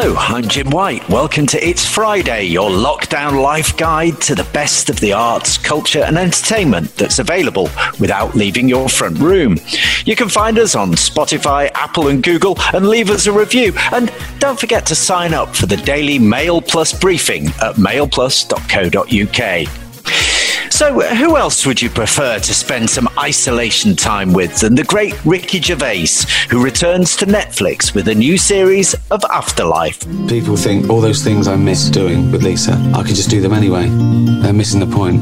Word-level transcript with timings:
Hello, 0.00 0.14
I'm 0.16 0.46
Jim 0.46 0.70
White. 0.70 1.08
Welcome 1.08 1.44
to 1.48 1.58
It's 1.58 1.84
Friday, 1.84 2.44
your 2.44 2.70
lockdown 2.70 3.42
life 3.42 3.76
guide 3.76 4.20
to 4.20 4.36
the 4.36 4.48
best 4.52 4.90
of 4.90 5.00
the 5.00 5.12
arts, 5.12 5.58
culture, 5.58 6.04
and 6.04 6.16
entertainment 6.16 6.94
that's 6.94 7.18
available 7.18 7.64
without 7.98 8.36
leaving 8.36 8.68
your 8.68 8.88
front 8.88 9.18
room. 9.18 9.56
You 10.04 10.14
can 10.14 10.28
find 10.28 10.56
us 10.56 10.76
on 10.76 10.92
Spotify, 10.92 11.72
Apple, 11.74 12.06
and 12.06 12.22
Google 12.22 12.56
and 12.72 12.88
leave 12.88 13.10
us 13.10 13.26
a 13.26 13.32
review. 13.32 13.72
And 13.90 14.12
don't 14.38 14.60
forget 14.60 14.86
to 14.86 14.94
sign 14.94 15.34
up 15.34 15.56
for 15.56 15.66
the 15.66 15.78
daily 15.78 16.20
Mail 16.20 16.62
Plus 16.62 16.96
briefing 16.96 17.48
at 17.60 17.74
mailplus.co.uk. 17.74 19.87
So, 20.78 21.00
who 21.00 21.36
else 21.36 21.66
would 21.66 21.82
you 21.82 21.90
prefer 21.90 22.38
to 22.38 22.54
spend 22.54 22.88
some 22.88 23.08
isolation 23.18 23.96
time 23.96 24.32
with 24.32 24.60
than 24.60 24.76
the 24.76 24.84
great 24.84 25.12
Ricky 25.24 25.60
Gervais, 25.60 26.06
who 26.50 26.62
returns 26.62 27.16
to 27.16 27.26
Netflix 27.26 27.96
with 27.96 28.06
a 28.06 28.14
new 28.14 28.38
series 28.38 28.94
of 29.10 29.24
Afterlife? 29.24 29.98
People 30.28 30.56
think 30.56 30.88
all 30.88 31.00
those 31.00 31.24
things 31.24 31.48
I 31.48 31.56
miss 31.56 31.90
doing 31.90 32.30
with 32.30 32.44
Lisa, 32.44 32.74
I 32.94 33.02
could 33.02 33.16
just 33.16 33.28
do 33.28 33.40
them 33.40 33.54
anyway. 33.54 33.88
They're 34.40 34.52
missing 34.52 34.78
the 34.78 34.86
point. 34.86 35.20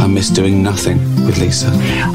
I 0.00 0.06
miss 0.06 0.30
doing 0.30 0.62
nothing 0.62 0.96
with 1.26 1.36
Lisa. 1.36 1.68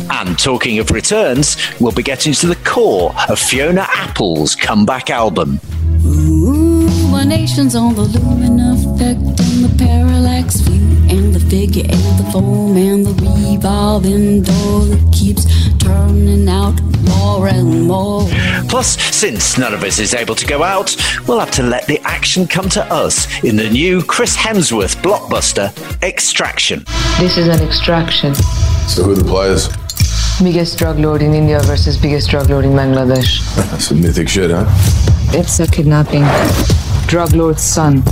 And 0.09 0.39
talking 0.39 0.79
of 0.79 0.89
returns, 0.89 1.57
we'll 1.79 1.91
be 1.91 2.01
getting 2.01 2.34
to 2.34 2.48
the 2.48 2.57
core 2.67 3.13
of 3.29 3.37
Fiona 3.37 3.85
Apple's 3.91 4.55
comeback 4.55 5.11
album. 5.11 5.59
Ooh, 6.03 6.89
my 7.11 7.25
nation's 7.25 7.75
on 7.75 7.93
the 7.93 8.01
lumen 8.01 8.59
effect 8.59 9.20
and 9.20 9.65
the 9.65 9.75
parallax 9.77 10.61
view 10.61 10.71
and 10.71 10.79
the 10.79 10.80
figure 11.51 11.83
and 11.83 12.17
the 12.17 12.29
foam 12.31 12.77
and 12.77 13.05
the 13.05 13.13
revolving 13.51 14.41
door 14.41 14.85
that 14.85 15.13
keeps 15.13 15.43
turning 15.79 16.47
out 16.47 16.81
more 17.03 17.49
and 17.49 17.83
more. 17.83 18.25
Plus, 18.69 18.97
since 19.13 19.57
none 19.57 19.73
of 19.73 19.83
us 19.83 19.99
is 19.99 20.13
able 20.13 20.33
to 20.33 20.47
go 20.47 20.63
out, 20.63 20.95
we'll 21.27 21.41
have 21.41 21.51
to 21.51 21.61
let 21.61 21.85
the 21.87 21.99
action 22.05 22.48
come 22.48 22.70
to 22.70 22.81
us 22.85 23.27
in 23.43 23.57
the 23.57 23.70
new 23.70 24.01
Chris 24.01 24.34
Hemsworth 24.34 24.95
blockbuster, 25.03 25.67
Extraction. 26.01 26.85
This 27.20 27.37
is 27.37 27.49
an 27.49 27.61
extraction. 27.67 28.33
So 28.87 29.04
who 29.04 29.11
are 29.11 29.15
the 29.15 29.26
players? 29.26 29.67
Biggest 30.41 30.79
drug 30.79 30.99
lord 30.99 31.21
in 31.21 31.33
India 31.33 31.59
versus 31.63 31.98
biggest 31.98 32.29
drug 32.29 32.49
lord 32.49 32.63
in 32.63 32.71
Bangladesh. 32.71 33.43
That's 33.71 33.89
some 33.89 33.99
mythic 33.99 34.29
shit, 34.29 34.51
huh? 34.51 34.67
It's 35.37 35.59
a 35.59 35.67
kidnapping. 35.67 36.23
Drug 37.09 37.33
lord's 37.33 37.61
son. 37.61 38.04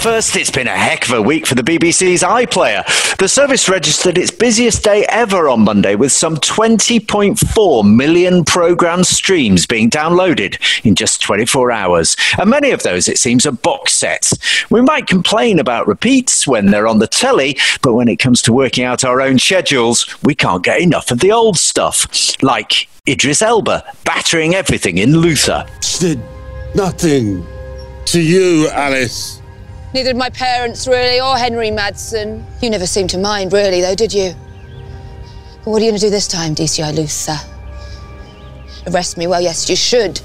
First, 0.00 0.34
it's 0.34 0.50
been 0.50 0.66
a 0.66 0.76
heck 0.76 1.06
of 1.08 1.14
a 1.14 1.20
week 1.20 1.46
for 1.46 1.54
the 1.54 1.62
BBC's 1.62 2.22
iPlayer. 2.22 2.84
The 3.18 3.28
service 3.28 3.68
registered 3.68 4.16
its 4.16 4.30
busiest 4.30 4.82
day 4.82 5.04
ever 5.10 5.46
on 5.46 5.60
Monday 5.60 5.94
with 5.94 6.10
some 6.10 6.36
20.4 6.36 7.96
million 7.96 8.44
programme 8.44 9.04
streams 9.04 9.66
being 9.66 9.90
downloaded 9.90 10.58
in 10.86 10.94
just 10.94 11.20
24 11.20 11.70
hours. 11.70 12.16
And 12.38 12.48
many 12.48 12.70
of 12.70 12.82
those, 12.82 13.08
it 13.08 13.18
seems, 13.18 13.44
are 13.44 13.52
box 13.52 13.92
sets. 13.92 14.38
We 14.70 14.80
might 14.80 15.06
complain 15.06 15.58
about 15.58 15.86
repeats 15.86 16.46
when 16.46 16.70
they're 16.70 16.88
on 16.88 16.98
the 16.98 17.06
telly, 17.06 17.58
but 17.82 17.92
when 17.92 18.08
it 18.08 18.16
comes 18.16 18.40
to 18.42 18.54
working 18.54 18.84
out 18.84 19.04
our 19.04 19.20
own 19.20 19.38
schedules, 19.38 20.16
we 20.22 20.34
can't 20.34 20.64
get 20.64 20.80
enough 20.80 21.10
of 21.10 21.20
the 21.20 21.32
old 21.32 21.58
stuff. 21.58 22.06
Like 22.42 22.88
Idris 23.06 23.42
Elba 23.42 23.84
battering 24.04 24.54
everything 24.54 24.96
in 24.96 25.18
Luther. 25.18 25.66
Did 25.98 26.20
nothing 26.74 27.46
to 28.06 28.20
you, 28.20 28.68
Alice. 28.68 29.39
Neither 29.92 30.10
did 30.10 30.16
my 30.16 30.30
parents, 30.30 30.86
really, 30.86 31.20
or 31.20 31.36
Henry 31.36 31.70
Madsen. 31.70 32.44
You 32.62 32.70
never 32.70 32.86
seemed 32.86 33.10
to 33.10 33.18
mind, 33.18 33.52
really, 33.52 33.80
though, 33.80 33.96
did 33.96 34.12
you? 34.12 34.34
But 35.64 35.70
what 35.70 35.82
are 35.82 35.84
you 35.84 35.90
going 35.90 35.98
to 35.98 36.06
do 36.06 36.10
this 36.10 36.28
time, 36.28 36.54
DCI 36.54 36.94
Luther? 36.94 37.38
Arrest 38.86 39.18
me? 39.18 39.26
Well, 39.26 39.40
yes, 39.40 39.68
you 39.68 39.74
should. 39.74 40.20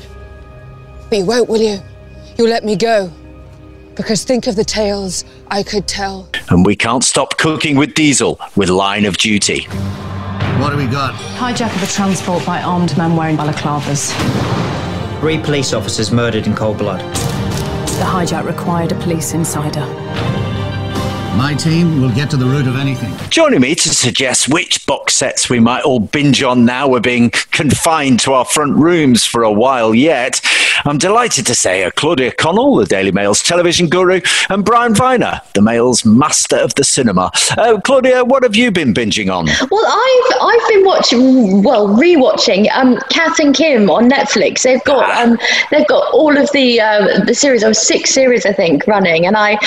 But 1.10 1.18
you 1.18 1.26
won't, 1.26 1.50
will 1.50 1.62
you? 1.62 1.80
You'll 2.38 2.50
let 2.50 2.64
me 2.64 2.76
go. 2.76 3.12
Because 3.96 4.24
think 4.24 4.46
of 4.46 4.56
the 4.56 4.64
tales 4.64 5.26
I 5.48 5.64
could 5.64 5.88
tell. 5.88 6.30
And 6.50 6.64
we 6.64 6.76
can't 6.76 7.04
stop 7.04 7.38
cooking 7.38 7.76
with 7.76 7.96
diesel 7.96 8.40
with 8.56 8.70
Line 8.70 9.06
of 9.06 9.18
Duty. 9.18 9.64
What 10.60 10.70
do 10.70 10.78
we 10.78 10.86
got? 10.86 11.16
Hijack 11.38 11.76
of 11.76 11.82
a 11.82 11.88
transport 11.88 12.46
by 12.46 12.62
armed 12.62 12.96
men 12.98 13.16
wearing 13.16 13.36
balaclavas. 13.36 14.12
Three 15.22 15.40
police 15.40 15.74
officers 15.74 16.12
murdered 16.12 16.46
in 16.46 16.56
cold 16.56 16.78
blood. 16.78 17.02
The 17.96 18.02
hijack 18.02 18.46
required 18.46 18.92
a 18.92 18.96
police 18.96 19.34
insider. 19.34 20.45
My 21.36 21.54
team 21.54 22.02
will 22.02 22.12
get 22.12 22.30
to 22.30 22.38
the 22.38 22.46
root 22.46 22.66
of 22.66 22.78
anything. 22.78 23.14
Joining 23.30 23.60
me 23.60 23.76
to 23.76 23.90
suggest 23.90 24.48
which 24.48 24.86
box 24.86 25.16
sets 25.16 25.50
we 25.50 25.60
might 25.60 25.84
all 25.84 26.00
binge 26.00 26.42
on 26.42 26.64
now 26.64 26.88
we're 26.88 27.02
being 27.02 27.30
confined 27.52 28.22
to 28.22 28.32
our 28.32 28.46
front 28.46 28.76
rooms 28.78 29.26
for 29.26 29.44
a 29.44 29.52
while 29.52 29.94
yet, 29.94 30.40
I'm 30.86 30.98
delighted 30.98 31.46
to 31.48 31.56
say 31.56 31.84
are 31.84 31.92
Claudia 31.92 32.32
Connell, 32.32 32.76
the 32.78 32.86
Daily 32.86 33.12
Mail's 33.12 33.44
television 33.44 33.88
guru, 33.88 34.22
and 34.50 34.64
Brian 34.64 34.96
Viner, 34.96 35.42
the 35.54 35.62
Mail's 35.62 36.06
master 36.06 36.56
of 36.56 36.74
the 36.76 36.86
cinema. 36.86 37.32
Uh, 37.58 37.82
Claudia, 37.82 38.24
what 38.24 38.44
have 38.44 38.56
you 38.56 38.72
been 38.72 38.94
binging 38.94 39.34
on? 39.34 39.48
Well, 39.70 39.86
I've 39.86 40.38
I've 40.42 40.70
been 40.70 40.86
watching, 40.86 41.64
well, 41.64 41.88
rewatching 41.90 42.72
um, 42.72 42.98
Kath 43.10 43.40
and 43.40 43.54
Kim 43.54 43.90
on 43.90 44.10
Netflix. 44.10 44.62
They've 44.62 44.84
got 44.86 45.10
um, 45.18 45.38
they've 45.72 45.88
got 45.88 46.14
all 46.14 46.38
of 46.38 46.50
the 46.54 46.80
uh, 46.80 47.26
the 47.26 47.34
series. 47.34 47.64
of 47.64 47.76
six 47.76 48.12
series, 48.12 48.46
I 48.46 48.54
think, 48.54 48.86
running, 48.88 49.26
and 49.26 49.36
I 49.36 49.58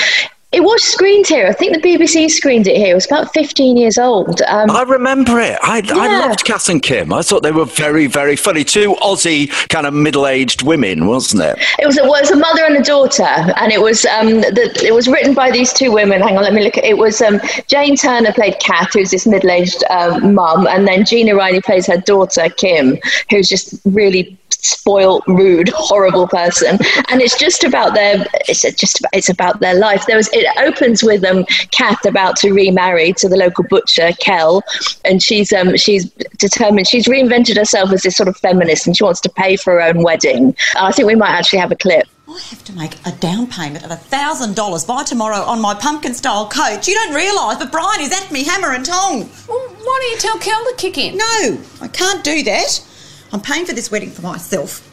it 0.51 0.61
was 0.61 0.83
screened 0.83 1.27
here. 1.27 1.45
I 1.45 1.53
think 1.53 1.73
the 1.73 1.81
BBC 1.81 2.27
screened 2.31 2.67
it 2.67 2.75
here. 2.75 2.91
It 2.91 2.95
was 2.95 3.05
about 3.05 3.31
15 3.33 3.77
years 3.77 3.99
old. 3.99 4.41
Um, 4.47 4.71
I 4.71 4.81
remember 4.81 5.39
it. 5.39 5.59
I, 5.61 5.79
Yeah. 5.85 5.93
I 5.95 6.27
loved 6.27 6.43
Kath 6.43 6.69
and 6.69 6.81
Kim. 6.81 7.13
I 7.13 7.21
thought 7.21 7.43
they 7.43 7.51
were 7.51 7.65
very, 7.65 8.07
very 8.07 8.35
funny. 8.35 8.63
Two 8.63 8.95
Aussie 8.95 9.49
kind 9.69 9.85
of 9.85 9.93
middle-aged 9.93 10.63
women, 10.63 11.05
wasn't 11.05 11.43
it? 11.43 11.59
it 11.77 11.85
was 11.85 11.99
a, 11.99 12.03
it 12.03 12.07
was 12.07 12.31
a 12.31 12.35
mother 12.35 12.65
and 12.65 12.77
a 12.77 12.81
daughter, 12.81 13.23
and 13.23 13.71
it 13.71 13.79
was 13.79 14.05
um, 14.05 14.41
the, 14.41 14.81
it 14.83 14.93
was 14.93 15.07
written 15.07 15.35
by 15.35 15.51
these 15.51 15.71
two 15.71 15.91
women. 15.91 16.19
Hang 16.19 16.35
on, 16.35 16.43
let 16.43 16.53
me 16.53 16.63
look. 16.63 16.77
at 16.77 16.83
It 16.83 16.97
was 16.97 17.21
um, 17.21 17.39
Jane 17.67 17.95
Turner 17.95 18.33
played 18.33 18.59
Kath, 18.59 18.93
who's 18.93 19.11
this 19.11 19.27
middle-aged 19.27 19.83
um, 19.91 20.33
mum, 20.33 20.65
and 20.65 20.87
then 20.87 21.05
Gina 21.05 21.35
Riley 21.35 21.61
plays 21.61 21.85
her 21.85 21.97
daughter 21.97 22.49
Kim, 22.49 22.97
who's 23.29 23.47
just 23.47 23.79
really 23.85 24.38
spoiled, 24.61 25.23
rude, 25.27 25.69
horrible 25.69 26.27
person. 26.27 26.77
And 27.09 27.21
it's 27.21 27.37
just 27.37 27.63
about 27.63 27.93
their 27.93 28.25
it's 28.47 28.61
just 28.61 28.99
about, 28.99 29.09
it's 29.13 29.29
about 29.29 29.59
their 29.59 29.75
life. 29.75 30.05
There 30.05 30.17
was 30.17 30.29
it 30.33 30.47
opens 30.57 31.03
with 31.03 31.23
um 31.23 31.45
Kath 31.71 32.05
about 32.05 32.35
to 32.37 32.51
remarry 32.51 33.13
to 33.13 33.29
the 33.29 33.37
local 33.37 33.63
butcher 33.65 34.11
Kel, 34.19 34.63
and 35.05 35.21
she's 35.21 35.51
um 35.53 35.75
she's 35.77 36.09
determined 36.37 36.87
she's 36.87 37.07
reinvented 37.07 37.57
herself 37.57 37.91
as 37.91 38.03
this 38.03 38.17
sort 38.17 38.29
of 38.29 38.37
feminist, 38.37 38.87
and 38.87 38.95
she 38.95 39.03
wants 39.03 39.21
to 39.21 39.29
pay 39.29 39.55
for 39.55 39.73
her 39.73 39.81
own 39.81 40.03
wedding. 40.03 40.55
I 40.75 40.91
think 40.91 41.07
we 41.07 41.15
might 41.15 41.31
actually 41.31 41.59
have 41.59 41.71
a 41.71 41.75
clip. 41.75 42.07
I 42.27 42.39
have 42.51 42.63
to 42.65 42.73
make 42.73 42.95
a 43.07 43.11
down 43.11 43.47
payment 43.47 43.83
of 43.83 43.89
$1,000 43.89 44.87
by 44.87 45.03
tomorrow 45.03 45.37
on 45.37 45.59
my 45.59 45.73
pumpkin 45.73 46.13
style 46.13 46.47
coach. 46.47 46.87
You 46.87 46.93
don't 46.93 47.15
realise, 47.15 47.57
but 47.57 47.71
Brian 47.71 48.01
is 48.01 48.13
at 48.13 48.31
me 48.31 48.43
hammer 48.43 48.71
and 48.71 48.85
tong. 48.85 49.27
Well, 49.47 49.57
why 49.57 49.99
don't 49.99 50.11
you 50.11 50.17
tell 50.19 50.37
Kel 50.37 50.63
to 50.63 50.75
kick 50.77 50.99
in? 50.99 51.17
No, 51.17 51.57
I 51.81 51.87
can't 51.87 52.23
do 52.23 52.43
that. 52.43 52.85
I'm 53.31 53.41
paying 53.41 53.65
for 53.65 53.73
this 53.73 53.91
wedding 53.91 54.09
for 54.09 54.21
myself. 54.21 54.85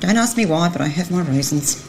Don't 0.00 0.16
ask 0.16 0.36
me 0.36 0.46
why, 0.46 0.68
but 0.68 0.80
I 0.80 0.88
have 0.88 1.10
my 1.10 1.22
reasons. 1.22 1.88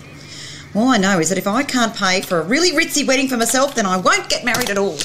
All 0.75 0.87
I 0.87 0.97
know 0.97 1.19
is 1.19 1.29
that 1.29 1.37
if 1.37 1.47
I 1.47 1.63
can't 1.63 1.95
pay 1.95 2.21
for 2.21 2.39
a 2.39 2.43
really 2.43 2.71
ritzy 2.71 3.05
wedding 3.05 3.27
for 3.27 3.37
myself, 3.37 3.75
then 3.75 3.85
I 3.85 3.97
won't 3.97 4.29
get 4.29 4.45
married 4.45 4.69
at 4.69 4.77
all. 4.77 4.97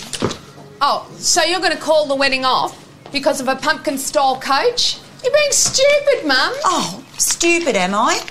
Oh, 0.81 1.11
so 1.19 1.43
you're 1.43 1.61
going 1.61 1.73
to 1.73 1.79
call 1.79 2.07
the 2.07 2.15
wedding 2.15 2.45
off 2.45 2.89
because 3.13 3.41
of 3.41 3.49
a 3.49 3.57
pumpkin 3.57 3.99
style 3.99 4.41
coach? 4.41 4.99
You're 5.23 5.33
being 5.33 5.51
stupid, 5.51 6.27
Mum. 6.27 6.53
Oh, 6.65 7.05
stupid 7.19 7.77
am 7.77 7.95
I? 7.95 8.25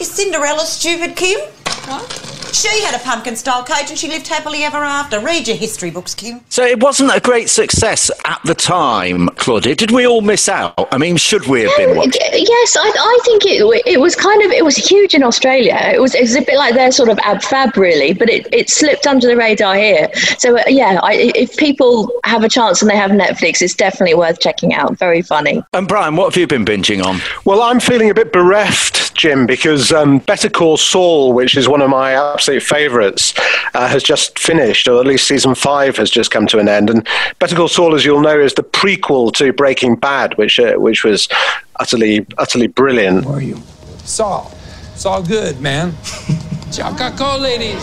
Is 0.00 0.10
Cinderella 0.10 0.64
stupid, 0.64 1.14
Kim? 1.14 1.38
What? 1.86 2.35
She 2.52 2.82
had 2.82 2.94
a 2.94 3.02
pumpkin 3.04 3.36
style 3.36 3.64
coach 3.64 3.90
and 3.90 3.98
she 3.98 4.08
lived 4.08 4.28
happily 4.28 4.64
ever 4.64 4.78
after. 4.78 5.20
Read 5.20 5.48
your 5.48 5.56
history 5.56 5.90
books, 5.90 6.14
Kim. 6.14 6.40
So 6.48 6.64
it 6.64 6.80
wasn't 6.80 7.14
a 7.14 7.20
great 7.20 7.48
success 7.48 8.10
at 8.24 8.40
the 8.44 8.54
time, 8.54 9.28
Claudia. 9.36 9.74
Did 9.74 9.90
we 9.90 10.06
all 10.06 10.20
miss 10.20 10.48
out? 10.48 10.88
I 10.92 10.98
mean, 10.98 11.16
should 11.16 11.46
we 11.46 11.62
have 11.62 11.76
been 11.76 11.96
watching? 11.96 12.12
Yes, 12.32 12.76
I, 12.76 12.88
I 12.88 13.18
think 13.24 13.44
it 13.46 13.86
it 13.86 14.00
was 14.00 14.14
kind 14.14 14.42
of 14.42 14.50
it 14.50 14.64
was 14.64 14.76
huge 14.76 15.14
in 15.14 15.22
Australia. 15.22 15.78
It 15.92 16.00
was 16.00 16.14
it 16.14 16.22
was 16.22 16.36
a 16.36 16.42
bit 16.42 16.56
like 16.56 16.74
their 16.74 16.90
sort 16.90 17.08
of 17.08 17.18
ab 17.20 17.42
fab 17.42 17.76
really, 17.76 18.12
but 18.12 18.28
it, 18.28 18.46
it 18.52 18.70
slipped 18.70 19.06
under 19.06 19.26
the 19.26 19.36
radar 19.36 19.76
here. 19.76 20.08
So 20.38 20.58
uh, 20.58 20.64
yeah, 20.68 21.00
I, 21.02 21.32
if 21.34 21.56
people 21.56 22.10
have 22.24 22.42
a 22.44 22.48
chance 22.48 22.82
and 22.82 22.90
they 22.90 22.96
have 22.96 23.10
Netflix, 23.10 23.62
it's 23.62 23.74
definitely 23.74 24.14
worth 24.14 24.40
checking 24.40 24.74
out. 24.74 24.98
Very 24.98 25.22
funny. 25.22 25.62
And 25.72 25.88
Brian, 25.88 26.16
what 26.16 26.32
have 26.32 26.40
you 26.40 26.46
been 26.46 26.64
binging 26.64 27.04
on? 27.04 27.20
Well, 27.44 27.62
I'm 27.62 27.80
feeling 27.80 28.10
a 28.10 28.14
bit 28.14 28.32
bereft, 28.32 29.05
Jim, 29.16 29.46
because 29.46 29.92
um, 29.92 30.18
Better 30.20 30.48
Call 30.48 30.76
Saul, 30.76 31.32
which 31.32 31.56
is 31.56 31.68
one 31.68 31.82
of 31.82 31.90
my 31.90 32.12
absolute 32.12 32.62
favourites, 32.62 33.34
uh, 33.74 33.88
has 33.88 34.02
just 34.02 34.38
finished, 34.38 34.86
or 34.88 35.00
at 35.00 35.06
least 35.06 35.26
season 35.26 35.54
five 35.54 35.96
has 35.96 36.10
just 36.10 36.30
come 36.30 36.46
to 36.48 36.58
an 36.58 36.68
end. 36.68 36.90
And 36.90 37.06
Better 37.38 37.56
Call 37.56 37.68
Saul, 37.68 37.94
as 37.94 38.04
you'll 38.04 38.20
know, 38.20 38.38
is 38.38 38.54
the 38.54 38.62
prequel 38.62 39.32
to 39.34 39.52
Breaking 39.52 39.96
Bad, 39.96 40.36
which 40.38 40.58
uh, 40.58 40.74
which 40.74 41.04
was 41.04 41.28
utterly 41.76 42.26
utterly 42.38 42.66
brilliant. 42.66 43.24
Who 43.24 43.32
are 43.32 43.42
you? 43.42 43.60
Saul. 44.04 44.52
Saul 44.94 45.22
good, 45.22 45.60
man. 45.60 45.94
Choco 46.72 47.38
ladies. 47.38 47.82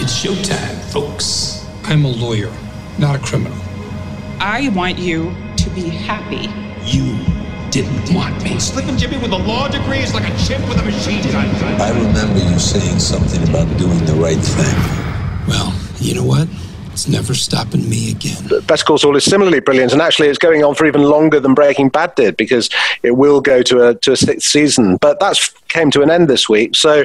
It's 0.00 0.24
showtime, 0.24 0.76
folks. 0.92 1.66
I'm 1.84 2.04
a 2.04 2.08
lawyer, 2.08 2.52
not 2.98 3.16
a 3.16 3.18
criminal. 3.18 3.58
I 4.40 4.70
want 4.74 4.98
you 4.98 5.34
to 5.56 5.70
be 5.70 5.88
happy. 5.88 6.48
You 6.84 7.37
didn't 7.70 8.14
want 8.14 8.42
me. 8.42 8.58
Slipping 8.58 8.96
Jimmy 8.96 9.18
with 9.18 9.32
a 9.32 9.38
law 9.38 9.68
degree 9.68 9.98
is 9.98 10.14
like 10.14 10.24
a 10.24 10.36
chimp 10.38 10.68
with 10.68 10.78
a 10.78 10.84
machine 10.84 11.22
gun. 11.32 11.46
I 11.80 11.90
remember 11.90 12.38
you 12.38 12.58
saying 12.58 12.98
something 12.98 13.42
about 13.48 13.66
doing 13.78 14.04
the 14.04 14.14
right 14.14 14.38
thing. 14.38 15.48
Well, 15.48 15.74
you 16.00 16.14
know 16.14 16.24
what? 16.24 16.48
It's 16.92 17.06
never 17.06 17.32
stopping 17.34 17.88
me 17.88 18.10
again. 18.10 18.48
Better 18.66 18.84
Call 18.84 18.98
Saul 18.98 19.16
is 19.16 19.24
similarly 19.24 19.60
brilliant, 19.60 19.92
and 19.92 20.02
actually, 20.02 20.28
it's 20.28 20.38
going 20.38 20.64
on 20.64 20.74
for 20.74 20.84
even 20.84 21.02
longer 21.02 21.38
than 21.38 21.54
Breaking 21.54 21.90
Bad 21.90 22.14
did 22.16 22.36
because 22.36 22.68
it 23.04 23.12
will 23.12 23.40
go 23.40 23.62
to 23.62 23.88
a 23.88 23.94
to 23.94 24.12
a 24.12 24.16
sixth 24.16 24.48
season. 24.48 24.96
But 24.96 25.20
that's 25.20 25.54
came 25.68 25.90
to 25.92 26.02
an 26.02 26.10
end 26.10 26.28
this 26.28 26.48
week, 26.48 26.74
so 26.74 27.04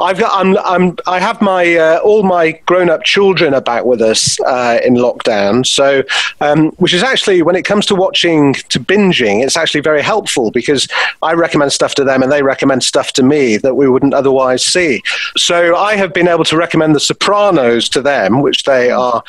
I've 0.00 0.18
got 0.18 0.32
I'm, 0.32 0.56
I'm 0.58 0.96
I 1.06 1.20
have 1.20 1.40
my 1.40 1.76
uh, 1.76 1.98
all 1.98 2.22
my 2.22 2.52
grown 2.66 2.90
up 2.90 3.04
children 3.04 3.54
are 3.54 3.60
back 3.60 3.84
with 3.84 4.00
us 4.00 4.40
uh, 4.40 4.78
in 4.84 4.94
lockdown. 4.94 5.66
So, 5.66 6.02
um, 6.40 6.70
which 6.72 6.94
is 6.94 7.02
actually 7.02 7.42
when 7.42 7.56
it 7.56 7.64
comes 7.64 7.86
to 7.86 7.94
watching 7.94 8.54
to 8.54 8.80
binging, 8.80 9.42
it's 9.42 9.56
actually 9.56 9.80
very 9.80 10.02
helpful 10.02 10.50
because 10.50 10.88
I 11.22 11.34
recommend 11.34 11.72
stuff 11.72 11.94
to 11.96 12.04
them 12.04 12.22
and 12.22 12.32
they 12.32 12.42
recommend 12.42 12.82
stuff 12.82 13.12
to 13.14 13.22
me 13.22 13.56
that 13.58 13.74
we 13.74 13.88
wouldn't 13.88 14.14
otherwise 14.14 14.64
see. 14.64 15.02
So 15.36 15.76
I 15.76 15.96
have 15.96 16.12
been 16.12 16.28
able 16.28 16.44
to 16.44 16.56
recommend 16.56 16.94
The 16.94 17.00
Sopranos 17.00 17.88
to 17.90 18.02
them, 18.02 18.40
which 18.40 18.64
they 18.64 18.90
are 18.90 19.22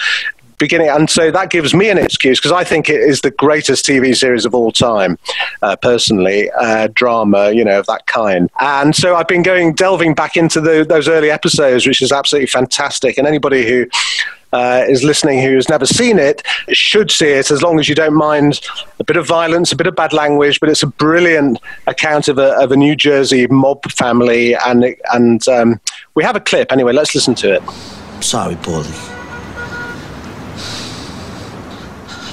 beginning, 0.62 0.88
and 0.88 1.10
so 1.10 1.32
that 1.32 1.50
gives 1.50 1.74
me 1.74 1.90
an 1.90 1.98
excuse 1.98 2.40
because 2.40 2.54
I 2.54 2.64
think 2.64 2.88
it 2.88 3.02
is 3.02 3.22
the 3.22 3.32
greatest 3.32 3.86
TV 3.86 4.16
series 4.16 4.46
of 4.46 4.56
all 4.56 4.72
time, 4.72 5.18
uh, 5.62 5.76
personally, 5.76 6.50
uh, 6.52 6.88
drama, 6.94 7.52
you 7.52 7.66
know, 7.66 7.80
of 7.80 7.88
that 7.88 8.06
kind. 8.06 8.50
And 8.60 8.96
so 8.96 9.16
I've 9.16 9.28
been 9.28 9.44
going 9.44 9.74
delving 9.74 10.14
back 10.14 10.38
into 10.38 10.62
the, 10.62 10.86
those 10.88 11.10
early 11.10 11.32
episodes, 11.32 11.86
which 11.86 12.02
is 12.02 12.12
absolutely 12.12 12.48
fantastic. 12.48 13.18
And 13.18 13.28
anybody 13.28 13.68
who 13.68 13.88
uh, 14.54 14.84
is 14.88 15.04
listening 15.04 15.42
who 15.42 15.56
has 15.56 15.70
never 15.70 15.86
seen 15.86 16.20
it 16.20 16.42
should 16.70 17.10
see 17.10 17.30
it 17.30 17.52
as 17.52 17.62
long 17.62 17.80
as 17.80 17.88
you 17.88 17.96
don't 17.96 18.14
mind 18.14 18.62
a 19.00 19.04
bit 19.04 19.18
of 19.18 19.26
violence, 19.26 19.72
a 19.72 19.76
bit 19.76 19.88
of 19.88 19.96
bad 19.96 20.14
language. 20.14 20.60
But 20.60 20.70
it's 20.70 20.84
a 20.84 20.88
brilliant 20.88 21.60
account 21.88 22.28
of 22.28 22.38
a, 22.38 22.52
of 22.62 22.72
a 22.72 22.78
New 22.78 22.96
Jersey 22.96 23.48
mob 23.48 23.90
family, 23.92 24.56
and 24.56 24.96
and 25.14 25.48
um, 25.48 25.80
we 26.16 26.24
have 26.24 26.36
a 26.36 26.42
clip 26.42 26.72
anyway. 26.72 26.94
Let's 26.94 27.16
listen 27.16 27.36
to 27.36 27.56
it. 27.56 27.64
Sorry, 28.24 28.56
Paulie. 28.56 29.11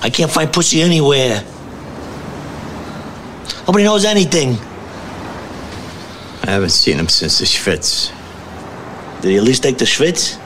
I 0.00 0.11
can't 0.11 0.31
find 0.31 0.53
pussy 0.53 0.81
anywhere. 0.81 1.45
Nobody 3.67 3.85
knows 3.85 4.05
anything. 4.05 4.56
I 6.45 6.53
haven't 6.53 6.71
seen 6.71 6.97
him 6.97 7.09
since 7.09 7.39
the 7.39 7.45
Schwitz. 7.45 8.11
Did 9.21 9.31
he 9.31 9.37
at 9.37 9.43
least 9.43 9.62
take 9.62 9.79
the 9.79 9.85
Schwitz? 9.85 10.39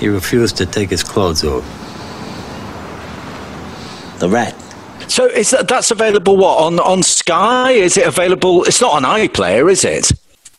He 0.00 0.08
refused 0.08 0.56
to 0.56 0.66
take 0.66 0.90
his 0.90 1.04
clothes 1.04 1.44
off. 1.44 1.64
The 4.18 4.28
rat. 4.28 4.54
So 5.08 5.26
is 5.26 5.50
that 5.50 5.68
that's 5.68 5.90
available 5.90 6.36
what 6.36 6.58
on 6.58 6.80
on 6.80 7.02
Sky? 7.02 7.72
Is 7.72 7.96
it 7.96 8.06
available? 8.06 8.64
It's 8.64 8.80
not 8.80 8.94
on 8.94 9.02
iPlayer, 9.02 9.70
is 9.70 9.84
it? 9.84 10.10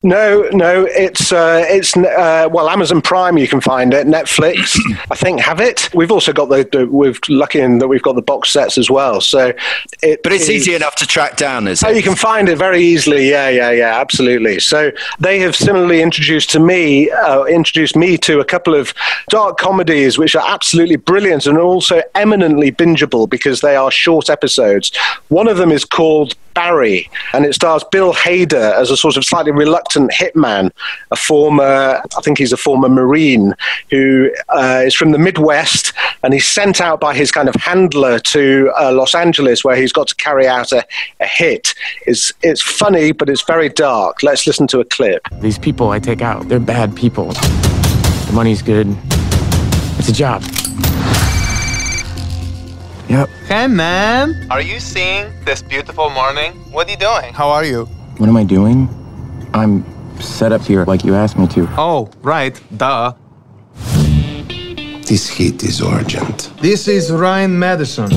No, 0.03 0.49
no, 0.51 0.87
it's 0.89 1.31
uh, 1.31 1.63
it's 1.67 1.95
uh, 1.95 2.49
well, 2.51 2.69
Amazon 2.69 3.03
Prime. 3.03 3.37
You 3.37 3.47
can 3.47 3.61
find 3.61 3.93
it. 3.93 4.07
Netflix, 4.07 4.75
I 5.11 5.15
think, 5.15 5.39
have 5.41 5.61
it. 5.61 5.93
We've 5.93 6.11
also 6.11 6.33
got 6.33 6.49
the, 6.49 6.67
the 6.71 6.87
we've 6.87 7.19
lucky 7.29 7.59
in 7.59 7.77
that 7.77 7.87
we've 7.87 8.01
got 8.01 8.15
the 8.15 8.23
box 8.23 8.49
sets 8.49 8.79
as 8.79 8.89
well. 8.89 9.21
So, 9.21 9.53
it 10.01 10.23
But 10.23 10.33
it's 10.33 10.45
is- 10.45 10.49
easy 10.49 10.73
enough 10.73 10.95
to 10.95 11.05
track 11.05 11.37
down, 11.37 11.67
is 11.67 11.83
Oh, 11.83 11.89
it? 11.89 11.97
you 11.97 12.01
can 12.01 12.15
find 12.15 12.49
it 12.49 12.57
very 12.57 12.81
easily. 12.81 13.29
Yeah, 13.29 13.49
yeah, 13.49 13.69
yeah, 13.69 13.99
absolutely. 13.99 14.59
So 14.59 14.91
they 15.19 15.37
have 15.37 15.55
similarly 15.55 16.01
introduced 16.01 16.49
to 16.51 16.59
me, 16.59 17.11
uh, 17.11 17.43
introduced 17.43 17.95
me 17.95 18.17
to 18.19 18.39
a 18.39 18.45
couple 18.45 18.73
of 18.73 18.95
dark 19.29 19.59
comedies 19.59 20.17
which 20.17 20.35
are 20.35 20.43
absolutely 20.51 20.95
brilliant 20.95 21.45
and 21.45 21.59
also 21.59 22.01
eminently 22.15 22.71
bingeable 22.71 23.29
because 23.29 23.61
they 23.61 23.75
are 23.75 23.91
short 23.91 24.31
episodes. 24.31 24.91
One 25.27 25.47
of 25.47 25.57
them 25.57 25.71
is 25.71 25.85
called 25.85 26.33
Barry, 26.53 27.09
and 27.33 27.45
it 27.45 27.53
stars 27.55 27.81
Bill 27.91 28.13
Hader 28.13 28.73
as 28.73 28.91
a 28.91 28.97
sort 28.97 29.15
of 29.15 29.23
slightly 29.23 29.53
reluctant 29.53 29.90
hitman, 29.99 30.71
a 31.11 31.15
former, 31.15 32.01
I 32.17 32.21
think 32.21 32.37
he's 32.37 32.53
a 32.53 32.57
former 32.57 32.89
Marine 32.89 33.53
who 33.89 34.31
uh, 34.49 34.83
is 34.85 34.95
from 34.95 35.11
the 35.11 35.17
Midwest, 35.17 35.93
and 36.23 36.33
he's 36.33 36.47
sent 36.47 36.81
out 36.81 36.99
by 36.99 37.13
his 37.13 37.31
kind 37.31 37.49
of 37.49 37.55
handler 37.55 38.19
to 38.19 38.71
uh, 38.79 38.91
Los 38.91 39.15
Angeles, 39.15 39.63
where 39.63 39.75
he's 39.75 39.91
got 39.91 40.07
to 40.07 40.15
carry 40.15 40.47
out 40.47 40.71
a, 40.71 40.85
a 41.19 41.25
hit. 41.25 41.73
It's 42.05 42.31
it's 42.41 42.61
funny, 42.61 43.11
but 43.11 43.29
it's 43.29 43.43
very 43.43 43.69
dark. 43.69 44.23
Let's 44.23 44.45
listen 44.47 44.67
to 44.67 44.79
a 44.79 44.85
clip. 44.85 45.27
These 45.41 45.59
people 45.59 45.89
I 45.89 45.99
take 45.99 46.21
out, 46.21 46.47
they're 46.49 46.59
bad 46.59 46.95
people. 46.95 47.33
The 47.33 48.31
money's 48.33 48.61
good. 48.61 48.95
It's 49.97 50.09
a 50.09 50.13
job. 50.13 50.43
Yep. 53.09 53.29
Hey, 53.47 53.67
man. 53.67 54.47
Are 54.49 54.61
you 54.61 54.79
seeing 54.79 55.33
this 55.43 55.61
beautiful 55.61 56.09
morning? 56.09 56.53
What 56.71 56.87
are 56.87 56.91
you 56.91 56.97
doing? 56.97 57.33
How 57.33 57.49
are 57.49 57.65
you? 57.65 57.85
What 58.17 58.29
am 58.29 58.37
I 58.37 58.45
doing? 58.45 58.87
I'm 59.53 59.83
set 60.21 60.51
up 60.51 60.61
here 60.61 60.85
like 60.85 61.03
you 61.03 61.15
asked 61.15 61.37
me 61.37 61.47
to. 61.47 61.67
Oh, 61.77 62.09
right. 62.21 62.59
Duh. 62.77 63.13
This 65.05 65.27
heat 65.29 65.63
is 65.63 65.81
urgent. 65.81 66.51
This 66.61 66.87
is 66.87 67.11
Ryan 67.11 67.57
Madison. 67.59 68.09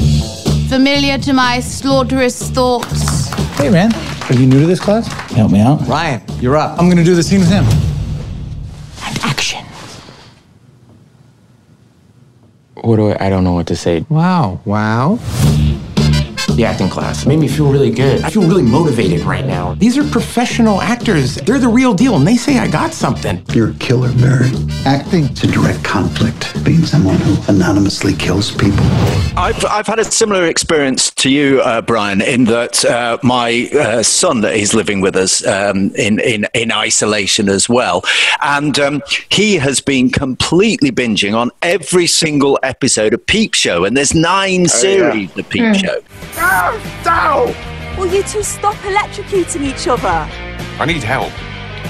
Familiar 0.69 1.19
to 1.19 1.32
my 1.32 1.60
slaughterous 1.60 2.50
thoughts. 2.50 3.31
Hey, 3.58 3.69
man. 3.69 3.92
Are 4.31 4.34
you 4.34 4.46
new 4.46 4.60
to 4.60 4.66
this 4.66 4.81
class? 4.81 5.06
Help 5.32 5.50
me 5.50 5.60
out. 5.60 5.86
Ryan, 5.88 6.22
you're 6.40 6.56
up. 6.56 6.78
I'm 6.78 6.88
gonna 6.88 7.04
do 7.04 7.14
the 7.14 7.22
scene 7.22 7.40
with 7.40 7.50
him. 7.50 7.64
And 9.04 9.19
Action. 9.25 9.64
What 12.75 12.96
do 12.96 13.10
I? 13.10 13.26
I 13.26 13.28
don't 13.28 13.44
know 13.44 13.52
what 13.52 13.66
to 13.69 13.76
say. 13.76 14.06
Wow. 14.08 14.60
Wow. 14.64 15.19
The 16.55 16.65
acting 16.65 16.89
class 16.89 17.27
made 17.27 17.41
me 17.41 17.49
feel 17.49 17.71
really 17.73 17.91
good. 17.91 18.23
I 18.23 18.31
feel 18.31 18.47
really 18.47 18.62
motivated 18.62 19.23
right 19.23 19.45
now. 19.45 19.75
These 19.75 19.99
are 19.99 20.05
professional 20.05 20.81
actors. 20.81 21.35
They're 21.35 21.59
the 21.59 21.67
real 21.69 21.93
deal, 21.95 22.15
and 22.15 22.25
they 22.25 22.37
say 22.37 22.59
I 22.59 22.69
got 22.69 22.93
something. 22.95 23.45
You're 23.53 23.71
a 23.71 23.75
killer, 23.75 24.12
Barry. 24.12 24.51
Acting 24.87 25.25
is 25.25 25.43
a 25.43 25.49
direct 25.49 25.83
conflict. 25.83 26.53
Being 26.65 26.85
someone 26.85 27.17
who 27.17 27.37
anonymously 27.53 28.15
kills 28.15 28.53
people. 28.53 28.85
I've, 29.37 29.65
I've 29.65 29.87
had 29.89 29.99
a 29.99 30.05
similar 30.05 30.47
experience 30.47 31.11
to 31.17 31.29
you, 31.29 31.61
uh, 31.62 31.83
Brian, 31.83 32.21
in 32.23 32.45
that 32.45 32.85
uh, 32.85 33.19
my 33.25 33.69
uh, 33.75 34.03
son 34.05 34.43
that 34.43 34.55
is 34.55 34.75
living 34.75 35.01
with 35.01 35.17
us 35.17 35.45
um, 35.45 35.91
in, 35.97 36.21
in, 36.21 36.47
in 36.55 36.71
isolation 36.71 37.49
as 37.49 37.69
well. 37.69 38.05
And 38.43 38.79
um, 38.79 39.03
he 39.29 39.56
has 39.56 39.81
been 39.81 40.09
completely 40.11 40.93
binging 40.93 41.35
on 41.37 41.51
every 41.62 42.06
single 42.06 42.61
episode 42.62 43.12
of 43.12 43.27
Peep 43.27 43.55
Show. 43.55 43.85
And 43.85 43.97
there's 43.97 44.15
nine 44.15 44.69
series 44.69 45.37
of 45.37 45.49
Peep 45.49 45.65
Hmm. 45.65 45.73
Show. 45.73 46.01
Will 47.98 48.13
you 48.13 48.22
two 48.24 48.43
stop 48.43 48.74
electrocuting 48.77 49.63
each 49.63 49.86
other? 49.86 50.29
I 50.79 50.84
need 50.84 51.03
help. 51.03 51.32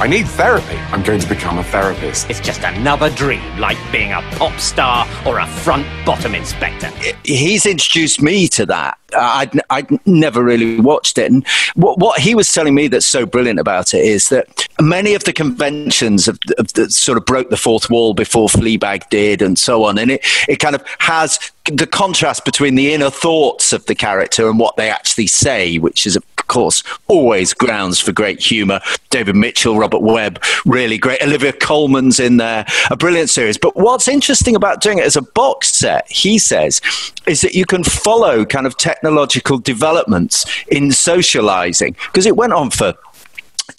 I 0.00 0.06
need 0.06 0.26
therapy. 0.26 0.76
I'm 0.92 1.02
going 1.02 1.20
to 1.20 1.28
become 1.28 1.58
a 1.58 1.64
therapist. 1.64 2.28
It's 2.28 2.40
just 2.40 2.62
another 2.62 3.10
dream, 3.10 3.58
like 3.58 3.78
being 3.90 4.12
a 4.12 4.20
pop 4.32 4.58
star 4.60 5.06
or 5.24 5.38
a 5.38 5.46
front 5.46 5.86
bottom 6.04 6.34
inspector. 6.34 6.90
he's 7.24 7.64
introduced 7.64 8.20
me 8.20 8.48
to 8.48 8.66
that. 8.66 8.98
I'd, 9.16 9.60
I'd 9.70 10.06
never 10.06 10.42
really 10.42 10.80
watched 10.80 11.16
it. 11.16 11.30
And 11.30 11.46
what, 11.74 11.98
what 11.98 12.20
he 12.20 12.34
was 12.34 12.52
telling 12.52 12.74
me 12.74 12.88
that's 12.88 13.06
so 13.06 13.24
brilliant 13.24 13.60
about 13.60 13.94
it 13.94 14.04
is 14.04 14.28
that 14.28 14.68
many 14.80 15.14
of 15.14 15.24
the 15.24 15.32
conventions 15.32 16.28
of, 16.28 16.38
of 16.58 16.72
that 16.74 16.92
sort 16.92 17.16
of 17.16 17.24
broke 17.24 17.50
the 17.50 17.56
fourth 17.56 17.88
wall 17.88 18.14
before 18.14 18.48
Fleabag 18.48 19.08
did 19.10 19.42
and 19.42 19.58
so 19.58 19.84
on. 19.84 19.96
And 19.98 20.10
it, 20.10 20.20
it 20.48 20.56
kind 20.56 20.74
of 20.74 20.84
has 20.98 21.38
the 21.72 21.86
contrast 21.86 22.44
between 22.44 22.74
the 22.74 22.92
inner 22.92 23.10
thoughts 23.10 23.72
of 23.72 23.86
the 23.86 23.94
character 23.94 24.48
and 24.48 24.58
what 24.58 24.76
they 24.76 24.90
actually 24.90 25.26
say, 25.26 25.78
which 25.78 26.06
is, 26.06 26.14
of 26.14 26.24
course, 26.46 26.82
always 27.08 27.54
grounds 27.54 27.98
for 27.98 28.12
great 28.12 28.38
humour. 28.38 28.80
David 29.08 29.34
Mitchell, 29.34 29.78
Robert 29.78 30.02
Webb, 30.02 30.42
really 30.66 30.98
great. 30.98 31.22
Olivia 31.22 31.52
Colman's 31.52 32.20
in 32.20 32.36
there, 32.36 32.66
a 32.90 32.96
brilliant 32.96 33.30
series. 33.30 33.56
But 33.56 33.76
what's 33.76 34.08
interesting 34.08 34.54
about 34.54 34.82
doing 34.82 34.98
it 34.98 35.04
as 35.04 35.16
a 35.16 35.22
box 35.22 35.74
set, 35.74 36.10
he 36.10 36.38
says, 36.38 36.82
is 37.26 37.40
that 37.40 37.54
you 37.54 37.64
can 37.64 37.82
follow 37.82 38.44
kind 38.44 38.66
of 38.66 38.76
technological 38.76 39.58
developments 39.58 40.44
in 40.68 40.92
socializing 40.92 41.96
because 42.06 42.26
it 42.26 42.36
went 42.36 42.52
on 42.52 42.70
for 42.70 42.94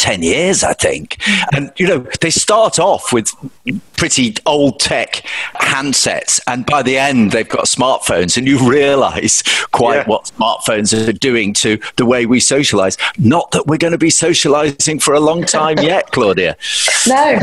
10 0.05 0.21
years, 0.21 0.63
I 0.63 0.74
think. 0.74 1.17
And, 1.51 1.71
you 1.77 1.88
know, 1.88 2.05
they 2.21 2.29
start 2.29 2.77
off 2.77 3.12
with 3.12 3.33
pretty 3.97 4.35
old 4.45 4.79
tech 4.79 5.24
handsets, 5.55 6.39
and 6.45 6.63
by 6.65 6.83
the 6.83 6.95
end, 6.95 7.31
they've 7.31 7.50
got 7.50 7.65
smartphones, 7.65 8.38
and 8.38 8.47
you 8.47 8.69
realize 8.69 9.41
quite 9.71 10.07
what 10.07 10.25
smartphones 10.25 10.93
are 11.07 11.12
doing 11.12 11.53
to 11.53 11.79
the 11.95 12.05
way 12.05 12.27
we 12.27 12.39
socialize. 12.39 12.97
Not 13.17 13.50
that 13.51 13.65
we're 13.65 13.77
going 13.77 13.93
to 13.93 13.97
be 13.97 14.12
socializing 14.12 15.00
for 15.00 15.15
a 15.15 15.19
long 15.19 15.43
time 15.43 15.77
yet, 15.81 16.12
Claudia. 16.12 16.55
No, 17.07 17.39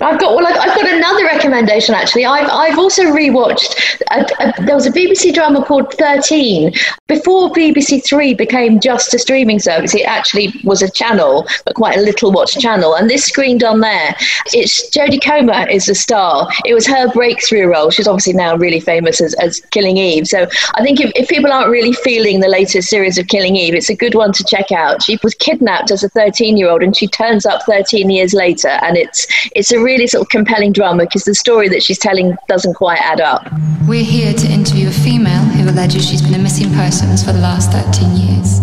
I've 0.00 0.18
got 0.18 0.36
well, 0.36 0.46
I've 0.46 0.56
I've 0.56 0.74
got 0.74 0.88
another 0.88 1.24
recommendation 1.24 1.94
actually. 1.94 2.24
I've 2.24 2.48
I've 2.50 2.78
also 2.78 3.02
rewatched. 3.04 4.00
A, 4.10 4.20
a, 4.40 4.64
there 4.64 4.74
was 4.74 4.86
a 4.86 4.92
BBC 4.92 5.34
drama 5.34 5.64
called 5.64 5.92
Thirteen 5.94 6.72
before 7.08 7.52
BBC 7.52 8.04
Three 8.04 8.34
became 8.34 8.80
just 8.80 9.12
a 9.14 9.18
streaming 9.18 9.58
service. 9.58 9.94
It 9.94 10.06
actually 10.06 10.54
was 10.64 10.82
a 10.82 10.90
channel, 10.90 11.46
but 11.64 11.74
quite 11.74 11.98
a 11.98 12.05
little 12.06 12.32
Watch 12.32 12.58
channel, 12.58 12.94
and 12.94 13.10
this 13.10 13.24
screened 13.24 13.62
on 13.62 13.80
there. 13.80 14.16
It's 14.52 14.90
Jodie 14.90 15.22
Comer 15.22 15.68
is 15.68 15.86
the 15.86 15.94
star. 15.94 16.48
It 16.64 16.74
was 16.74 16.86
her 16.86 17.12
breakthrough 17.12 17.66
role. 17.66 17.90
She's 17.90 18.08
obviously 18.08 18.32
now 18.32 18.56
really 18.56 18.80
famous 18.80 19.20
as, 19.20 19.34
as 19.34 19.60
Killing 19.70 19.96
Eve. 19.98 20.26
So 20.26 20.46
I 20.74 20.82
think 20.82 21.00
if, 21.00 21.12
if 21.14 21.28
people 21.28 21.52
aren't 21.52 21.70
really 21.70 21.92
feeling 21.92 22.40
the 22.40 22.48
latest 22.48 22.88
series 22.88 23.18
of 23.18 23.26
Killing 23.26 23.56
Eve, 23.56 23.74
it's 23.74 23.90
a 23.90 23.96
good 23.96 24.14
one 24.14 24.32
to 24.32 24.44
check 24.44 24.72
out. 24.72 25.02
She 25.02 25.18
was 25.22 25.34
kidnapped 25.34 25.90
as 25.90 26.02
a 26.04 26.08
13 26.08 26.56
year 26.56 26.70
old 26.70 26.82
and 26.82 26.96
she 26.96 27.06
turns 27.08 27.44
up 27.44 27.62
13 27.64 28.08
years 28.10 28.32
later. 28.32 28.68
And 28.68 28.96
it's, 28.96 29.26
it's 29.54 29.72
a 29.72 29.80
really 29.80 30.06
sort 30.06 30.22
of 30.22 30.28
compelling 30.30 30.72
drama 30.72 31.04
because 31.04 31.24
the 31.24 31.34
story 31.34 31.68
that 31.68 31.82
she's 31.82 31.98
telling 31.98 32.36
doesn't 32.48 32.74
quite 32.74 33.00
add 33.00 33.20
up. 33.20 33.50
We're 33.86 34.04
here 34.04 34.32
to 34.32 34.46
interview 34.46 34.88
a 34.88 34.92
female 34.92 35.44
who 35.44 35.68
alleges 35.68 36.08
she's 36.08 36.22
been 36.22 36.34
a 36.34 36.38
missing 36.38 36.72
person 36.74 37.16
for 37.16 37.32
the 37.32 37.40
last 37.40 37.72
13 37.72 38.16
years. 38.16 38.60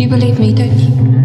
You 0.00 0.08
believe 0.08 0.38
me, 0.38 0.54
don't 0.54 0.78
you? 0.78 1.19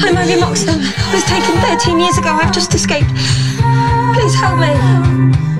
I'm 0.00 0.16
Ivy 0.16 0.40
Moxam. 0.40 0.78
I 0.78 1.14
was 1.14 1.24
taken 1.24 1.54
13 1.60 1.98
years 2.00 2.18
ago. 2.18 2.30
I've 2.30 2.52
just 2.52 2.74
escaped. 2.74 3.08
Please 4.14 4.34
help 4.34 4.58
me. 4.60 4.72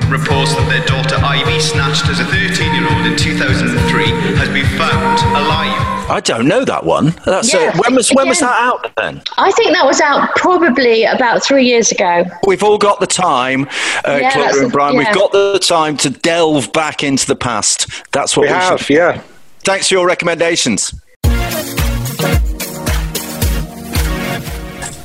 Reports 0.08 0.54
that 0.54 0.66
their 0.70 0.84
daughter 0.86 1.16
Ivy, 1.22 1.60
snatched 1.60 2.06
as 2.08 2.20
a 2.20 2.24
13 2.24 2.74
year 2.74 2.86
old 2.90 3.04
in 3.06 3.16
2003, 3.16 4.04
has 4.38 4.48
been 4.48 4.64
found 4.78 5.18
alive. 5.36 5.84
I 6.10 6.20
don't 6.24 6.48
know 6.48 6.64
that 6.64 6.84
one. 6.84 7.14
That's 7.26 7.52
uh, 7.54 7.58
Yeah, 7.58 7.76
when 7.78 7.94
was 7.94 8.08
when 8.10 8.28
was 8.28 8.40
that 8.40 8.58
out 8.58 8.90
then? 8.96 9.20
I 9.36 9.50
think 9.52 9.74
that 9.74 9.84
was 9.84 10.00
out 10.00 10.30
probably 10.36 11.04
about 11.04 11.42
three 11.42 11.66
years 11.66 11.92
ago. 11.92 12.24
We've 12.46 12.62
all 12.62 12.78
got 12.78 13.00
the 13.00 13.06
time, 13.06 13.68
uh, 14.06 14.18
Yeah, 14.22 14.32
Claudia 14.32 14.62
and 14.62 14.70
the- 14.70 14.72
Brian. 14.72 14.94
yeah. 14.94 14.98
We've 15.04 15.14
got 15.14 15.32
the 15.32 15.58
time 15.58 15.96
to 15.98 16.10
delve 16.10 16.72
back 16.72 17.02
into 17.04 17.26
the 17.26 17.36
past. 17.36 17.86
That's 18.12 18.36
what 18.36 18.42
We 18.46 18.52
we, 18.52 18.58
have, 18.58 18.80
should. 18.80 18.96
yeah. 18.96 19.20
Thanks 19.64 19.88
for 19.88 19.94
your 19.96 20.06
recommendations. 20.06 20.94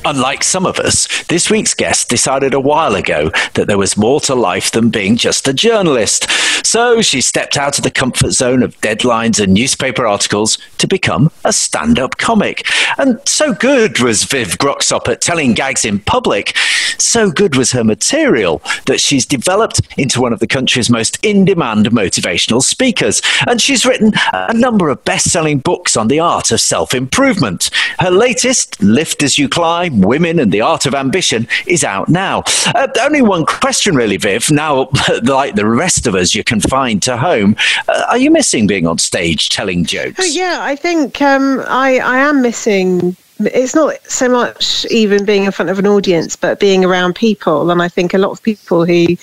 Unlike 0.06 0.44
some 0.44 0.66
of 0.66 0.78
us, 0.78 1.08
this 1.24 1.50
week's 1.50 1.72
guest 1.72 2.10
decided 2.10 2.52
a 2.52 2.60
while 2.60 2.94
ago 2.94 3.30
that 3.54 3.66
there 3.68 3.78
was 3.78 3.96
more 3.96 4.20
to 4.20 4.34
life 4.34 4.70
than 4.70 4.90
being 4.90 5.16
just 5.16 5.48
a 5.48 5.54
journalist. 5.54 6.30
So 6.66 7.00
she 7.00 7.20
stepped 7.20 7.56
out 7.56 7.78
of 7.78 7.84
the 7.84 7.90
comfort 7.90 8.32
zone 8.32 8.62
of 8.62 8.78
deadlines 8.80 9.42
and 9.42 9.54
newspaper 9.54 10.06
articles 10.06 10.58
to 10.78 10.86
become 10.86 11.30
a 11.44 11.52
stand 11.52 11.98
up 11.98 12.18
comic. 12.18 12.66
And 12.98 13.18
so 13.26 13.54
good 13.54 14.00
was 14.00 14.24
Viv 14.24 14.58
Groskop 14.58 15.08
at 15.08 15.20
telling 15.20 15.54
gags 15.54 15.84
in 15.84 16.00
public, 16.00 16.54
so 16.98 17.30
good 17.30 17.56
was 17.56 17.72
her 17.72 17.84
material 17.84 18.60
that 18.86 19.00
she's 19.00 19.26
developed 19.26 19.80
into 19.98 20.20
one 20.20 20.32
of 20.32 20.40
the 20.40 20.46
country's 20.46 20.90
most 20.90 21.24
in 21.24 21.44
demand 21.44 21.86
motivational 21.86 22.62
speakers. 22.62 23.22
And 23.46 23.60
she's 23.60 23.86
written 23.86 24.12
a 24.32 24.52
number 24.54 24.88
of 24.88 25.04
best 25.04 25.30
selling 25.30 25.58
books 25.58 25.96
on 25.96 26.08
the 26.08 26.20
art 26.20 26.50
of 26.50 26.60
self 26.60 26.94
improvement. 26.94 27.70
Her 27.98 28.10
latest, 28.10 28.82
Lift 28.82 29.22
as 29.22 29.38
You 29.38 29.48
Climb 29.48 29.93
Women 29.94 30.38
and 30.38 30.52
the 30.52 30.60
Art 30.60 30.86
of 30.86 30.94
Ambition, 30.94 31.46
is 31.66 31.84
out 31.84 32.08
now. 32.08 32.42
Uh, 32.66 32.88
only 33.00 33.22
one 33.22 33.46
question, 33.46 33.94
really, 33.94 34.16
Viv. 34.16 34.50
Now, 34.50 34.88
like 35.22 35.54
the 35.54 35.66
rest 35.66 36.06
of 36.06 36.14
us, 36.14 36.34
you're 36.34 36.44
confined 36.44 37.02
to 37.04 37.16
home. 37.16 37.56
Uh, 37.88 38.04
are 38.10 38.18
you 38.18 38.30
missing 38.30 38.66
being 38.66 38.86
on 38.86 38.98
stage 38.98 39.48
telling 39.48 39.84
jokes? 39.84 40.20
Oh, 40.20 40.24
yeah, 40.24 40.58
I 40.60 40.76
think 40.76 41.20
um, 41.22 41.60
I, 41.66 41.98
I 41.98 42.18
am 42.18 42.42
missing. 42.42 43.16
It's 43.40 43.74
not 43.74 43.94
so 44.08 44.28
much 44.28 44.86
even 44.90 45.24
being 45.24 45.44
in 45.44 45.50
front 45.50 45.70
of 45.70 45.80
an 45.80 45.86
audience, 45.88 46.36
but 46.36 46.60
being 46.60 46.84
around 46.84 47.16
people. 47.16 47.70
And 47.70 47.82
I 47.82 47.88
think 47.88 48.14
a 48.14 48.18
lot 48.18 48.30
of 48.30 48.42
people 48.42 48.84
who 48.84 49.16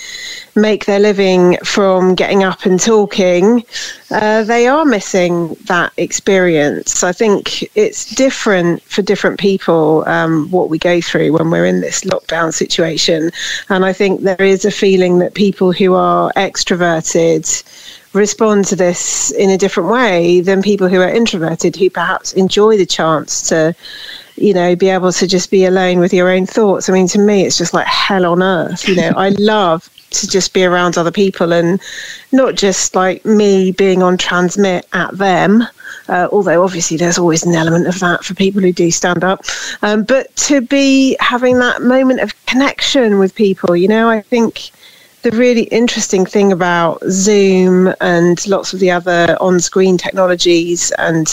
make 0.56 0.86
their 0.86 1.00
living 1.00 1.58
from 1.64 2.16
getting 2.16 2.44
up 2.44 2.66
and 2.66 2.78
talking, 2.78 3.64
uh, 4.12 4.44
they 4.44 4.68
are 4.68 4.84
missing 4.84 5.56
that 5.66 5.94
experience. 5.96 7.04
I 7.06 7.14
think 7.14 7.64
it's 7.78 8.14
different 8.14 8.84
for 8.84 9.02
different 9.02 9.40
people 9.40 10.04
um, 10.08 10.52
what 10.52 10.70
we 10.70 10.78
go 10.78 11.00
through 11.00 11.32
when 11.32 11.50
we're 11.50 11.66
in 11.66 11.80
this 11.80 12.02
lockdown 12.02 12.54
situation. 12.54 13.32
And 13.70 13.86
I 13.86 13.94
think 13.94 14.22
there 14.22 14.44
is 14.44 14.66
a 14.66 14.72
feeling 14.72 15.20
that 15.20 15.36
people 15.36 15.72
who 15.72 15.94
are 15.94 16.34
extroverted 16.36 17.46
respond 18.14 18.66
to 18.66 18.76
this 18.76 19.32
in 19.32 19.50
a 19.50 19.58
different 19.58 19.90
way 19.90 20.42
than 20.42 20.62
people 20.62 20.88
who 20.88 21.00
are 21.00 21.10
introverted 21.10 21.76
who 21.76 21.90
perhaps 21.90 22.34
enjoy 22.34 22.78
the 22.78 22.86
chance 22.86 23.48
to 23.50 23.74
you 24.36 24.54
know 24.54 24.76
be 24.76 24.90
able 24.90 25.12
to 25.12 25.28
just 25.28 25.52
be 25.52 25.66
alone 25.66 26.00
with 26.00 26.14
your 26.14 26.30
own 26.30 26.46
thoughts. 26.46 26.90
I 26.90 26.94
mean 26.94 27.08
to 27.10 27.20
me 27.20 27.46
it's 27.46 27.58
just 27.58 27.74
like 27.74 27.88
hell 27.88 28.26
on 28.26 28.44
earth 28.44 28.88
you 28.88 28.96
know. 28.96 29.14
I 29.18 29.30
love 29.30 29.90
to 30.12 30.28
just 30.28 30.54
be 30.54 30.66
around 30.66 30.98
other 30.98 31.12
people 31.12 31.54
and 31.54 31.80
not 32.34 32.56
just 32.56 32.96
like 32.96 33.24
me 33.24 33.72
being 33.72 34.04
on 34.04 34.18
transmit 34.18 34.86
at 34.92 35.18
them 35.18 35.64
uh, 36.10 36.28
although 36.34 36.64
obviously 36.64 36.98
there's 36.98 37.18
always 37.18 37.46
an 37.46 37.56
element 37.56 37.88
of 37.88 37.98
that 38.00 38.26
for 38.26 38.34
people 38.34 38.62
who 38.62 38.74
do 38.74 38.92
stand 38.92 39.24
up 39.24 39.42
um, 39.84 40.04
but 40.04 40.36
to 40.36 40.60
be 40.60 41.16
having 41.22 41.60
that 41.60 41.82
moment 41.82 42.20
of 42.20 42.46
connection 42.46 43.20
with 43.20 43.34
people 43.36 43.74
you 43.74 43.88
know. 43.88 44.10
I 44.10 44.22
think 44.22 44.72
the 45.22 45.32
really 45.32 45.64
interesting 45.64 46.26
thing 46.26 46.52
about 46.52 47.02
Zoom 47.10 47.94
and 48.02 48.46
lots 48.48 48.74
of 48.74 48.80
the 48.80 48.92
other 48.92 49.38
on 49.40 49.60
screen 49.60 49.98
technologies 49.98 50.92
and 50.98 51.28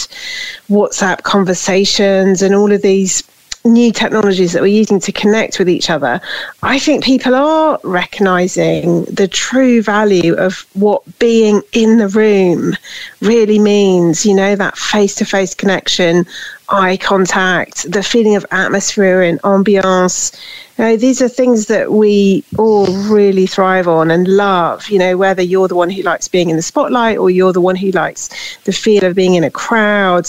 WhatsApp 0.68 1.22
conversations 1.22 2.42
and 2.42 2.54
all 2.54 2.70
of 2.72 2.82
these 2.82 3.22
new 3.64 3.92
technologies 3.92 4.52
that 4.52 4.62
we're 4.62 4.68
using 4.68 5.00
to 5.00 5.12
connect 5.12 5.58
with 5.58 5.68
each 5.68 5.90
other, 5.90 6.20
I 6.62 6.78
think 6.78 7.04
people 7.04 7.34
are 7.34 7.78
recognizing 7.84 9.04
the 9.04 9.28
true 9.28 9.82
value 9.82 10.34
of 10.34 10.66
what 10.74 11.02
being 11.18 11.62
in 11.72 11.98
the 11.98 12.08
room 12.08 12.74
really 13.20 13.58
means, 13.58 14.24
you 14.24 14.34
know, 14.34 14.56
that 14.56 14.78
face 14.78 15.14
to 15.16 15.24
face 15.24 15.54
connection, 15.54 16.26
eye 16.68 16.96
contact, 16.98 17.90
the 17.90 18.02
feeling 18.02 18.36
of 18.36 18.44
atmosphere 18.50 19.22
and 19.22 19.40
ambiance. 19.42 20.38
You 20.76 20.84
know, 20.84 20.96
these 20.96 21.20
are 21.22 21.28
things 21.28 21.66
that 21.66 21.92
we 21.92 22.44
all 22.56 22.86
really 23.08 23.46
thrive 23.46 23.88
on 23.88 24.10
and 24.10 24.28
love, 24.28 24.88
you 24.88 24.98
know, 24.98 25.16
whether 25.16 25.42
you're 25.42 25.68
the 25.68 25.74
one 25.74 25.90
who 25.90 26.02
likes 26.02 26.28
being 26.28 26.50
in 26.50 26.56
the 26.56 26.62
spotlight 26.62 27.18
or 27.18 27.30
you're 27.30 27.52
the 27.52 27.60
one 27.60 27.76
who 27.76 27.90
likes 27.90 28.28
the 28.64 28.72
feel 28.72 29.04
of 29.04 29.16
being 29.16 29.34
in 29.34 29.44
a 29.44 29.50
crowd. 29.50 30.28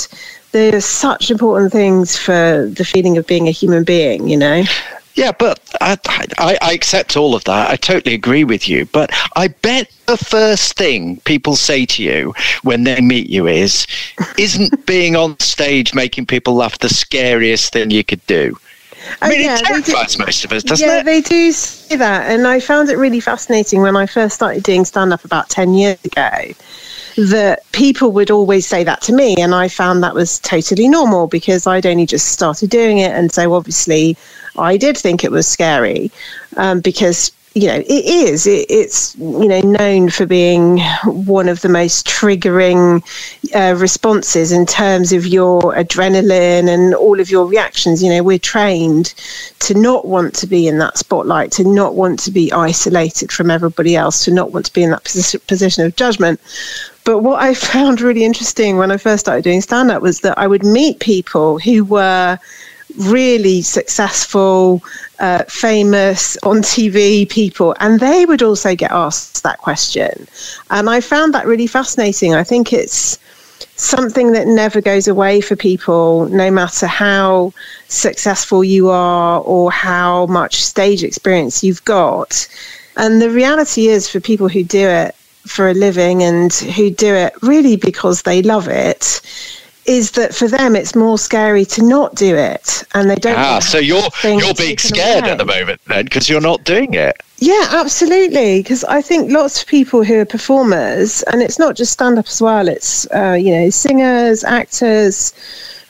They're 0.52 0.82
such 0.82 1.30
important 1.32 1.72
things 1.72 2.18
for 2.18 2.68
the 2.74 2.84
feeling 2.86 3.18
of 3.18 3.28
being 3.28 3.48
a 3.48 3.52
human 3.52 3.84
being, 3.84 4.28
you 4.28 4.38
know? 4.38 4.64
Yeah, 5.16 5.32
but 5.38 5.60
I, 5.82 5.98
I, 6.38 6.58
I 6.62 6.72
accept 6.74 7.18
all 7.18 7.36
of 7.36 7.44
that. 7.44 7.70
I 7.70 7.76
totally 7.76 8.16
agree 8.16 8.44
with 8.46 8.70
you. 8.70 8.86
But 8.86 9.10
I 9.36 9.50
bet 9.50 9.92
the 10.06 10.18
first 10.18 10.76
thing 10.78 11.18
people 11.26 11.56
say 11.56 11.86
to 11.88 12.04
you 12.04 12.34
when 12.64 12.84
they 12.86 13.02
meet 13.02 13.30
you 13.30 13.46
is, 13.48 13.86
isn't 14.38 14.86
being 14.88 15.16
on 15.16 15.38
stage 15.40 15.94
making 15.94 16.26
people 16.28 16.54
laugh 16.56 16.80
the 16.80 16.90
scariest 16.90 17.74
thing 17.74 17.92
you 17.92 18.04
could 18.04 18.26
do? 18.28 18.58
I 19.22 19.30
mean, 19.30 19.40
Oh, 19.40 19.44
yeah, 19.44 19.56
it 19.60 19.68
they 19.86 19.92
do- 19.92 19.94
most 20.20 20.46
of 20.46 20.52
us, 20.54 20.64
doesn't 20.64 20.88
yeah, 20.88 21.00
it? 21.00 21.06
they 21.06 21.22
do 21.22 21.52
say 21.52 21.96
that. 21.98 22.32
And 22.32 22.48
I 22.48 22.60
found 22.60 22.90
it 22.90 22.98
really 22.98 23.20
fascinating 23.20 23.82
when 23.82 23.96
I 23.96 24.06
first 24.06 24.36
started 24.36 24.64
doing 24.64 24.86
stand 24.86 25.12
up 25.14 25.26
about 25.26 25.50
10 25.50 25.74
years 25.74 26.04
ago 26.06 26.30
that 27.28 27.70
people 27.72 28.12
would 28.12 28.32
always 28.32 28.66
say 28.66 28.84
that 28.84 29.02
to 29.02 29.14
me. 29.14 29.36
And 29.38 29.54
I 29.54 29.68
found 29.68 30.02
that 30.04 30.14
was 30.16 30.40
totally 30.40 30.88
normal 30.88 31.28
because 31.28 31.68
I'd 31.68 31.86
only 31.86 32.06
just 32.06 32.30
started 32.30 32.70
doing 32.70 33.00
it. 33.00 33.12
And 33.12 33.32
so 33.32 33.54
obviously 33.54 34.16
I 34.58 34.78
did 34.78 34.98
think 34.98 35.24
it 35.24 35.32
was 35.32 35.48
scary 35.48 36.12
um, 36.58 36.80
because. 36.82 37.32
You 37.60 37.68
know, 37.68 37.80
it 37.80 38.06
is. 38.06 38.48
It, 38.48 38.68
it's 38.70 39.18
you 39.18 39.50
know 39.50 39.60
known 39.60 40.10
for 40.10 40.26
being 40.26 40.80
one 41.04 41.50
of 41.50 41.60
the 41.60 41.68
most 41.68 42.08
triggering 42.08 43.04
uh, 43.54 43.76
responses 43.78 44.54
in 44.54 44.66
terms 44.66 45.12
of 45.12 45.28
your 45.28 45.60
adrenaline 45.74 46.70
and 46.70 46.96
all 46.96 47.20
of 47.20 47.30
your 47.30 47.46
reactions. 47.46 48.02
You 48.02 48.12
know, 48.12 48.24
we're 48.24 48.40
trained 48.40 49.14
to 49.60 49.74
not 49.74 50.08
want 50.08 50.34
to 50.36 50.48
be 50.48 50.70
in 50.70 50.78
that 50.78 50.98
spotlight, 50.98 51.52
to 51.54 51.66
not 51.66 51.96
want 51.96 52.20
to 52.20 52.32
be 52.32 52.50
isolated 52.54 53.30
from 53.30 53.52
everybody 53.52 53.94
else, 53.94 54.24
to 54.24 54.32
not 54.32 54.54
want 54.54 54.66
to 54.68 54.74
be 54.74 54.84
in 54.84 54.92
that 54.92 55.04
posi- 55.04 55.46
position 55.46 55.86
of 55.86 55.98
judgment. 55.98 56.40
But 57.04 57.20
what 57.20 57.44
I 57.44 57.54
found 57.74 58.00
really 58.00 58.24
interesting 58.24 58.78
when 58.78 58.90
I 58.90 58.96
first 58.96 59.26
started 59.26 59.44
doing 59.44 59.60
stand 59.60 59.92
up 59.92 60.02
was 60.02 60.22
that 60.22 60.38
I 60.38 60.48
would 60.48 60.64
meet 60.64 61.02
people 61.02 61.60
who 61.60 61.84
were 61.84 62.40
really 63.00 63.62
successful, 63.62 64.84
uh, 65.20 65.44
famous 65.46 66.38
on 66.44 66.58
TV 66.58 67.28
people, 67.28 67.76
and 67.80 68.00
they 68.00 68.26
would 68.26 68.44
also 68.44 68.76
get 68.76 68.92
asked 68.92 69.42
that 69.44 69.58
question. 69.58 70.28
And 70.70 70.90
I 70.90 71.02
found 71.02 71.34
that 71.34 71.48
really 71.48 71.68
fascinating. 71.68 72.36
I 72.36 72.44
think 72.44 72.74
it's 72.74 73.18
something 73.76 74.34
that 74.34 74.48
never 74.48 74.82
goes 74.82 75.08
away 75.08 75.40
for 75.40 75.56
people, 75.56 76.28
no 76.28 76.52
matter 76.52 76.86
how 76.86 77.54
successful 77.88 78.64
you 78.64 78.90
are 78.90 79.40
or 79.42 79.72
how 79.72 80.26
much 80.28 80.64
stage 80.64 81.04
experience 81.04 81.64
you've 81.64 81.84
got. 81.86 82.48
And 82.98 83.22
the 83.22 83.30
reality 83.30 83.88
is, 83.88 84.10
for 84.10 84.20
people 84.20 84.50
who 84.50 84.64
do 84.64 84.88
it 84.88 85.16
for 85.48 85.70
a 85.70 85.74
living 85.74 86.22
and 86.22 86.54
who 86.54 86.90
do 86.90 87.14
it 87.16 87.34
really 87.42 87.78
because 87.78 88.24
they 88.24 88.42
love 88.42 88.68
it, 88.68 89.22
is 89.86 90.12
that 90.12 90.36
for 90.36 90.48
them 90.48 90.76
it's 90.76 90.96
more 90.96 91.18
scary 91.18 91.66
to 91.66 91.84
not 91.84 92.16
do 92.16 92.36
it, 92.36 92.84
and 92.94 93.10
they 93.10 93.16
don't. 93.16 93.38
Ah, 93.38 93.60
so 93.60 93.78
you're 93.78 94.10
you're 94.24 94.54
being 94.54 94.78
scared 94.78 95.24
away. 95.24 95.32
at 95.32 95.38
the 95.38 95.46
moment 95.46 95.82
then 95.88 96.06
because 96.06 96.30
you're 96.30 96.42
not 96.42 96.64
doing 96.64 96.94
it. 96.94 97.22
Yeah, 97.40 97.68
absolutely. 97.72 98.62
Because 98.62 98.84
I 98.84 99.02
think 99.02 99.32
lots 99.32 99.62
of 99.62 99.68
people 99.68 100.04
who 100.04 100.20
are 100.20 100.26
performers, 100.26 101.24
and 101.24 101.42
it's 101.42 101.58
not 101.58 101.76
just 101.76 101.94
stand 101.94 102.20
up 102.20 102.28
as 102.28 102.42
well, 102.42 102.68
it's, 102.68 103.10
uh, 103.12 103.38
you 103.40 103.52
know, 103.52 103.70
singers, 103.70 104.44
actors, 104.44 105.34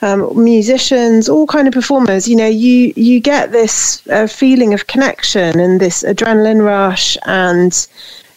um, 0.02 0.42
musicians, 0.42 1.28
all 1.28 1.46
kind 1.46 1.66
of 1.66 1.74
performers. 1.74 2.28
You 2.28 2.36
know, 2.36 2.46
you 2.46 2.92
you 2.96 3.20
get 3.20 3.52
this 3.52 4.06
uh, 4.08 4.26
feeling 4.26 4.74
of 4.74 4.86
connection 4.86 5.58
and 5.58 5.80
this 5.80 6.04
adrenaline 6.04 6.64
rush, 6.64 7.16
and 7.26 7.86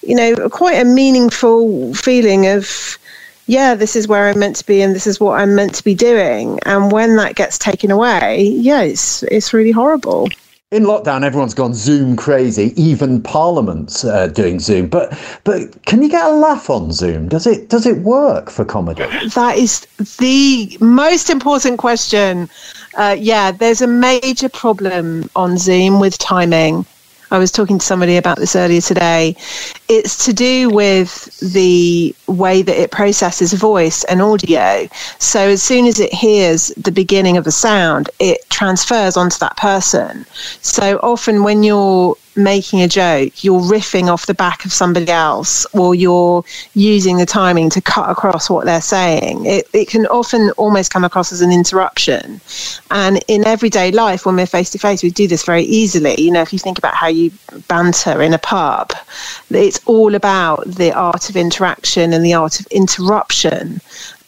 you 0.01 0.15
know, 0.15 0.49
quite 0.49 0.79
a 0.79 0.85
meaningful 0.85 1.93
feeling 1.93 2.47
of 2.47 2.97
yeah, 3.47 3.75
this 3.75 3.95
is 3.95 4.07
where 4.07 4.27
I'm 4.27 4.39
meant 4.39 4.55
to 4.57 4.65
be 4.65 4.81
and 4.81 4.95
this 4.95 5.07
is 5.07 5.19
what 5.19 5.39
I'm 5.39 5.55
meant 5.55 5.75
to 5.75 5.83
be 5.83 5.95
doing. 5.95 6.59
And 6.65 6.91
when 6.91 7.15
that 7.17 7.35
gets 7.35 7.57
taken 7.57 7.91
away, 7.91 8.43
yeah, 8.43 8.81
it's, 8.81 9.23
it's 9.23 9.53
really 9.53 9.71
horrible. 9.71 10.29
In 10.71 10.85
lockdown, 10.85 11.23
everyone's 11.23 11.53
gone 11.53 11.75
Zoom 11.75 12.15
crazy. 12.15 12.73
Even 12.81 13.21
Parliament's 13.21 14.03
uh, 14.03 14.25
doing 14.25 14.59
Zoom. 14.59 14.87
But 14.87 15.15
but 15.43 15.85
can 15.85 16.01
you 16.01 16.09
get 16.09 16.25
a 16.25 16.33
laugh 16.33 16.67
on 16.67 16.91
Zoom? 16.91 17.29
Does 17.29 17.45
it 17.45 17.69
does 17.69 17.85
it 17.85 17.97
work 17.99 18.49
for 18.49 18.65
comedy? 18.65 19.03
That 19.35 19.55
is 19.55 19.81
the 20.17 20.75
most 20.81 21.29
important 21.29 21.77
question. 21.77 22.49
Uh, 22.95 23.15
yeah, 23.19 23.51
there's 23.51 23.83
a 23.83 23.87
major 23.87 24.49
problem 24.49 25.29
on 25.35 25.59
Zoom 25.59 25.99
with 25.99 26.17
timing. 26.17 26.87
I 27.33 27.39
was 27.39 27.51
talking 27.51 27.79
to 27.79 27.85
somebody 27.85 28.17
about 28.17 28.37
this 28.37 28.55
earlier 28.55 28.81
today. 28.81 29.35
It's 29.89 30.25
to 30.25 30.33
do 30.33 30.69
with 30.69 31.39
the 31.39 32.15
way 32.27 32.61
that 32.61 32.79
it 32.79 32.91
processes 32.91 33.53
voice 33.53 34.03
and 34.05 34.21
audio. 34.21 34.87
So 35.19 35.49
as 35.49 35.61
soon 35.61 35.85
as 35.85 35.99
it 35.99 36.13
hears 36.13 36.67
the 36.77 36.91
beginning 36.91 37.37
of 37.37 37.47
a 37.47 37.51
sound, 37.51 38.09
it 38.19 38.49
transfers 38.49 39.17
onto 39.17 39.37
that 39.39 39.57
person. 39.57 40.25
So 40.61 40.99
often 41.03 41.43
when 41.43 41.63
you're 41.63 42.15
making 42.35 42.81
a 42.81 42.87
joke, 42.87 43.43
you're 43.43 43.61
riffing 43.61 44.07
off 44.07 44.25
the 44.25 44.33
back 44.33 44.65
of 44.65 44.73
somebody 44.73 45.11
else, 45.11 45.65
or 45.73 45.93
you're 45.93 46.43
using 46.73 47.17
the 47.17 47.25
timing 47.25 47.69
to 47.69 47.81
cut 47.81 48.09
across 48.09 48.49
what 48.49 48.65
they're 48.65 48.81
saying. 48.81 49.45
It, 49.45 49.67
it 49.73 49.87
can 49.87 50.07
often 50.07 50.51
almost 50.51 50.91
come 50.91 51.03
across 51.03 51.31
as 51.31 51.41
an 51.41 51.51
interruption. 51.51 52.41
And 52.91 53.23
in 53.27 53.45
everyday 53.45 53.91
life, 53.91 54.25
when 54.25 54.35
we're 54.35 54.45
face 54.45 54.71
to 54.71 54.79
face, 54.79 55.03
we 55.03 55.09
do 55.09 55.27
this 55.27 55.43
very 55.43 55.63
easily. 55.63 56.19
You 56.19 56.31
know, 56.31 56.41
if 56.41 56.53
you 56.53 56.59
think 56.59 56.77
about 56.77 56.95
how 56.95 57.07
you 57.07 57.31
banter 57.67 58.21
in 58.21 58.33
a 58.33 58.39
pub, 58.39 58.93
it's 59.49 59.79
all 59.85 60.15
about 60.15 60.65
the 60.65 60.91
art 60.91 61.29
of 61.29 61.35
interaction 61.35 62.13
and 62.13 62.22
the 62.23 62.33
art 62.33 62.59
of 62.59 62.67
interruption 62.67 63.79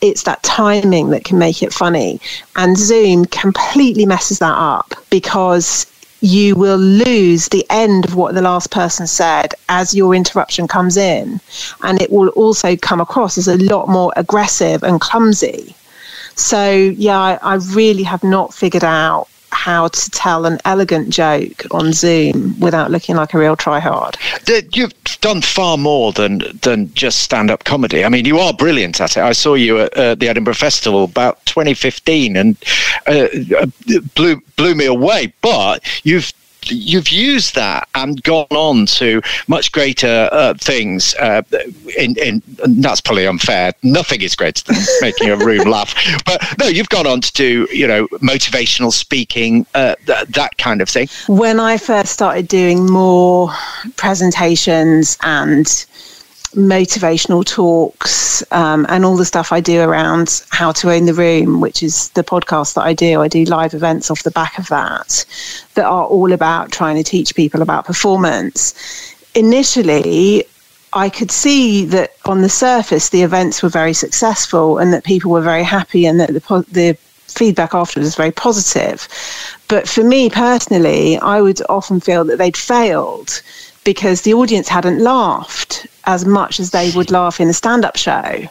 it's 0.01 0.23
that 0.23 0.43
timing 0.43 1.09
that 1.09 1.23
can 1.23 1.37
make 1.37 1.63
it 1.63 1.73
funny. 1.73 2.19
And 2.55 2.77
Zoom 2.77 3.25
completely 3.25 4.05
messes 4.05 4.39
that 4.39 4.55
up 4.55 4.93
because 5.09 5.87
you 6.21 6.55
will 6.55 6.77
lose 6.77 7.49
the 7.49 7.65
end 7.69 8.05
of 8.05 8.15
what 8.15 8.33
the 8.33 8.41
last 8.41 8.71
person 8.71 9.05
said 9.07 9.53
as 9.69 9.93
your 9.93 10.15
interruption 10.15 10.67
comes 10.67 10.97
in. 10.97 11.39
And 11.83 12.01
it 12.01 12.11
will 12.11 12.29
also 12.29 12.75
come 12.75 13.01
across 13.01 13.37
as 13.37 13.47
a 13.47 13.57
lot 13.57 13.87
more 13.87 14.11
aggressive 14.15 14.83
and 14.83 14.99
clumsy. 14.99 15.75
So, 16.35 16.71
yeah, 16.71 17.19
I, 17.19 17.39
I 17.41 17.55
really 17.73 18.03
have 18.03 18.23
not 18.23 18.53
figured 18.53 18.83
out 18.83 19.27
how 19.51 19.87
to 19.87 20.11
tell 20.11 20.45
an 20.45 20.59
elegant 20.65 21.09
joke 21.09 21.63
on 21.71 21.93
Zoom 21.93 22.59
without 22.59 22.91
looking 22.91 23.15
like 23.15 23.33
a 23.33 23.39
real 23.39 23.55
tryhard. 23.55 24.15
You've 24.75 24.93
done 25.25 25.41
far 25.41 25.75
more 25.75 26.11
than 26.11 26.39
than 26.61 26.93
just 26.93 27.21
stand 27.21 27.49
up 27.49 27.63
comedy. 27.63 28.05
I 28.05 28.09
mean, 28.09 28.25
you 28.25 28.37
are 28.37 28.53
brilliant 28.53 29.01
at 29.01 29.17
it. 29.17 29.23
I 29.23 29.31
saw 29.31 29.55
you 29.55 29.79
at 29.79 29.97
uh, 29.97 30.13
the 30.13 30.29
Edinburgh 30.29 30.53
Festival 30.53 31.03
about 31.03 31.43
2015 31.47 32.37
and 32.37 32.55
uh, 33.07 33.27
uh, 33.57 33.65
blew 34.13 34.39
blew 34.55 34.75
me 34.75 34.85
away. 34.85 35.33
But 35.41 35.83
you've 36.03 36.31
you've 36.71 37.09
used 37.09 37.55
that 37.55 37.87
and 37.95 38.21
gone 38.23 38.47
on 38.49 38.85
to 38.85 39.21
much 39.47 39.71
greater 39.71 40.29
uh, 40.31 40.53
things. 40.55 41.15
Uh, 41.15 41.41
in, 41.97 42.15
in, 42.17 42.41
that's 42.79 43.01
probably 43.01 43.27
unfair. 43.27 43.73
Nothing 43.83 44.21
is 44.21 44.35
greater 44.35 44.63
than 44.63 44.81
making 45.01 45.29
a 45.29 45.37
room 45.37 45.69
laugh. 45.69 45.93
But 46.25 46.41
no, 46.59 46.67
you've 46.67 46.89
gone 46.89 47.07
on 47.07 47.21
to 47.21 47.31
do, 47.33 47.67
you 47.71 47.87
know, 47.87 48.07
motivational 48.19 48.91
speaking, 48.91 49.65
uh, 49.75 49.95
th- 50.05 50.27
that 50.29 50.57
kind 50.57 50.81
of 50.81 50.89
thing. 50.89 51.07
When 51.27 51.59
I 51.59 51.77
first 51.77 52.11
started 52.11 52.47
doing 52.47 52.89
more 52.89 53.51
presentations 53.95 55.17
and 55.21 55.85
motivational 56.55 57.45
talks 57.45 58.43
um, 58.51 58.85
and 58.89 59.05
all 59.05 59.17
the 59.17 59.25
stuff 59.25 59.51
I 59.51 59.59
do 59.59 59.81
around 59.81 60.43
how 60.49 60.71
to 60.73 60.91
own 60.91 61.05
the 61.05 61.13
room, 61.13 61.61
which 61.61 61.83
is 61.83 62.09
the 62.09 62.23
podcast 62.23 62.75
that 62.75 62.83
I 62.83 62.93
do. 62.93 63.21
I 63.21 63.27
do 63.27 63.43
live 63.45 63.73
events 63.73 64.09
off 64.09 64.23
the 64.23 64.31
back 64.31 64.57
of 64.57 64.67
that 64.69 65.25
that 65.75 65.85
are 65.85 66.05
all 66.05 66.31
about 66.31 66.71
trying 66.71 66.95
to 66.95 67.03
teach 67.03 67.35
people 67.35 67.61
about 67.61 67.85
performance. 67.85 68.73
Initially, 69.35 70.45
I 70.93 71.09
could 71.09 71.29
see 71.29 71.85
that 71.85 72.11
on 72.25 72.41
the 72.41 72.49
surface 72.49 73.09
the 73.09 73.23
events 73.23 73.61
were 73.61 73.69
very 73.69 73.93
successful 73.93 74.77
and 74.77 74.93
that 74.93 75.03
people 75.03 75.31
were 75.31 75.41
very 75.41 75.63
happy 75.63 76.05
and 76.05 76.19
that 76.21 76.33
the, 76.33 76.65
the 76.71 76.97
feedback 77.27 77.73
afterwards 77.73 78.07
was 78.07 78.15
very 78.15 78.31
positive. 78.31 79.07
But 79.67 79.89
for 79.89 80.03
me 80.03 80.29
personally, 80.29 81.17
I 81.17 81.41
would 81.41 81.61
often 81.67 81.99
feel 81.99 82.23
that 82.25 82.37
they'd 82.37 82.55
failed 82.55 83.41
because 83.83 84.21
the 84.21 84.33
audience 84.33 84.69
hadn't 84.69 84.99
laughed 84.99 85.85
as 86.05 86.25
much 86.25 86.59
as 86.59 86.71
they 86.71 86.91
would 86.91 87.11
laugh 87.11 87.39
in 87.39 87.49
a 87.49 87.53
stand 87.53 87.85
up 87.85 87.97
show. 87.97 88.47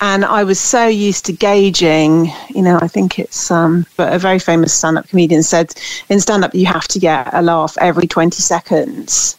And 0.00 0.24
I 0.24 0.42
was 0.42 0.58
so 0.58 0.88
used 0.88 1.26
to 1.26 1.32
gauging, 1.32 2.32
you 2.48 2.62
know, 2.62 2.78
I 2.82 2.88
think 2.88 3.20
it's 3.20 3.50
um, 3.52 3.86
but 3.96 4.12
a 4.12 4.18
very 4.18 4.40
famous 4.40 4.74
stand 4.74 4.98
up 4.98 5.08
comedian 5.08 5.44
said 5.44 5.74
in 6.08 6.18
stand 6.18 6.44
up, 6.44 6.54
you 6.54 6.66
have 6.66 6.88
to 6.88 6.98
get 6.98 7.32
a 7.32 7.40
laugh 7.40 7.76
every 7.80 8.08
20 8.08 8.42
seconds 8.42 9.36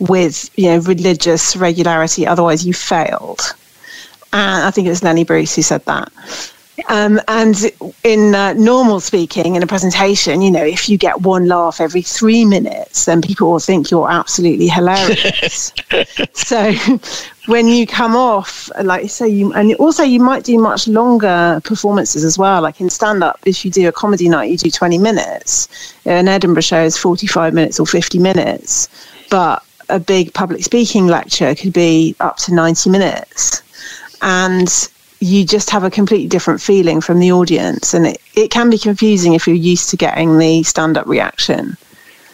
with, 0.00 0.50
you 0.58 0.66
know, 0.66 0.78
religious 0.80 1.54
regularity, 1.54 2.26
otherwise 2.26 2.66
you 2.66 2.74
failed. 2.74 3.54
And 4.32 4.64
I 4.64 4.70
think 4.72 4.86
it 4.86 4.90
was 4.90 5.02
Lenny 5.04 5.24
Bruce 5.24 5.54
who 5.54 5.62
said 5.62 5.84
that. 5.84 6.12
Um, 6.88 7.20
and 7.28 7.72
in 8.04 8.34
uh, 8.34 8.54
normal 8.54 9.00
speaking, 9.00 9.56
in 9.56 9.62
a 9.62 9.66
presentation, 9.66 10.42
you 10.42 10.50
know, 10.50 10.64
if 10.64 10.88
you 10.88 10.98
get 10.98 11.20
one 11.22 11.46
laugh 11.46 11.80
every 11.80 12.02
three 12.02 12.44
minutes, 12.44 13.04
then 13.04 13.22
people 13.22 13.50
will 13.50 13.58
think 13.58 13.90
you're 13.90 14.10
absolutely 14.10 14.68
hilarious. 14.68 15.72
so 16.32 16.72
when 17.46 17.66
you 17.66 17.86
come 17.86 18.16
off, 18.16 18.70
like 18.82 19.08
say 19.10 19.28
you, 19.28 19.52
and 19.52 19.74
also 19.74 20.02
you 20.02 20.20
might 20.20 20.44
do 20.44 20.58
much 20.58 20.86
longer 20.88 21.60
performances 21.64 22.24
as 22.24 22.38
well. 22.38 22.62
Like 22.62 22.80
in 22.80 22.90
stand 22.90 23.22
up, 23.22 23.40
if 23.44 23.64
you 23.64 23.70
do 23.70 23.88
a 23.88 23.92
comedy 23.92 24.28
night, 24.28 24.50
you 24.50 24.56
do 24.56 24.70
20 24.70 24.98
minutes. 24.98 25.96
An 26.04 26.28
Edinburgh 26.28 26.62
show 26.62 26.82
is 26.82 26.96
45 26.96 27.54
minutes 27.54 27.80
or 27.80 27.86
50 27.86 28.18
minutes. 28.18 28.88
But 29.30 29.64
a 29.88 29.98
big 29.98 30.32
public 30.34 30.62
speaking 30.64 31.06
lecture 31.06 31.54
could 31.54 31.72
be 31.72 32.14
up 32.20 32.36
to 32.38 32.54
90 32.54 32.90
minutes. 32.90 33.62
And 34.22 34.88
you 35.20 35.44
just 35.44 35.70
have 35.70 35.84
a 35.84 35.90
completely 35.90 36.26
different 36.26 36.60
feeling 36.60 37.00
from 37.00 37.20
the 37.20 37.30
audience. 37.30 37.94
And 37.94 38.06
it, 38.06 38.20
it 38.34 38.50
can 38.50 38.70
be 38.70 38.78
confusing 38.78 39.34
if 39.34 39.46
you're 39.46 39.56
used 39.56 39.90
to 39.90 39.96
getting 39.96 40.38
the 40.38 40.62
stand 40.62 40.96
up 40.96 41.06
reaction. 41.06 41.76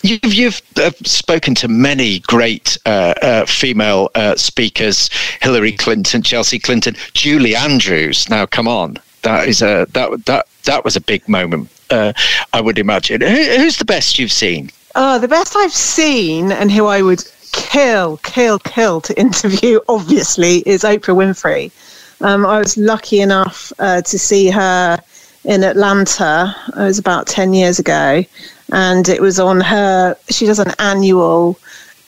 You've, 0.03 0.35
you've 0.35 0.62
uh, 0.77 0.92
spoken 1.05 1.55
to 1.57 1.68
many 1.68 2.20
great 2.20 2.79
uh, 2.87 3.14
uh, 3.22 3.46
female 3.46 4.11
uh, 4.14 4.37
speakers: 4.37 5.11
Hillary 5.40 5.72
Clinton, 5.72 6.22
Chelsea 6.22 6.61
Clinton, 6.61 6.94
Julie 7.12 7.57
Andrews. 7.57 8.29
Now, 8.29 8.46
come 8.46 8.68
on, 8.68 8.99
that 9.22 9.49
is 9.49 9.62
a 9.62 9.87
that 9.92 10.27
that 10.27 10.46
that 10.64 10.85
was 10.85 10.94
a 10.94 11.01
big 11.01 11.29
moment. 11.29 11.70
Uh, 11.90 12.12
I 12.53 12.61
would 12.61 12.79
imagine. 12.79 13.20
Who, 13.20 13.57
who's 13.57 13.79
the 13.79 13.85
best 13.85 14.18
you've 14.18 14.31
seen? 14.31 14.70
Oh, 14.94 15.18
the 15.18 15.29
best 15.29 15.57
I've 15.57 15.72
seen, 15.72 16.53
and 16.53 16.70
who 16.70 16.87
I 16.87 17.03
would 17.03 17.25
kill, 17.53 18.18
kill, 18.18 18.59
kill 18.61 19.01
to 19.01 19.18
interview, 19.20 19.81
obviously, 19.88 20.59
is 20.66 20.83
Oprah 20.83 21.16
Winfrey. 21.16 21.72
Um, 22.21 22.47
I 22.47 22.59
was 22.59 22.77
lucky 22.77 23.21
enough 23.21 23.73
uh, 23.79 24.03
to 24.03 24.19
see 24.19 24.49
her 24.51 24.99
in 25.45 25.63
Atlanta. 25.63 26.55
It 26.69 26.81
was 26.81 26.99
about 26.99 27.27
10 27.27 27.55
years 27.55 27.79
ago. 27.79 28.25
And 28.73 29.09
it 29.09 29.21
was 29.21 29.39
on 29.39 29.61
her, 29.61 30.17
she 30.29 30.47
does 30.47 30.59
an 30.59 30.73
annual 30.79 31.59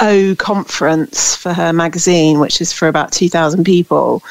O 0.01 0.35
conference 0.39 1.35
for 1.35 1.53
her 1.53 1.73
magazine, 1.73 2.41
which 2.41 2.61
is 2.61 2.73
for 2.73 2.89
about 2.89 3.13
2,000 3.13 3.65
people. 3.65 4.23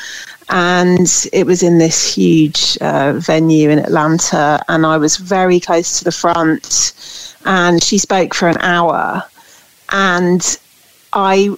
And 0.49 1.07
it 1.33 1.45
was 1.45 1.61
in 1.61 1.77
this 1.77 2.15
huge 2.15 2.77
uh, 2.81 3.13
venue 3.13 3.69
in 3.69 3.79
Atlanta. 3.79 4.63
And 4.67 4.85
I 4.85 4.97
was 4.97 5.17
very 5.17 5.59
close 5.59 5.99
to 5.99 6.03
the 6.03 6.11
front. 6.11 6.93
And 7.45 7.83
she 7.83 7.97
spoke 7.97 8.33
for 8.33 8.47
an 8.47 8.57
hour. 8.59 9.23
And 9.91 10.57
I 11.13 11.55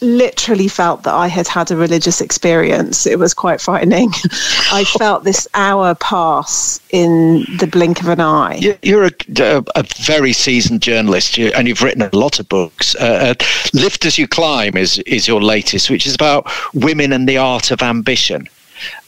literally 0.00 0.68
felt 0.68 1.02
that 1.02 1.14
I 1.14 1.26
had 1.26 1.48
had 1.48 1.70
a 1.70 1.76
religious 1.76 2.20
experience. 2.20 3.06
It 3.06 3.18
was 3.18 3.34
quite 3.34 3.60
frightening. 3.60 4.10
I 4.72 4.84
felt 4.98 5.24
this 5.24 5.46
hour 5.54 5.94
pass 5.94 6.80
in 6.90 7.44
the 7.58 7.66
blink 7.66 8.00
of 8.00 8.08
an 8.08 8.20
eye. 8.20 8.76
You're 8.82 9.06
a, 9.06 9.12
a, 9.38 9.64
a 9.76 9.84
very 9.98 10.32
seasoned 10.32 10.82
journalist, 10.82 11.38
and 11.38 11.68
you've 11.68 11.82
written 11.82 12.02
a 12.02 12.10
lot 12.12 12.40
of 12.40 12.48
books. 12.48 12.94
Uh, 12.96 13.34
uh, 13.40 13.44
Lift 13.72 14.04
as 14.04 14.18
You 14.18 14.26
Climb 14.26 14.76
is 14.76 14.98
is 15.00 15.28
your 15.28 15.42
latest, 15.42 15.90
which 15.90 16.06
is 16.06 16.14
about 16.14 16.50
women 16.74 17.12
and 17.12 17.28
the 17.28 17.38
art 17.38 17.70
of 17.70 17.82
ambition. 17.82 18.48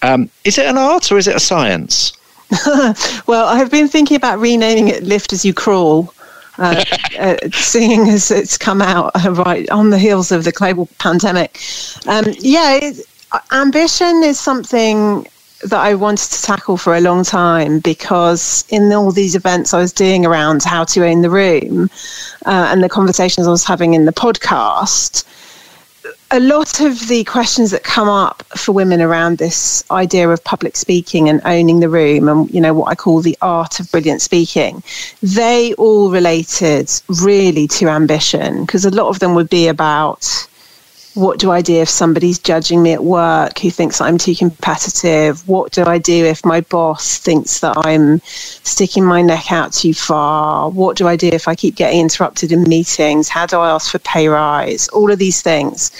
Um, 0.03 0.29
is 0.45 0.59
it 0.59 0.67
an 0.67 0.79
art 0.79 1.11
or 1.11 1.19
is 1.19 1.27
it 1.27 1.37
a 1.37 1.41
science? 1.41 2.13
well, 3.27 3.47
I 3.47 3.57
have 3.57 3.71
been 3.71 3.89
thinking 3.89 4.17
about 4.17 4.39
renaming 4.39 4.89
it 4.89 5.03
Lift 5.03 5.33
as 5.33 5.45
You 5.45 5.55
Crawl 5.55 6.13
uh, 6.59 6.85
uh, 7.19 7.37
seeing 7.53 8.09
as 8.09 8.31
it's 8.31 8.59
come 8.59 8.83
out 8.83 9.13
uh, 9.25 9.33
right 9.33 9.69
on 9.71 9.91
the 9.91 9.99
heels 9.99 10.33
of 10.33 10.45
the 10.45 10.53
global 10.53 10.89
pandemic. 10.99 11.61
Um, 12.07 12.25
yeah, 12.39 12.79
it, 12.83 13.07
ambition 13.53 14.23
is 14.23 14.39
something 14.39 15.27
that 15.63 15.81
I 15.81 15.95
wanted 15.95 16.31
to 16.31 16.43
tackle 16.43 16.77
for 16.77 16.97
a 16.97 17.01
long 17.01 17.23
time 17.25 17.79
because 17.79 18.65
in 18.69 18.93
all 18.93 19.13
these 19.13 19.37
events 19.37 19.73
I 19.73 19.79
was 19.79 19.93
doing 19.93 20.27
around 20.27 20.65
how 20.65 20.85
to 20.85 21.07
own 21.07 21.23
the 21.23 21.31
room 21.31 21.89
uh, 22.47 22.69
and 22.71 22.83
the 22.83 22.89
conversations 22.89 23.47
I 23.47 23.51
was 23.51 23.65
having 23.65 23.95
in 23.95 24.05
the 24.05 24.13
podcast, 24.13 25.25
a 26.33 26.41
lot 26.41 26.81
of 26.81 27.09
the 27.09 27.25
questions 27.25 27.71
that 27.73 27.85
come 27.85 28.09
up 28.09 28.43
for 28.57 28.73
women 28.73 29.03
around 29.03 29.37
this 29.37 29.85
idea 29.91 30.31
of 30.31 30.43
public 30.45 30.77
speaking 30.77 31.29
and 31.29 31.43
owning 31.45 31.81
the 31.81 31.91
room 31.91 32.27
and 32.27 32.51
you 32.51 32.59
know 32.61 32.73
what 32.73 32.89
I 32.89 32.95
call 32.95 33.21
the 33.21 33.37
art 33.43 33.79
of 33.79 33.91
brilliant 33.93 34.23
speaking 34.23 34.83
they 35.23 35.75
all 35.75 36.11
related 36.11 36.91
really 37.21 37.69
to 37.69 37.89
ambition 37.89 38.65
because 38.65 38.87
a 38.87 38.91
lot 38.91 39.09
of 39.09 39.19
them 39.19 39.35
would 39.35 39.51
be 39.51 39.69
about 39.69 40.49
what 41.15 41.39
do 41.39 41.51
I 41.51 41.61
do 41.61 41.75
if 41.75 41.91
somebody's 41.91 42.39
judging 42.39 42.83
me 42.83 42.93
at 42.93 43.05
work 43.05 43.59
who 43.59 43.71
thinks 43.71 44.01
I'm 44.01 44.19
too 44.19 44.35
competitive? 44.35 45.47
What 45.47 45.73
do 45.73 45.85
I 45.85 45.99
do 45.99 46.25
if 46.25 46.45
my 46.45 46.63
boss 46.63 47.19
thinks 47.19 47.61
that 47.61 47.75
I'm 47.85 48.21
sticking 48.25 49.05
my 49.05 49.21
neck 49.21 49.53
out 49.53 49.73
too 49.73 49.93
far? 49.93 50.71
What 50.71 50.97
do 50.97 51.07
I 51.07 51.17
do 51.17 51.29
if 51.29 51.49
I 51.49 51.55
keep 51.55 51.75
getting 51.75 52.01
interrupted 52.01 52.51
in 52.51 52.63
meetings? 52.63 53.29
How 53.29 53.47
do 53.47 53.59
I 53.59 53.71
ask 53.71 53.91
for 53.91 53.99
pay 53.99 54.29
rise? 54.29 54.89
All 54.89 55.11
of 55.11 55.19
these 55.19 55.43
things. 55.43 55.91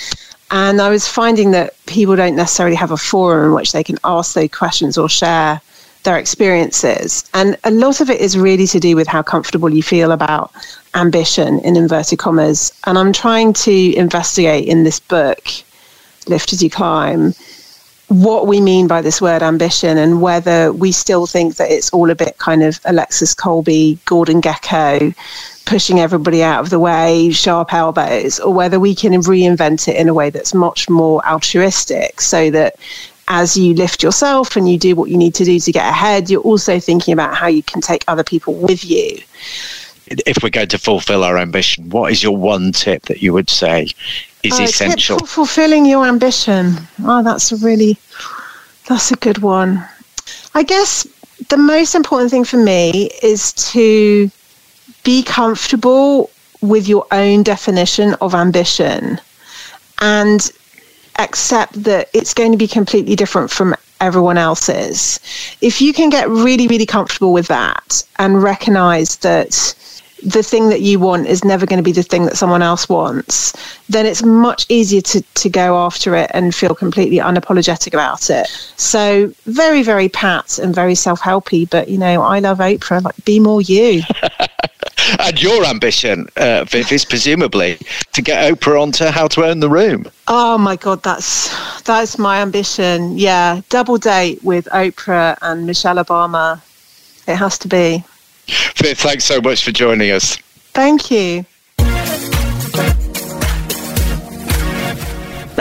And 0.51 0.81
I 0.81 0.89
was 0.89 1.09
finding 1.09 1.51
that 1.53 1.75
people 1.87 2.17
don't 2.17 2.37
necessarily 2.37 2.77
have 2.77 2.91
a 2.91 2.97
forum 2.97 3.47
in 3.47 3.55
which 3.55 3.73
they 3.73 3.85
can 3.85 3.99
ask 4.05 4.35
those 4.35 4.51
questions 4.51 4.99
or 4.99 5.09
share 5.09 5.61
their 6.05 6.19
experiences. 6.19 7.29
And 7.35 7.57
a 7.65 7.71
lot 7.71 8.01
of 8.01 8.11
it 8.11 8.21
is 8.21 8.37
really 8.37 8.67
to 8.69 8.81
do 8.81 8.97
with 8.97 9.07
how 9.07 9.23
comfortable 9.23 9.71
you 9.71 9.83
feel 9.83 10.13
about 10.13 10.53
ambition, 10.95 11.59
in 11.61 11.77
inverted 11.77 12.19
commas. 12.19 12.73
And 12.87 12.99
I'm 12.99 13.13
trying 13.13 13.53
to 13.55 13.95
investigate 13.97 14.67
in 14.67 14.85
this 14.85 15.01
book, 15.01 15.43
Lift 16.29 16.53
as 16.53 16.63
You 16.63 16.71
Climb, 16.71 17.35
what 18.09 18.47
we 18.47 18.61
mean 18.61 18.87
by 18.87 19.01
this 19.01 19.23
word 19.23 19.43
ambition 19.43 19.97
and 19.97 20.21
whether 20.21 20.71
we 20.73 20.93
still 20.93 21.27
think 21.27 21.57
that 21.57 21.71
it's 21.71 21.91
all 21.91 22.11
a 22.11 22.15
bit 22.15 22.37
kind 22.39 22.63
of 22.63 22.79
Alexis 22.85 23.33
Colby, 23.33 23.99
Gordon 24.05 24.43
Gekko, 24.43 25.15
pushing 25.65 25.99
everybody 25.99 26.43
out 26.43 26.63
of 26.63 26.71
the 26.71 26.79
way, 26.79 27.31
sharp 27.31 27.73
elbows, 27.73 28.39
or 28.39 28.53
whether 28.53 28.79
we 28.79 28.95
can 28.95 29.13
reinvent 29.13 29.89
it 29.89 29.97
in 29.97 30.09
a 30.09 30.15
way 30.15 30.29
that's 30.29 30.53
much 30.53 30.91
more 30.91 31.27
altruistic 31.27 32.21
so 32.21 32.51
that 32.51 32.77
as 33.33 33.57
you 33.57 33.73
lift 33.73 34.03
yourself 34.03 34.57
and 34.57 34.69
you 34.71 34.77
do 34.79 34.95
what 34.95 35.09
you 35.09 35.17
need 35.17 35.35
to 35.35 35.45
do 35.45 35.59
to 35.59 35.73
get 35.73 35.89
ahead, 35.89 36.29
you're 36.29 36.43
also 36.43 36.79
thinking 36.79 37.13
about 37.15 37.35
how 37.35 37.47
you 37.47 37.63
can 37.63 37.81
take 37.81 38.05
other 38.07 38.23
people 38.23 38.53
with 38.55 38.85
you. 38.85 39.19
If 40.07 40.43
we're 40.43 40.51
going 40.51 40.69
to 40.69 40.79
fulfill 40.79 41.25
our 41.25 41.39
ambition, 41.39 41.89
what 41.89 42.13
is 42.13 42.23
your 42.23 42.37
one 42.37 42.73
tip 42.73 43.07
that 43.07 43.23
you 43.23 43.33
would 43.33 43.49
say 43.49 43.89
is 44.43 44.61
Uh, 44.61 44.65
essential? 44.65 45.19
for 45.21 45.27
fulfilling 45.27 45.87
your 45.87 46.05
ambition. 46.07 46.77
Oh, 47.03 47.23
that's 47.23 47.51
a 47.53 47.57
really, 47.57 47.97
that's 48.87 49.11
a 49.11 49.17
good 49.17 49.39
one. 49.39 49.83
I 50.55 50.63
guess 50.63 51.07
the 51.49 51.57
most 51.57 51.95
important 51.95 52.31
thing 52.31 52.45
for 52.45 52.59
me 52.59 53.11
is 53.23 53.55
to 53.73 54.31
be 55.05 55.23
comfortable 55.23 56.29
with 56.61 56.87
your 56.87 57.07
own 57.11 57.43
definition 57.43 58.13
of 58.21 58.35
ambition 58.35 59.19
and 60.03 60.53
accept 61.19 61.83
that 61.85 62.09
it's 62.13 62.35
going 62.35 62.53
to 62.53 62.59
be 62.59 62.69
completely 62.69 63.17
different 63.17 63.51
from 63.51 63.75
everyone 64.01 64.39
else's. 64.39 65.21
If 65.61 65.81
you 65.81 65.93
can 65.93 66.11
get 66.11 66.29
really, 66.29 66.67
really 66.67 66.87
comfortable 66.87 67.33
with 67.33 67.47
that 67.49 68.03
and 68.19 68.43
recognize 68.43 69.17
that 69.19 69.75
the 70.25 70.43
thing 70.43 70.69
that 70.69 70.81
you 70.81 70.99
want 71.01 71.27
is 71.27 71.45
never 71.45 71.67
going 71.67 71.79
to 71.79 71.83
be 71.83 71.93
the 71.93 72.03
thing 72.03 72.25
that 72.27 72.37
someone 72.37 72.63
else 72.63 72.89
wants, 72.89 73.53
then 73.89 74.07
it's 74.07 74.23
much 74.23 74.67
easier 74.69 75.01
to, 75.01 75.21
to 75.21 75.49
go 75.49 75.77
after 75.77 76.15
it 76.15 76.31
and 76.33 76.55
feel 76.55 76.75
completely 76.75 77.19
unapologetic 77.19 77.93
about 77.93 78.31
it. 78.31 78.47
So 78.77 79.33
very, 79.47 79.83
very 79.83 80.09
pat 80.09 80.59
and 80.59 80.75
very 80.75 80.95
self-helpy, 80.95 81.71
but 81.71 81.89
you 81.89 81.99
know, 81.99 82.23
I 82.23 82.39
love 82.39 82.59
Oprah, 82.59 83.03
like 83.03 83.25
be 83.25 83.41
more 83.41 83.63
you. 83.63 84.03
and 85.19 85.43
your 85.43 85.65
ambition, 85.65 86.29
uh, 86.37 86.65
Viv, 86.65 86.93
is 86.93 87.05
presumably 87.05 87.79
to 88.13 88.23
get 88.23 88.53
Oprah 88.53 88.81
onto 88.83 89.07
How 89.07 89.29
to 89.29 89.45
Own 89.45 89.61
the 89.61 89.69
Room. 89.69 90.11
Oh 90.29 90.59
my 90.59 90.77
God, 90.77 91.03
that's 91.03 91.83
that's 91.83 92.19
my 92.19 92.41
ambition. 92.41 93.17
Yeah, 93.19 93.61
double 93.69 93.99
date 93.99 94.43
with 94.43 94.67
Oprah 94.67 95.37
and 95.43 95.67
Michelle 95.67 95.97
Obama. 95.97 96.61
It 97.27 97.37
has 97.37 97.59
to 97.59 97.69
be. 97.69 98.05
Viv, 98.77 98.99
thanks 98.99 99.25
so 99.25 99.41
much 99.41 99.65
for 99.65 99.71
joining 99.71 100.11
us. 100.11 100.37
Thank 100.75 101.11
you. 101.11 101.45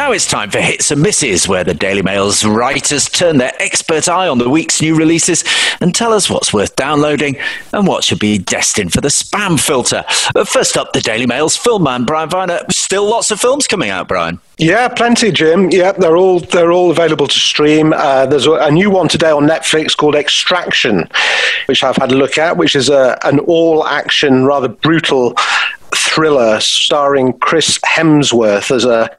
Now 0.01 0.13
it's 0.13 0.25
time 0.25 0.49
for 0.49 0.57
Hits 0.57 0.89
and 0.89 0.99
Misses, 0.99 1.47
where 1.47 1.63
the 1.63 1.75
Daily 1.75 2.01
Mail's 2.01 2.43
writers 2.43 3.07
turn 3.07 3.37
their 3.37 3.53
expert 3.61 4.09
eye 4.09 4.27
on 4.27 4.39
the 4.39 4.49
week's 4.49 4.81
new 4.81 4.95
releases 4.95 5.43
and 5.79 5.93
tell 5.93 6.11
us 6.11 6.27
what's 6.27 6.51
worth 6.51 6.75
downloading 6.75 7.37
and 7.71 7.85
what 7.85 8.03
should 8.03 8.17
be 8.17 8.39
destined 8.39 8.93
for 8.93 8.99
the 8.99 9.09
spam 9.09 9.59
filter. 9.59 10.03
Uh, 10.35 10.43
First 10.43 10.75
up, 10.75 10.93
the 10.93 11.01
Daily 11.01 11.27
Mail's 11.27 11.55
film 11.55 11.83
man, 11.83 12.05
Brian 12.05 12.31
Viner. 12.31 12.61
Still 12.71 13.07
lots 13.07 13.29
of 13.29 13.39
films 13.39 13.67
coming 13.67 13.91
out, 13.91 14.07
Brian. 14.07 14.39
Yeah, 14.57 14.87
plenty, 14.87 15.31
Jim. 15.31 15.69
Yeah, 15.69 15.91
they're 15.91 16.17
all 16.17 16.39
they're 16.39 16.71
all 16.71 16.89
available 16.89 17.27
to 17.27 17.39
stream. 17.39 17.93
Uh, 17.93 18.25
there's 18.25 18.47
a, 18.47 18.53
a 18.53 18.71
new 18.71 18.89
one 18.89 19.07
today 19.07 19.29
on 19.29 19.45
Netflix 19.47 19.95
called 19.95 20.15
Extraction, 20.15 21.07
which 21.67 21.83
I've 21.83 21.97
had 21.97 22.11
a 22.11 22.15
look 22.15 22.39
at, 22.39 22.57
which 22.57 22.75
is 22.75 22.89
a 22.89 23.19
an 23.23 23.37
all 23.41 23.85
action, 23.85 24.45
rather 24.45 24.67
brutal 24.67 25.35
thriller 25.95 26.59
starring 26.59 27.33
Chris 27.39 27.77
Hemsworth 27.79 28.71
as 28.73 28.85
a 28.85 29.09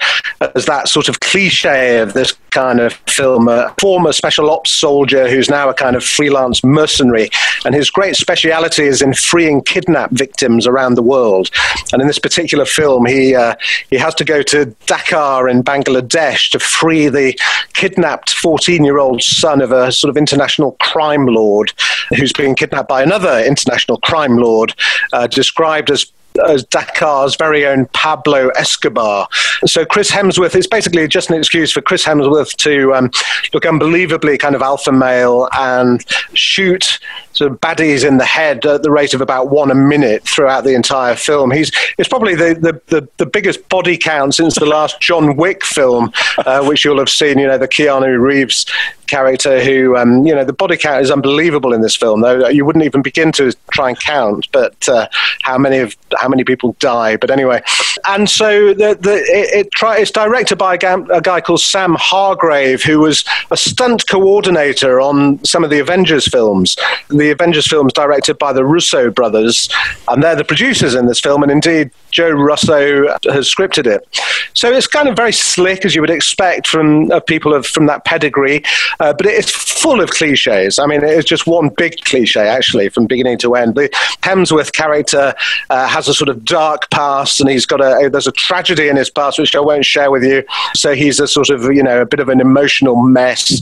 as 0.56 0.66
that 0.66 0.88
sort 0.88 1.08
of 1.08 1.20
cliche 1.20 1.98
of 1.98 2.12
this 2.14 2.32
kind 2.50 2.80
of 2.80 2.94
film, 3.08 3.48
a 3.48 3.74
former 3.80 4.12
special 4.12 4.50
ops 4.50 4.70
soldier 4.70 5.28
who's 5.28 5.48
now 5.48 5.68
a 5.68 5.74
kind 5.74 5.96
of 5.96 6.04
freelance 6.04 6.62
mercenary, 6.64 7.30
and 7.64 7.74
his 7.74 7.90
great 7.90 8.16
speciality 8.16 8.84
is 8.84 9.00
in 9.00 9.14
freeing 9.14 9.62
kidnapped 9.62 10.12
victims 10.12 10.66
around 10.66 10.94
the 10.94 11.02
world. 11.02 11.50
And 11.92 12.02
in 12.02 12.08
this 12.08 12.18
particular 12.18 12.64
film, 12.64 13.06
he 13.06 13.34
uh, 13.34 13.54
he 13.90 13.96
has 13.96 14.14
to 14.16 14.24
go 14.24 14.42
to 14.42 14.66
Dhaka 14.86 15.50
in 15.50 15.62
Bangladesh 15.62 16.50
to 16.50 16.58
free 16.58 17.08
the 17.08 17.38
kidnapped 17.74 18.32
14 18.34 18.84
year 18.84 18.98
old 18.98 19.22
son 19.22 19.60
of 19.60 19.72
a 19.72 19.90
sort 19.92 20.10
of 20.10 20.16
international 20.16 20.72
crime 20.80 21.26
lord 21.26 21.72
who's 22.10 22.32
being 22.32 22.54
kidnapped 22.54 22.88
by 22.88 23.02
another 23.02 23.40
international 23.40 23.98
crime 23.98 24.36
lord, 24.36 24.74
uh, 25.12 25.26
described 25.26 25.90
as 25.90 26.12
as 26.46 26.64
Dhaka's 26.66 27.36
very 27.36 27.66
own 27.66 27.86
Pablo 27.86 28.48
Escobar. 28.50 29.28
So 29.66 29.84
Chris 29.84 30.10
Hemsworth 30.10 30.54
is 30.54 30.66
basically 30.66 31.06
just 31.08 31.30
an 31.30 31.36
excuse 31.36 31.72
for 31.72 31.80
Chris 31.80 32.04
Hemsworth 32.04 32.56
to 32.56 32.94
um, 32.94 33.10
look 33.52 33.66
unbelievably 33.66 34.38
kind 34.38 34.54
of 34.54 34.62
alpha 34.62 34.92
male 34.92 35.48
and 35.52 36.04
shoot 36.34 36.98
sort 37.32 37.50
of 37.50 37.60
baddies 37.60 38.06
in 38.06 38.18
the 38.18 38.24
head 38.24 38.64
at 38.66 38.82
the 38.82 38.90
rate 38.90 39.14
of 39.14 39.20
about 39.20 39.50
one 39.50 39.70
a 39.70 39.74
minute 39.74 40.22
throughout 40.24 40.64
the 40.64 40.74
entire 40.74 41.16
film. 41.16 41.50
He's 41.50 41.70
it's 41.98 42.08
probably 42.08 42.34
the, 42.34 42.54
the, 42.54 43.00
the, 43.00 43.08
the 43.16 43.26
biggest 43.26 43.68
body 43.68 43.96
count 43.96 44.34
since 44.34 44.54
the 44.56 44.66
last 44.66 45.00
John 45.00 45.36
Wick 45.36 45.64
film, 45.64 46.12
uh, 46.38 46.64
which 46.64 46.84
you'll 46.84 46.98
have 46.98 47.08
seen, 47.08 47.38
you 47.38 47.46
know, 47.46 47.58
the 47.58 47.68
Keanu 47.68 48.20
Reeves 48.20 48.66
character 49.06 49.62
who, 49.62 49.96
um, 49.96 50.26
you 50.26 50.34
know, 50.34 50.44
the 50.44 50.52
body 50.54 50.76
count 50.76 51.02
is 51.02 51.10
unbelievable 51.10 51.74
in 51.74 51.82
this 51.82 51.94
film, 51.94 52.22
though 52.22 52.48
you 52.48 52.64
wouldn't 52.64 52.84
even 52.84 53.02
begin 53.02 53.30
to 53.32 53.52
try 53.70 53.90
and 53.90 54.00
count, 54.00 54.48
but 54.52 54.88
uh, 54.88 55.06
how 55.42 55.58
many 55.58 55.78
of 55.78 55.94
how 56.22 56.28
many 56.28 56.44
people 56.44 56.76
die. 56.78 57.16
But 57.16 57.30
anyway, 57.30 57.62
and 58.08 58.30
so 58.30 58.72
the, 58.72 58.96
the, 58.98 59.14
it, 59.14 59.66
it 59.66 59.72
try, 59.72 59.98
it's 59.98 60.10
directed 60.10 60.56
by 60.56 60.74
a 60.74 60.78
guy, 60.78 60.96
a 61.12 61.20
guy 61.20 61.40
called 61.40 61.60
Sam 61.60 61.96
Hargrave, 61.98 62.82
who 62.82 63.00
was 63.00 63.24
a 63.50 63.56
stunt 63.56 64.06
coordinator 64.08 65.00
on 65.00 65.44
some 65.44 65.64
of 65.64 65.70
the 65.70 65.80
Avengers 65.80 66.26
films. 66.26 66.76
The 67.08 67.30
Avengers 67.30 67.66
films 67.66 67.92
directed 67.92 68.38
by 68.38 68.52
the 68.52 68.64
Russo 68.64 69.10
brothers, 69.10 69.68
and 70.08 70.22
they're 70.22 70.36
the 70.36 70.44
producers 70.44 70.94
in 70.94 71.06
this 71.06 71.20
film, 71.20 71.42
and 71.42 71.50
indeed 71.50 71.90
Joe 72.12 72.30
Russo 72.30 73.08
has 73.24 73.52
scripted 73.52 73.86
it. 73.86 74.06
So 74.54 74.70
it's 74.70 74.86
kind 74.86 75.08
of 75.08 75.16
very 75.16 75.32
slick, 75.32 75.84
as 75.84 75.94
you 75.94 76.00
would 76.02 76.10
expect 76.10 76.66
from 76.66 77.10
uh, 77.10 77.20
people 77.20 77.54
of, 77.54 77.66
from 77.66 77.86
that 77.86 78.04
pedigree, 78.04 78.62
uh, 79.00 79.14
but 79.14 79.26
it's 79.26 79.50
full 79.50 80.00
of 80.00 80.10
cliches. 80.10 80.78
I 80.78 80.86
mean, 80.86 81.02
it's 81.02 81.28
just 81.28 81.46
one 81.46 81.70
big 81.70 81.96
cliche, 82.04 82.46
actually, 82.46 82.90
from 82.90 83.06
beginning 83.06 83.38
to 83.38 83.54
end. 83.54 83.74
The 83.74 83.88
Hemsworth 84.22 84.72
character 84.72 85.34
uh, 85.70 85.88
has 85.88 86.06
a 86.06 86.14
sort 86.14 86.28
of 86.28 86.44
dark 86.44 86.90
past, 86.90 87.40
and 87.40 87.48
he's 87.48 87.66
got 87.66 87.80
a 87.80 88.10
there's 88.10 88.26
a 88.26 88.32
tragedy 88.32 88.88
in 88.88 88.96
his 88.96 89.10
past 89.10 89.38
which 89.38 89.56
I 89.56 89.60
won't 89.60 89.84
share 89.84 90.10
with 90.10 90.22
you. 90.22 90.44
So 90.74 90.94
he's 90.94 91.18
a 91.18 91.26
sort 91.26 91.50
of 91.50 91.64
you 91.72 91.82
know 91.82 92.02
a 92.02 92.06
bit 92.06 92.20
of 92.20 92.28
an 92.28 92.40
emotional 92.40 92.96
mess. 92.96 93.60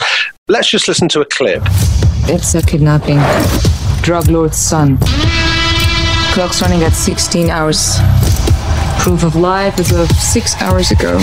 Let's 0.49 0.71
just 0.71 0.89
listen 0.89 1.09
to 1.11 1.21
a 1.21 1.25
clip. 1.25 1.63
It's 2.27 2.55
a 2.55 2.63
kidnapping. 2.63 3.21
Drug 4.03 4.29
lord's 4.29 4.59
son. 4.59 4.99
Clock's 6.33 6.63
running 6.63 6.83
at 6.83 6.93
16 6.93 7.51
hours. 7.51 7.99
Proof 9.01 9.25
of 9.25 9.35
life 9.35 9.81
as 9.81 9.93
of 9.93 10.11
six 10.11 10.55
hours 10.61 10.91
ago. 10.91 11.19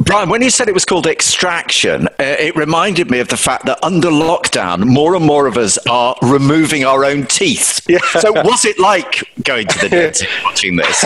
Brian, 0.00 0.30
when 0.30 0.40
you 0.40 0.48
said 0.48 0.66
it 0.66 0.72
was 0.72 0.86
called 0.86 1.06
Extraction, 1.06 2.06
uh, 2.08 2.12
it 2.18 2.56
reminded 2.56 3.10
me 3.10 3.18
of 3.18 3.28
the 3.28 3.36
fact 3.36 3.66
that 3.66 3.78
under 3.84 4.08
lockdown, 4.08 4.86
more 4.86 5.14
and 5.14 5.22
more 5.22 5.46
of 5.46 5.58
us 5.58 5.76
are 5.88 6.16
removing 6.22 6.86
our 6.86 7.04
own 7.04 7.26
teeth. 7.26 7.86
Yeah. 7.86 7.98
So, 8.18 8.32
was 8.32 8.64
it 8.64 8.78
like 8.78 9.22
going 9.42 9.66
to 9.66 9.78
the 9.78 9.88
dentist 9.90 10.26
watching 10.42 10.76
this? 10.76 11.04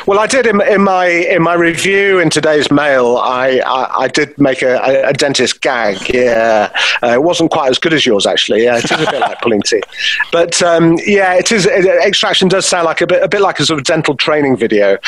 well, 0.08 0.18
I 0.18 0.26
did 0.26 0.44
in, 0.44 0.60
in 0.62 0.82
my 0.82 1.06
in 1.06 1.40
my 1.40 1.54
review 1.54 2.18
in 2.18 2.28
today's 2.28 2.68
Mail. 2.68 3.16
I 3.18 3.60
I, 3.64 4.02
I 4.02 4.08
did 4.08 4.36
make 4.40 4.60
a, 4.60 4.76
a, 4.78 5.10
a 5.10 5.12
dentist 5.12 5.60
gag. 5.60 6.12
Yeah, 6.12 6.72
uh, 7.04 7.12
it 7.12 7.22
wasn't 7.22 7.52
quite 7.52 7.70
as 7.70 7.78
good 7.78 7.92
as 7.92 8.04
yours 8.04 8.26
actually. 8.26 8.64
Yeah, 8.64 8.78
it 8.78 8.84
is 8.86 8.90
a 8.90 9.08
bit 9.08 9.20
like 9.20 9.40
pulling 9.40 9.62
teeth, 9.62 9.84
but 10.32 10.60
um, 10.62 10.98
yeah, 11.06 11.34
it 11.34 11.52
is. 11.52 11.64
It, 11.64 11.86
extraction 12.04 12.48
does 12.48 12.66
sound 12.66 12.86
like 12.86 13.00
a 13.00 13.06
bit 13.06 13.22
a 13.22 13.28
bit 13.28 13.40
like 13.40 13.60
a 13.60 13.64
sort 13.64 13.78
of 13.78 13.86
dental 13.86 14.16
training 14.16 14.56
video, 14.56 14.98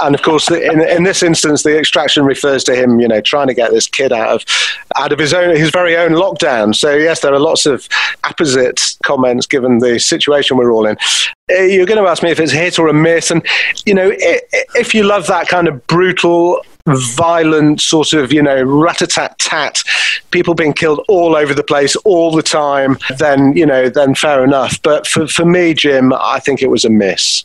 and 0.00 0.14
of 0.14 0.22
course, 0.22 0.48
in 0.48 0.80
in 0.80 1.02
this 1.02 1.24
instance, 1.24 1.64
the 1.64 1.76
extraction 1.76 2.24
refers 2.24 2.67
to 2.68 2.74
him, 2.74 3.00
you 3.00 3.08
know, 3.08 3.20
trying 3.20 3.48
to 3.48 3.54
get 3.54 3.72
this 3.72 3.86
kid 3.86 4.12
out 4.12 4.28
of 4.28 4.44
out 4.96 5.12
of 5.12 5.18
his 5.18 5.34
own 5.34 5.56
his 5.56 5.70
very 5.70 5.96
own 5.96 6.12
lockdown. 6.12 6.74
So 6.74 6.94
yes, 6.94 7.20
there 7.20 7.34
are 7.34 7.40
lots 7.40 7.66
of 7.66 7.88
apposite 8.22 8.80
comments 9.02 9.46
given 9.46 9.78
the 9.80 9.98
situation 9.98 10.56
we're 10.56 10.72
all 10.72 10.86
in. 10.86 10.96
Uh, 11.50 11.62
You're 11.62 11.86
going 11.86 12.02
to 12.02 12.08
ask 12.08 12.22
me 12.22 12.30
if 12.30 12.40
it's 12.40 12.52
a 12.52 12.56
hit 12.56 12.78
or 12.78 12.88
a 12.88 12.94
miss, 12.94 13.30
and 13.30 13.44
you 13.86 13.94
know, 13.94 14.12
if 14.74 14.94
you 14.94 15.02
love 15.02 15.26
that 15.26 15.48
kind 15.48 15.66
of 15.68 15.84
brutal. 15.86 16.62
Violent 17.18 17.82
sort 17.82 18.14
of, 18.14 18.32
you 18.32 18.42
know, 18.42 18.62
rat 18.62 19.02
a 19.02 19.06
tat 19.06 19.38
tat, 19.38 19.82
people 20.30 20.54
being 20.54 20.72
killed 20.72 21.04
all 21.06 21.36
over 21.36 21.52
the 21.52 21.62
place 21.62 21.94
all 21.96 22.34
the 22.34 22.42
time, 22.42 22.96
then, 23.18 23.54
you 23.54 23.66
know, 23.66 23.90
then 23.90 24.14
fair 24.14 24.42
enough. 24.42 24.80
But 24.80 25.06
for, 25.06 25.26
for 25.28 25.44
me, 25.44 25.74
Jim, 25.74 26.14
I 26.14 26.40
think 26.40 26.62
it 26.62 26.70
was 26.70 26.86
a 26.86 26.88
miss. 26.88 27.44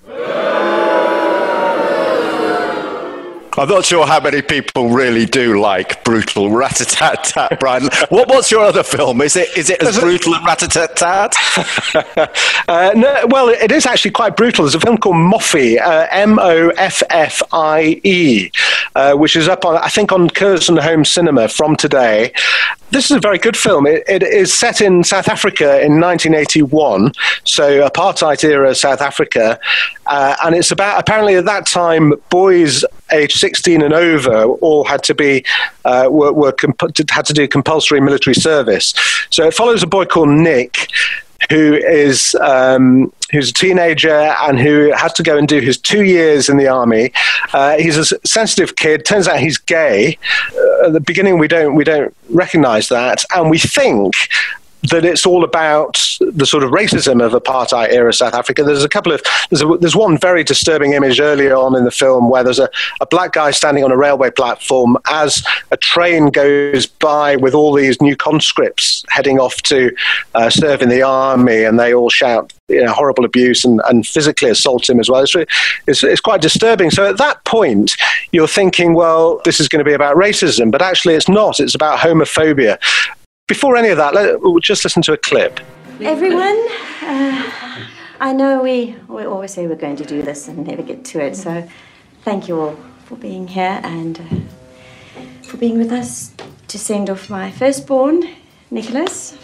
I'm 3.56 3.70
not 3.70 3.86
sure 3.86 4.08
how 4.08 4.20
many 4.20 4.42
people 4.42 4.90
really 4.90 5.26
do 5.28 5.60
like 5.60 6.04
brutal 6.04 6.50
rat 6.50 6.82
a 6.82 6.86
tat 6.86 7.24
tat, 7.24 7.60
Brian. 7.60 7.84
What, 8.10 8.28
what's 8.28 8.50
your 8.50 8.62
other 8.62 8.82
film? 8.82 9.22
Is 9.22 9.36
it 9.36 9.56
is 9.56 9.70
it 9.70 9.82
as 9.84 10.00
brutal 10.00 10.34
as 10.36 10.44
rat 10.44 10.64
a 10.64 10.68
tat 10.68 10.96
tat? 10.96 11.36
Uh, 12.70 12.92
no, 12.96 13.28
well, 13.28 13.50
it 13.50 13.74
is 13.74 13.86
actually 13.86 14.12
quite 14.12 14.38
brutal. 14.38 14.64
There's 14.64 14.74
a 14.74 14.80
film 14.80 14.98
called 14.98 15.18
Moffie, 15.18 15.80
uh, 15.80 16.08
M 16.12 16.40
O 16.40 16.70
F 16.70 17.04
F 17.10 17.42
I 17.52 18.00
E, 18.04 18.50
uh, 18.96 19.14
which 19.16 19.36
is 19.36 19.50
up 19.50 19.66
on, 19.66 19.76
I 19.78 19.90
think, 19.90 20.14
on 20.14 20.30
Curzon 20.30 20.78
Home 20.78 21.04
Cinema 21.04 21.50
from 21.50 21.76
today. 21.76 22.32
This 22.92 23.12
is 23.12 23.18
a 23.18 23.20
very 23.20 23.38
good 23.38 23.58
film. 23.58 23.86
It, 23.86 24.04
it 24.08 24.24
is 24.24 24.54
set 24.54 24.80
in 24.80 25.04
South 25.04 25.28
Africa 25.28 25.82
in 25.82 26.00
1981, 26.00 27.12
so 27.44 27.88
apartheid 27.88 28.44
era 28.44 28.74
South 28.74 29.02
Africa, 29.02 29.60
uh, 30.06 30.36
and 30.44 30.56
it's 30.56 30.72
about 30.72 31.00
apparently 31.00 31.36
at 31.36 31.46
that 31.46 31.66
time 31.66 32.14
boys 32.30 32.86
aged 33.14 33.40
16 33.40 33.82
and 33.82 33.94
over 33.94 34.44
all 34.46 34.84
had 34.84 35.04
to 35.04 35.16
be 35.16 35.46
uh, 35.86 36.08
were, 36.10 36.34
were 36.34 36.52
comp- 36.52 37.10
had 37.10 37.26
to 37.26 37.34
do 37.34 37.48
compulsory 37.48 38.02
military 38.02 38.34
service. 38.34 38.94
So 39.30 39.46
it 39.46 39.54
follows 39.54 39.84
a 39.84 39.88
boy 39.88 40.06
called 40.06 40.30
Nick 40.30 40.90
who 41.50 41.74
is 41.76 42.36
um, 42.36 43.12
who's 43.32 43.50
a 43.50 43.54
teenager 43.54 44.10
and 44.10 44.60
who 44.60 44.92
has 44.96 45.14
to 45.14 45.24
go 45.24 45.38
and 45.38 45.48
do 45.48 45.60
his 45.60 45.78
two 45.78 46.04
years 46.04 46.50
in 46.50 46.58
the 46.58 46.68
army. 46.68 47.12
Uh, 47.54 47.78
he's 47.78 47.98
a 47.98 48.06
sensitive 48.26 48.76
kid. 48.76 49.06
Turns 49.06 49.28
out 49.28 49.40
he's 49.40 49.58
gay. 49.58 50.18
Uh, 50.56 50.88
at 50.88 50.94
the 50.94 51.00
beginning, 51.00 51.38
we 51.38 51.48
don't 51.48 51.76
we 51.76 51.84
don't 51.84 52.16
recognise 52.30 52.90
that, 52.90 53.26
and 53.36 53.50
we 53.50 53.60
think 53.60 54.14
that 54.84 55.06
it's 55.06 55.26
all 55.26 55.44
about 55.44 55.94
the 56.20 56.46
sort 56.46 56.64
of 56.64 56.72
racism 56.72 57.24
of 57.24 57.32
apartheid 57.32 57.90
era 57.90 58.14
South 58.14 58.34
Africa. 58.34 58.64
There's 58.64 58.84
a 58.84 58.90
couple 58.90 59.12
of 59.12 59.22
there's 59.50 59.62
a, 59.62 59.78
there's 59.80 59.96
one 59.96 60.18
very 60.18 60.44
disturbing 60.44 60.94
image 60.94 61.20
earlier 61.20 61.56
on 61.56 61.76
in 61.76 61.86
the 61.86 61.92
film 61.92 62.30
where 62.30 62.44
there's 62.44 62.60
a, 62.60 62.70
a 63.00 63.06
black 63.06 63.34
guy 63.34 63.52
standing 63.52 63.84
on 63.84 63.92
a 63.92 63.98
railway 63.98 64.30
platform 64.30 64.98
as 65.10 65.44
a 65.72 65.78
train 65.78 66.30
goes 66.30 66.86
by 66.86 67.36
with 67.38 67.54
all 67.54 67.74
these 67.74 68.02
new 68.02 68.16
conscripts 68.16 69.04
heading 69.10 69.40
off 69.40 69.62
to 69.64 69.96
uh, 70.36 70.50
serve 70.50 70.82
in 70.82 70.90
the 70.90 71.02
army, 71.02 71.64
and 71.64 71.80
they 71.80 71.94
all 71.94 72.10
shout 72.10 72.54
you 72.68 72.84
know, 72.84 72.92
horrible 72.92 73.26
abuse 73.26 73.66
and, 73.66 73.82
and 73.90 74.08
physically 74.08 74.50
assault 74.50 74.90
him 74.90 75.00
as 75.00 75.10
well. 75.10 75.22
It's, 75.22 75.36
it's, 75.88 76.04
it's 76.04 76.22
quite 76.22 76.42
disturbing. 76.42 76.92
So 76.92 77.08
at 77.10 77.18
that 77.18 77.44
point, 77.46 77.96
you're 78.32 78.48
thinking, 78.48 78.94
well, 78.94 79.42
this 79.46 79.60
is 79.60 79.68
going 79.68 79.84
to 79.84 79.90
be 79.90 79.94
about 79.94 80.16
racism, 80.16 80.72
but 80.72 80.82
actually 80.82 81.16
it's 81.16 81.30
not. 81.30 81.60
It's 81.60 81.76
about 81.76 82.00
homophobia. 82.00 82.80
Before 83.54 83.78
any 83.78 83.90
of 83.90 83.98
that, 83.98 84.16
let, 84.16 84.42
we'll 84.42 84.58
just 84.58 84.84
listen 84.84 85.04
to 85.04 85.14
a 85.14 85.18
clip. 85.18 85.60
Everyone, 86.02 86.58
uh, 87.04 87.52
I 88.20 88.34
know 88.34 88.64
we, 88.64 88.96
we 89.08 89.26
always 89.26 89.54
say 89.54 89.68
we're 89.68 89.76
going 89.76 89.96
to 89.98 90.06
do 90.06 90.24
this 90.24 90.48
and 90.48 90.66
never 90.66 90.82
get 90.82 91.06
to 91.06 91.24
it, 91.24 91.36
so 91.36 91.70
thank 92.24 92.48
you 92.48 92.60
all 92.60 92.76
for 93.06 93.16
being 93.16 93.48
here 93.48 93.80
and 93.84 94.20
uh, 94.20 95.44
for 95.44 95.58
being 95.58 95.78
with 95.78 95.92
us 95.92 96.34
to 96.68 96.80
send 96.80 97.12
off 97.12 97.30
my 97.30 97.52
firstborn, 97.52 98.24
Nicholas, 98.72 99.38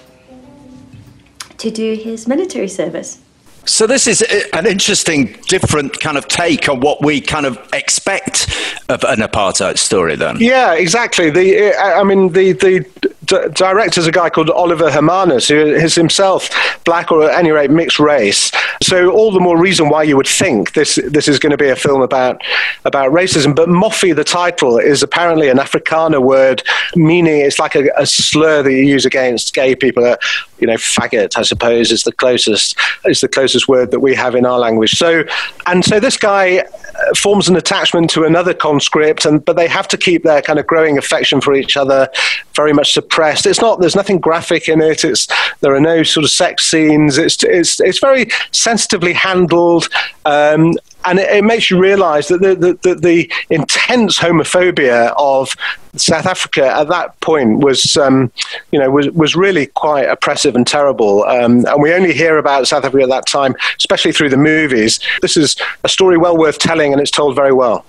to 1.59 1.69
do 1.69 1.93
his 1.93 2.27
military 2.27 2.67
service. 2.67 3.21
So 3.65 3.85
this 3.85 4.07
is 4.07 4.23
an 4.53 4.65
interesting, 4.65 5.37
different 5.47 5.99
kind 5.99 6.17
of 6.17 6.27
take 6.27 6.67
on 6.67 6.79
what 6.79 7.03
we 7.03 7.21
kind 7.21 7.45
of 7.45 7.59
expect 7.73 8.47
of 8.89 9.03
an 9.03 9.19
apartheid 9.19 9.77
story. 9.77 10.15
Then, 10.15 10.37
Yeah, 10.39 10.73
exactly. 10.73 11.29
The 11.29 11.75
I 11.75 11.99
I 11.99 12.03
mean, 12.03 12.29
the 12.29 12.53
the 12.53 12.83
d- 13.29 13.49
director's 13.53 14.07
a 14.07 14.11
guy 14.11 14.29
called 14.29 14.49
Oliver 14.49 14.89
Hermanus, 14.89 15.47
who 15.47 15.55
is 15.55 15.95
himself 15.95 16.49
black 16.83 17.11
or 17.11 17.29
at 17.29 17.39
any 17.39 17.51
rate 17.51 17.71
mixed 17.71 17.99
race. 17.99 18.51
So 18.81 19.11
all 19.11 19.31
the 19.31 19.39
more 19.39 19.57
reason 19.57 19.89
why 19.89 20.03
you 20.03 20.17
would 20.17 20.27
think 20.27 20.73
this 20.73 20.99
this 21.07 21.27
is 21.27 21.39
going 21.39 21.51
to 21.51 21.57
be 21.57 21.69
a 21.69 21.75
film 21.75 22.01
about 22.01 22.41
about 22.85 23.11
racism. 23.11 23.55
But 23.55 23.69
Moffie, 23.69 24.15
the 24.15 24.23
title, 24.23 24.77
is 24.77 25.03
apparently 25.03 25.49
an 25.49 25.57
Afrikaner 25.57 26.21
word 26.21 26.63
meaning 26.95 27.41
it's 27.41 27.59
like 27.59 27.75
a, 27.75 27.89
a 27.97 28.05
slur 28.05 28.63
that 28.63 28.71
you 28.71 28.83
use 28.83 29.05
against 29.05 29.53
gay 29.53 29.75
people. 29.75 30.03
Uh, 30.03 30.17
you 30.59 30.67
know, 30.67 30.75
faggot, 30.75 31.37
I 31.37 31.43
suppose, 31.43 31.91
is 31.91 32.03
the 32.03 32.11
closest 32.11 32.77
is 33.05 33.21
the 33.21 33.27
closest 33.27 33.67
word 33.67 33.91
that 33.91 33.99
we 33.99 34.15
have 34.15 34.35
in 34.35 34.45
our 34.45 34.59
language. 34.59 34.91
So, 34.91 35.23
and 35.67 35.83
so 35.85 35.99
this 35.99 36.17
guy 36.17 36.59
uh, 36.59 37.15
forms 37.15 37.47
an 37.47 37.55
attachment 37.55 38.09
to 38.11 38.25
another 38.25 38.53
conscript, 38.53 39.25
and 39.25 39.43
but 39.43 39.55
they 39.55 39.67
have 39.67 39.87
to 39.89 39.97
keep 39.97 40.23
their 40.23 40.41
kind 40.41 40.59
of 40.59 40.67
growing 40.67 40.97
affection 40.97 41.41
for 41.41 41.55
each 41.55 41.77
other 41.77 42.09
very 42.55 42.73
much 42.73 42.93
suppressed. 42.93 43.18
It's 43.45 43.61
not. 43.61 43.79
There's 43.79 43.95
nothing 43.95 44.19
graphic 44.19 44.67
in 44.69 44.81
it. 44.81 45.03
It's 45.03 45.27
there 45.61 45.73
are 45.75 45.79
no 45.79 46.03
sort 46.03 46.23
of 46.23 46.31
sex 46.31 46.63
scenes. 46.65 47.17
It's 47.17 47.43
it's 47.43 47.79
it's 47.79 47.99
very 47.99 48.27
sensitively 48.51 49.13
handled. 49.13 49.89
Um, 50.25 50.73
and 51.05 51.17
it, 51.19 51.29
it 51.29 51.43
makes 51.45 51.69
you 51.71 51.79
realise 51.79 52.27
that 52.27 52.41
the, 52.41 52.55
the, 52.55 52.73
the, 52.83 52.95
the 52.95 53.31
intense 53.49 54.19
homophobia 54.19 55.13
of 55.17 55.55
South 55.95 56.25
Africa 56.25 56.65
at 56.69 56.89
that 56.89 57.17
point 57.21 57.59
was, 57.59 57.95
um, 57.95 58.29
you 58.71 58.79
know, 58.79 58.91
was, 58.91 59.09
was 59.11 59.33
really 59.33 59.67
quite 59.67 60.09
oppressive 60.09 60.55
and 60.57 60.67
terrible. 60.67 61.23
Um, 61.23 61.65
and 61.67 61.81
we 61.81 61.93
only 61.93 62.13
hear 62.13 62.37
about 62.37 62.67
South 62.67 62.83
Africa 62.83 63.03
at 63.03 63.09
that 63.09 63.27
time, 63.27 63.55
especially 63.77 64.11
through 64.11 64.29
the 64.29 64.37
movies. 64.37 64.99
This 65.21 65.37
is 65.37 65.55
a 65.85 65.89
story 65.89 66.17
well 66.17 66.37
worth 66.37 66.59
telling, 66.59 66.91
and 66.91 67.01
it's 67.01 67.11
told 67.11 67.33
very 67.33 67.53
well. 67.53 67.85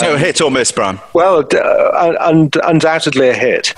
so 0.00 0.14
Um, 0.14 0.18
hit 0.18 0.40
or 0.40 0.50
miss, 0.50 0.72
Brian? 0.72 0.98
well, 1.12 1.44
uh, 1.54 2.16
un- 2.20 2.50
undoubtedly 2.64 3.28
a 3.28 3.34
hit. 3.34 3.72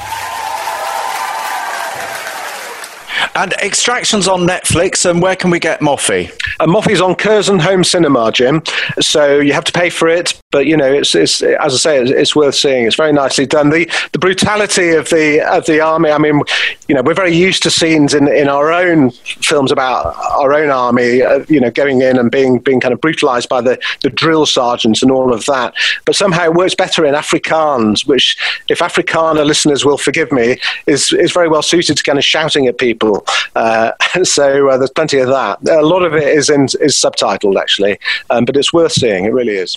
And 3.37 3.53
Extractions 3.55 4.29
on 4.29 4.47
Netflix, 4.47 5.09
and 5.11 5.21
where 5.21 5.35
can 5.35 5.51
we 5.51 5.59
get 5.59 5.81
Moffie? 5.81 6.31
And 6.61 6.71
uh, 6.71 6.73
Moffie's 6.73 7.01
on 7.01 7.17
Curzon 7.17 7.59
Home 7.59 7.83
Cinema, 7.83 8.31
Jim. 8.31 8.63
So 9.01 9.41
you 9.41 9.53
have 9.53 9.65
to 9.65 9.73
pay 9.73 9.91
for 9.91 10.07
it, 10.07 10.41
but 10.55 10.67
you 10.67 10.77
know, 10.77 10.87
it's, 10.87 11.17
it's 11.17 11.43
as 11.43 11.75
I 11.75 11.77
say, 11.79 12.01
it's, 12.01 12.13
it's 12.13 12.37
worth 12.37 12.55
seeing. 12.55 12.87
It's 12.87 12.95
very 12.95 13.13
nicely 13.13 13.45
done. 13.45 13.71
The 13.71 13.91
the 14.13 14.21
brutality 14.21 14.91
of 14.91 15.09
the 15.09 15.41
of 15.41 15.67
the 15.67 15.81
army. 15.81 16.11
I 16.13 16.19
mean, 16.19 16.43
you 16.87 16.95
know, 16.95 17.03
we're 17.03 17.13
very 17.13 17.35
used 17.35 17.65
to 17.65 17.73
scenes 17.73 18.15
in, 18.15 18.29
in 18.29 18.49
our 18.49 18.73
own 18.73 19.11
films 19.11 19.73
about 19.73 20.15
our 20.15 20.55
own 20.55 20.71
army. 20.71 21.23
Uh, 21.23 21.45
you 21.49 21.59
know, 21.59 21.73
going 21.73 22.03
in 22.03 22.21
and 22.21 22.31
being 22.31 22.61
being 22.61 22.79
kind 22.79 22.95
of 22.95 23.01
brutalised 23.01 23.49
by 23.49 23.61
the 23.63 23.81
the 24.03 24.11
drill 24.11 24.47
sergeants 24.47 25.03
and 25.03 25.11
all 25.11 25.35
of 25.35 25.45
that. 25.47 25.75
But 26.05 26.15
somehow 26.15 26.45
it 26.45 26.55
works 26.55 26.77
better 26.77 27.05
in 27.05 27.15
Afrikaans, 27.15 28.07
which, 28.07 28.39
if 28.69 28.79
Afrikaner 28.79 29.45
listeners 29.45 29.85
will 29.85 29.99
forgive 29.99 30.31
me, 30.31 30.61
is 30.87 31.13
is 31.13 31.33
very 31.33 31.49
well 31.49 31.63
suited 31.63 31.97
to 31.97 32.03
kind 32.05 32.17
of 32.17 32.25
shouting 32.25 32.69
at 32.69 32.79
people. 32.79 33.27
Uh, 33.57 33.91
so 34.23 34.69
uh, 34.69 34.79
there's 34.79 34.93
plenty 34.93 35.19
of 35.19 35.27
that. 35.31 35.69
A 35.69 35.83
lot 35.83 36.05
of 36.05 36.15
it 36.15 36.29
is 36.29 36.49
in, 36.49 36.67
is 36.81 36.95
subtitled 36.95 37.61
actually, 37.61 37.99
um, 38.31 38.45
but 38.45 38.57
it's 38.57 38.73
worth 38.73 38.93
seeing. 38.93 39.25
It 39.25 39.33
really 39.33 39.57
is. 39.57 39.77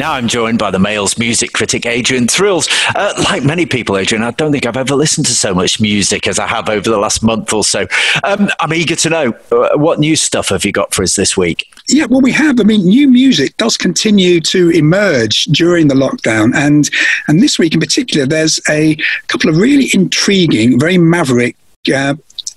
Now 0.00 0.14
I'm 0.14 0.28
joined 0.28 0.58
by 0.58 0.70
the 0.70 0.78
Mail's 0.78 1.18
music 1.18 1.52
critic 1.52 1.84
Adrian 1.84 2.26
Thrills. 2.26 2.70
Uh, 2.94 3.12
like 3.24 3.44
many 3.44 3.66
people, 3.66 3.98
Adrian, 3.98 4.24
I 4.24 4.30
don't 4.30 4.50
think 4.50 4.64
I've 4.64 4.78
ever 4.78 4.94
listened 4.94 5.26
to 5.26 5.34
so 5.34 5.52
much 5.52 5.78
music 5.78 6.26
as 6.26 6.38
I 6.38 6.46
have 6.46 6.70
over 6.70 6.88
the 6.88 6.96
last 6.96 7.22
month 7.22 7.52
or 7.52 7.62
so. 7.62 7.86
Um, 8.24 8.48
I'm 8.60 8.72
eager 8.72 8.96
to 8.96 9.10
know 9.10 9.34
uh, 9.52 9.76
what 9.76 9.98
new 9.98 10.16
stuff 10.16 10.48
have 10.48 10.64
you 10.64 10.72
got 10.72 10.94
for 10.94 11.02
us 11.02 11.16
this 11.16 11.36
week? 11.36 11.70
Yeah, 11.86 12.06
well, 12.06 12.22
we 12.22 12.32
have. 12.32 12.58
I 12.60 12.62
mean, 12.62 12.86
new 12.86 13.08
music 13.08 13.54
does 13.58 13.76
continue 13.76 14.40
to 14.40 14.70
emerge 14.70 15.44
during 15.44 15.88
the 15.88 15.94
lockdown, 15.94 16.54
and 16.54 16.88
and 17.28 17.42
this 17.42 17.58
week 17.58 17.74
in 17.74 17.80
particular, 17.80 18.24
there's 18.24 18.58
a 18.70 18.96
couple 19.26 19.50
of 19.50 19.58
really 19.58 19.90
intriguing, 19.92 20.80
very 20.80 20.96
maverick. 20.96 21.56
Uh, 21.94 22.14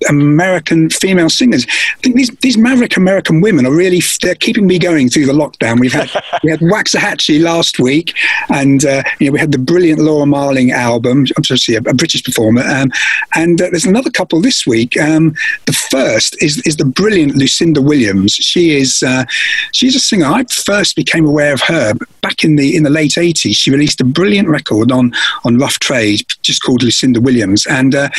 American 0.09 0.89
female 0.89 1.29
singers. 1.29 1.65
I 1.69 2.01
think 2.01 2.15
these 2.15 2.29
these 2.41 2.57
maverick 2.57 2.97
American 2.97 3.41
women 3.41 3.65
are 3.65 3.75
really 3.75 4.01
they're 4.21 4.35
keeping 4.35 4.67
me 4.67 4.79
going 4.79 5.09
through 5.09 5.25
the 5.25 5.33
lockdown. 5.33 5.79
We've 5.79 5.93
had 5.93 6.09
we 6.43 6.51
had 6.51 6.59
Waxahatchee 6.59 7.41
last 7.41 7.79
week, 7.79 8.13
and 8.49 8.85
uh, 8.85 9.03
you 9.19 9.27
know 9.27 9.33
we 9.33 9.39
had 9.39 9.51
the 9.51 9.57
brilliant 9.57 9.99
Laura 9.99 10.25
Marling 10.25 10.71
album, 10.71 11.25
obviously 11.37 11.75
a, 11.75 11.79
a 11.79 11.93
British 11.93 12.23
performer, 12.23 12.61
um, 12.61 12.91
and 13.35 13.61
uh, 13.61 13.69
there's 13.71 13.85
another 13.85 14.11
couple 14.11 14.41
this 14.41 14.65
week. 14.65 14.97
Um, 14.99 15.35
the 15.65 15.73
first 15.73 16.41
is 16.41 16.61
is 16.65 16.77
the 16.77 16.85
brilliant 16.85 17.35
Lucinda 17.35 17.81
Williams. 17.81 18.33
She 18.33 18.75
is 18.75 19.03
uh, 19.03 19.25
she's 19.71 19.95
a 19.95 19.99
singer. 19.99 20.25
I 20.25 20.43
first 20.45 20.95
became 20.95 21.25
aware 21.25 21.53
of 21.53 21.61
her 21.61 21.93
back 22.21 22.43
in 22.43 22.55
the 22.55 22.75
in 22.75 22.83
the 22.83 22.89
late 22.89 23.11
80s. 23.11 23.55
She 23.55 23.71
released 23.71 24.01
a 24.01 24.05
brilliant 24.05 24.47
record 24.47 24.91
on 24.91 25.13
on 25.43 25.57
Rough 25.57 25.79
Trade, 25.79 26.21
just 26.41 26.63
called 26.63 26.83
Lucinda 26.83 27.21
Williams, 27.21 27.65
and 27.67 27.95
uh, 27.95 28.09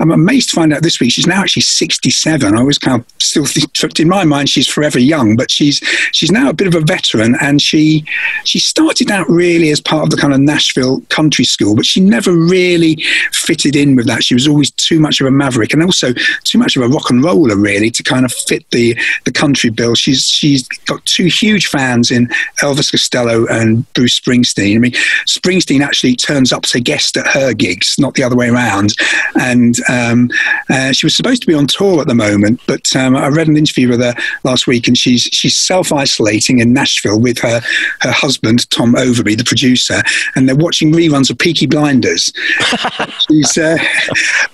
I'm 0.00 0.10
amazed 0.10 0.50
to 0.50 0.56
find 0.56 0.72
out 0.72 0.82
this 0.82 1.00
week 1.00 1.12
she's 1.12 1.21
now 1.26 1.42
actually 1.42 1.62
67. 1.62 2.56
I 2.56 2.62
was 2.62 2.78
kind 2.78 3.00
of 3.00 3.06
still 3.22 3.46
think, 3.46 3.72
in 4.00 4.08
my 4.08 4.24
mind 4.24 4.48
she's 4.48 4.68
forever 4.68 4.98
young, 4.98 5.36
but 5.36 5.50
she's 5.50 5.78
she's 6.12 6.30
now 6.30 6.48
a 6.48 6.52
bit 6.52 6.66
of 6.66 6.74
a 6.74 6.80
veteran, 6.80 7.36
and 7.40 7.60
she 7.60 8.04
she 8.44 8.58
started 8.58 9.10
out 9.10 9.28
really 9.28 9.70
as 9.70 9.80
part 9.80 10.04
of 10.04 10.10
the 10.10 10.16
kind 10.16 10.32
of 10.32 10.40
Nashville 10.40 11.00
country 11.08 11.44
school, 11.44 11.76
but 11.76 11.86
she 11.86 12.00
never 12.00 12.32
really 12.32 12.96
fitted 13.32 13.76
in 13.76 13.96
with 13.96 14.06
that. 14.06 14.24
She 14.24 14.34
was 14.34 14.48
always 14.48 14.70
too 14.70 15.00
much 15.00 15.20
of 15.20 15.26
a 15.26 15.30
maverick, 15.30 15.72
and 15.72 15.82
also 15.82 16.12
too 16.44 16.58
much 16.58 16.76
of 16.76 16.82
a 16.82 16.88
rock 16.88 17.10
and 17.10 17.22
roller, 17.22 17.56
really, 17.56 17.90
to 17.90 18.02
kind 18.02 18.24
of 18.24 18.32
fit 18.32 18.68
the 18.70 18.98
the 19.24 19.32
country 19.32 19.70
bill. 19.70 19.94
She's 19.94 20.24
she's 20.24 20.66
got 20.86 21.04
two 21.04 21.26
huge 21.26 21.66
fans 21.66 22.10
in 22.10 22.28
Elvis 22.62 22.90
Costello 22.90 23.46
and 23.46 23.90
Bruce 23.94 24.18
Springsteen. 24.18 24.76
I 24.76 24.78
mean, 24.78 24.92
Springsteen 25.26 25.80
actually 25.80 26.16
turns 26.16 26.52
up 26.52 26.62
to 26.64 26.80
guest 26.80 27.16
at 27.16 27.26
her 27.26 27.52
gigs, 27.52 27.96
not 27.98 28.14
the 28.14 28.22
other 28.22 28.36
way 28.36 28.48
around. 28.48 28.94
And 29.40 29.76
um, 29.88 30.30
uh, 30.70 30.92
she 31.02 31.06
was 31.06 31.16
supposed 31.16 31.42
to 31.42 31.48
be 31.48 31.54
on 31.54 31.66
tour 31.66 32.00
at 32.00 32.06
the 32.06 32.14
moment, 32.14 32.60
but 32.68 32.94
um, 32.94 33.16
I 33.16 33.26
read 33.26 33.48
an 33.48 33.56
interview 33.56 33.88
with 33.88 33.98
her 33.98 34.14
last 34.44 34.68
week, 34.68 34.86
and 34.86 34.96
she's 34.96 35.22
she's 35.32 35.58
self 35.58 35.90
isolating 35.90 36.60
in 36.60 36.72
Nashville 36.72 37.18
with 37.18 37.38
her 37.38 37.60
her 38.02 38.12
husband 38.12 38.70
Tom 38.70 38.94
Overby, 38.94 39.36
the 39.36 39.42
producer, 39.42 40.00
and 40.36 40.48
they're 40.48 40.54
watching 40.54 40.92
reruns 40.92 41.28
of 41.28 41.38
Peaky 41.38 41.66
Blinders. 41.66 42.32
she's 43.28 43.58
uh, 43.58 43.78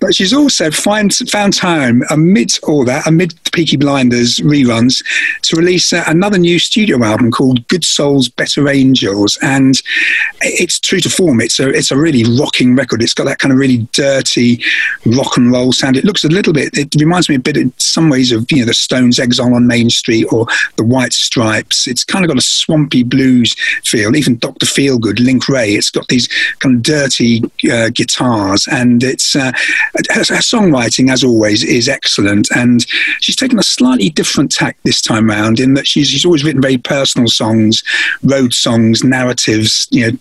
but 0.01 0.15
she's 0.15 0.33
also 0.33 0.71
find, 0.71 1.15
found 1.31 1.53
time 1.53 2.03
amid 2.09 2.51
all 2.63 2.83
that, 2.87 3.07
amid 3.07 3.33
the 3.45 3.51
Peaky 3.51 3.77
Blinders 3.77 4.39
reruns, 4.39 5.05
to 5.43 5.55
release 5.55 5.93
uh, 5.93 6.03
another 6.07 6.39
new 6.39 6.59
studio 6.59 7.05
album 7.05 7.31
called 7.31 7.69
Good 7.69 7.85
Souls, 7.85 8.31
Better 8.31 8.71
Angels, 8.71 9.37
and 9.43 9.83
it's 10.41 10.81
true 10.81 11.01
to 11.01 11.11
form. 11.11 11.43
It's 11.43 11.61
a 11.61 11.69
it's 11.69 11.91
a 11.91 11.97
really 11.99 12.25
rocking 12.41 12.75
record. 12.75 13.03
It's 13.03 13.13
got 13.13 13.25
that 13.25 13.39
kind 13.39 13.53
of 13.53 13.59
really 13.59 13.87
dirty 13.93 14.65
rock 15.05 15.37
and 15.37 15.53
roll 15.53 15.75
sound. 15.75 15.99
It 15.99 16.05
looks 16.05 16.25
a 16.25 16.29
little 16.39 16.53
bit. 16.53 16.77
It 16.79 16.95
reminds 17.01 17.29
me 17.29 17.35
a 17.35 17.41
bit 17.41 17.57
in 17.57 17.73
some 17.79 18.09
ways 18.09 18.33
of 18.33 18.47
you 18.51 18.61
know 18.61 18.67
the 18.67 18.75
Stones' 18.75 19.19
Exile 19.19 19.55
on 19.55 19.67
Main 19.67 19.91
Street 19.91 20.27
or 20.33 20.47
the 20.77 20.85
White 20.85 21.13
Stripes. 21.13 21.87
It's 21.87 22.05
kind 22.05 22.25
of 22.25 22.29
got 22.29 22.39
a 22.39 22.43
swampy 22.43 23.03
blues 23.03 23.55
feel. 23.85 24.15
Even 24.17 24.39
Doctor 24.39 24.67
Feelgood, 24.67 25.19
Link 25.19 25.49
Wray. 25.49 25.73
It's 25.73 25.91
got 25.91 26.09
these 26.09 26.29
kind 26.61 26.77
of 26.77 26.83
dirty 26.83 27.43
uh, 27.71 27.91
guitars, 27.91 28.69
and 28.71 29.03
it's 29.03 29.35
uh, 29.35 29.53
her, 30.11 30.21
her 30.21 30.43
songwriting, 30.43 31.11
as 31.11 31.25
always, 31.25 31.65
is 31.65 31.89
excellent. 31.89 32.49
And 32.55 32.87
she's 33.21 33.37
taken 33.37 33.59
a 33.59 33.65
slightly 33.65 34.11
different 34.11 34.53
tack 34.53 34.77
this 34.85 35.03
time 35.03 35.29
round 35.29 35.59
in 35.59 35.75
that 35.75 35.87
she's 35.87 36.09
she's 36.09 36.25
always 36.25 36.45
written 36.45 36.63
very 36.63 36.79
personal 36.79 37.29
songs, 37.29 37.83
road 38.23 38.55
songs, 38.55 39.03
narratives. 39.03 39.89
You 39.91 40.13
know, 40.13 40.19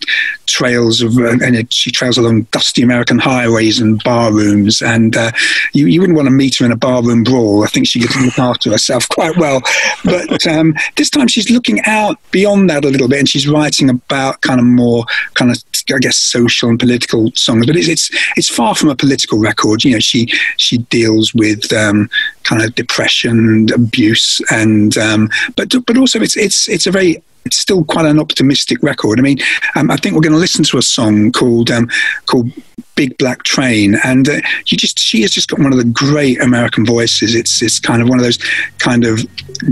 trails 0.48 1.02
of 1.02 1.18
uh, 1.18 1.38
and 1.44 1.72
she 1.72 1.92
trails 1.92 2.18
along 2.18 2.44
dusty 2.52 2.82
American 2.82 3.20
highways 3.20 3.80
and 3.80 4.04
bar 4.04 4.34
rooms, 4.34 4.82
and 4.82 5.16
uh, 5.16 5.32
you, 5.74 5.86
you 5.86 6.04
wouldn't 6.08 6.16
want 6.16 6.28
to 6.28 6.32
meet 6.32 6.58
her 6.58 6.66
in 6.66 6.72
a 6.72 6.76
barroom 6.78 7.24
brawl. 7.24 7.64
I 7.64 7.68
think 7.68 7.88
she 7.88 8.00
gets 8.00 8.16
look 8.22 8.40
after 8.40 8.72
herself 8.72 9.08
quite 9.10 9.36
well. 9.36 9.62
But 10.06 10.48
um, 10.48 10.74
this 10.96 11.10
time 11.10 11.28
she's 11.28 11.50
looking 11.50 11.82
out 11.86 12.18
beyond 12.32 12.70
that 12.70 12.86
a 12.86 12.90
little 12.90 13.10
bit, 13.10 13.20
and 13.20 13.30
she's 13.30 13.48
writing 13.48 13.90
about 13.90 14.42
kind 14.42 14.60
of 14.60 14.66
more 14.66 15.04
kind 15.34 15.52
of 15.52 15.62
I 15.94 16.00
guess 16.00 16.18
social 16.18 16.70
and 16.70 16.80
political 16.80 17.32
songs. 17.36 17.66
But 17.66 17.76
it's 17.76 17.88
it's, 17.88 18.10
it's 18.38 18.50
far 18.50 18.74
from 18.74 18.90
a 18.90 18.96
political 18.96 19.40
record. 19.40 19.84
You 19.84 19.94
know, 19.94 20.00
she 20.00 20.28
she 20.56 20.78
deals 20.78 21.34
with 21.34 21.72
um, 21.74 22.10
kind 22.44 22.62
of 22.62 22.74
depression 22.76 23.32
and 23.32 23.72
abuse, 23.72 24.40
and 24.50 24.98
um, 24.98 25.30
but 25.56 25.74
but 25.86 25.98
also 25.98 26.22
it's 26.22 26.38
it's 26.38 26.70
it's 26.70 26.88
a 26.88 26.92
very 26.92 27.22
it's 27.46 27.58
still 27.58 27.84
quite 27.84 28.06
an 28.06 28.20
optimistic 28.20 28.78
record. 28.82 29.20
I 29.20 29.24
mean, 29.24 29.40
um, 29.76 29.92
I 29.92 29.98
think 29.98 30.16
we're 30.16 30.22
going 30.22 30.34
to 30.34 30.40
listen 30.40 30.64
to 30.66 30.78
a 30.78 30.82
song 30.82 31.32
called 31.32 31.70
um, 31.70 31.90
called 32.26 32.52
Big 32.98 33.16
Black 33.18 33.44
Train, 33.44 33.96
and 34.04 34.28
uh, 34.28 34.42
you 34.66 34.76
just 34.76 34.98
she 34.98 35.22
has 35.22 35.32
just 35.32 35.48
got 35.50 35.60
one 35.60 35.72
of 35.72 35.78
the 35.78 35.86
great 35.86 36.42
American 36.42 36.84
voices. 36.84 37.36
It's 37.36 37.62
it's 37.62 37.80
kind 37.80 38.02
of 38.02 38.10
one 38.10 38.18
of 38.18 38.26
those 38.26 38.40
kind 38.80 39.06
of 39.06 39.26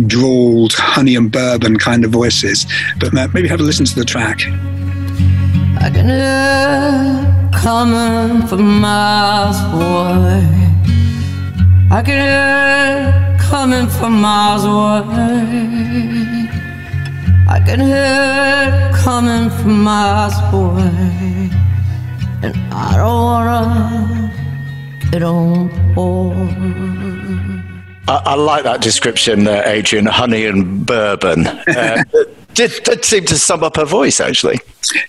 drawled 0.07 0.73
honey 0.73 1.15
and 1.15 1.31
bourbon 1.31 1.77
kind 1.77 2.05
of 2.05 2.11
voices. 2.11 2.65
But 2.99 3.13
maybe 3.13 3.47
have 3.47 3.59
a 3.59 3.63
listen 3.63 3.85
to 3.85 3.95
the 3.95 4.05
track. 4.05 4.41
I 5.81 5.89
can 5.89 6.07
hear 6.07 7.51
coming 7.59 8.47
from 8.47 8.79
miles 8.79 9.57
away. 9.73 10.45
I 11.91 12.01
can 12.05 12.19
hear 12.21 13.37
coming 13.49 13.87
from 13.89 14.21
miles 14.21 14.65
away. 14.65 15.65
I 17.47 17.59
can 17.65 17.79
hear 17.79 18.91
coming 19.03 19.49
from 19.49 19.83
miles 19.83 20.35
away. 20.53 21.54
And 22.43 22.55
I 22.73 22.97
don't 22.97 23.23
wanna 23.23 24.31
get 25.11 25.23
on 25.23 25.93
board. 25.93 26.35
I, 28.07 28.21
I 28.25 28.35
like 28.35 28.63
that 28.63 28.81
description, 28.81 29.47
uh, 29.47 29.63
Adrian. 29.65 30.05
Honey 30.05 30.45
and 30.45 30.85
bourbon. 30.85 31.47
Uh, 31.47 32.03
did, 32.55 32.71
did 32.83 33.05
seem 33.05 33.25
to 33.25 33.37
sum 33.37 33.63
up 33.63 33.75
her 33.75 33.85
voice, 33.85 34.19
actually. 34.19 34.59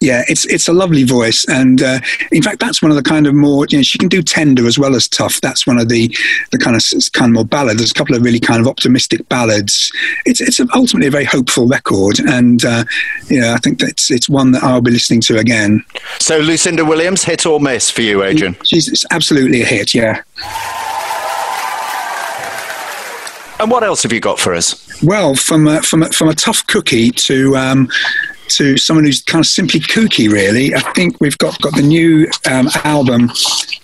Yeah, 0.00 0.22
it's 0.28 0.46
it's 0.46 0.68
a 0.68 0.72
lovely 0.72 1.04
voice, 1.04 1.44
and 1.48 1.82
uh, 1.82 2.00
in 2.32 2.42
fact, 2.42 2.60
that's 2.60 2.80
one 2.80 2.90
of 2.90 2.96
the 2.96 3.02
kind 3.02 3.26
of 3.26 3.34
more 3.34 3.66
you 3.68 3.78
know 3.78 3.82
she 3.82 3.98
can 3.98 4.08
do 4.08 4.22
tender 4.22 4.66
as 4.66 4.78
well 4.78 4.96
as 4.96 5.06
tough. 5.06 5.40
That's 5.42 5.66
one 5.66 5.78
of 5.78 5.90
the 5.90 6.08
the 6.50 6.58
kind 6.58 6.76
of 6.76 6.82
kind 7.12 7.30
of 7.30 7.34
more 7.34 7.44
ballad. 7.44 7.78
There's 7.78 7.90
a 7.90 7.94
couple 7.94 8.16
of 8.16 8.22
really 8.22 8.40
kind 8.40 8.60
of 8.60 8.66
optimistic 8.66 9.28
ballads. 9.28 9.92
It's 10.24 10.40
it's 10.40 10.60
ultimately 10.74 11.08
a 11.08 11.10
very 11.10 11.24
hopeful 11.24 11.66
record, 11.66 12.20
and 12.20 12.64
uh, 12.64 12.84
yeah, 13.28 13.54
I 13.54 13.58
think 13.58 13.82
it's 13.82 14.10
it's 14.10 14.30
one 14.30 14.52
that 14.52 14.62
I'll 14.62 14.80
be 14.80 14.90
listening 14.90 15.20
to 15.22 15.38
again. 15.38 15.84
So 16.20 16.38
Lucinda 16.38 16.84
Williams, 16.84 17.24
hit 17.24 17.44
or 17.44 17.60
miss 17.60 17.90
for 17.90 18.00
you, 18.02 18.22
Adrian? 18.22 18.56
She's 18.64 19.04
absolutely 19.10 19.60
a 19.62 19.66
hit. 19.66 19.94
Yeah. 19.94 20.22
And 23.58 23.70
what 23.70 23.82
else 23.82 24.02
have 24.02 24.12
you 24.12 24.20
got 24.20 24.38
for 24.38 24.54
us? 24.54 24.85
Well, 25.02 25.34
from 25.34 25.66
a, 25.68 25.82
from 25.82 26.02
a, 26.02 26.10
from 26.10 26.28
a 26.28 26.34
tough 26.34 26.66
cookie 26.66 27.10
to 27.10 27.56
um, 27.56 27.88
to 28.48 28.76
someone 28.76 29.04
who's 29.04 29.22
kind 29.22 29.44
of 29.44 29.46
simply 29.46 29.80
kooky, 29.80 30.30
really. 30.30 30.74
I 30.74 30.80
think 30.92 31.20
we've 31.20 31.36
got 31.38 31.60
got 31.60 31.74
the 31.74 31.82
new 31.82 32.28
um, 32.50 32.68
album 32.84 33.30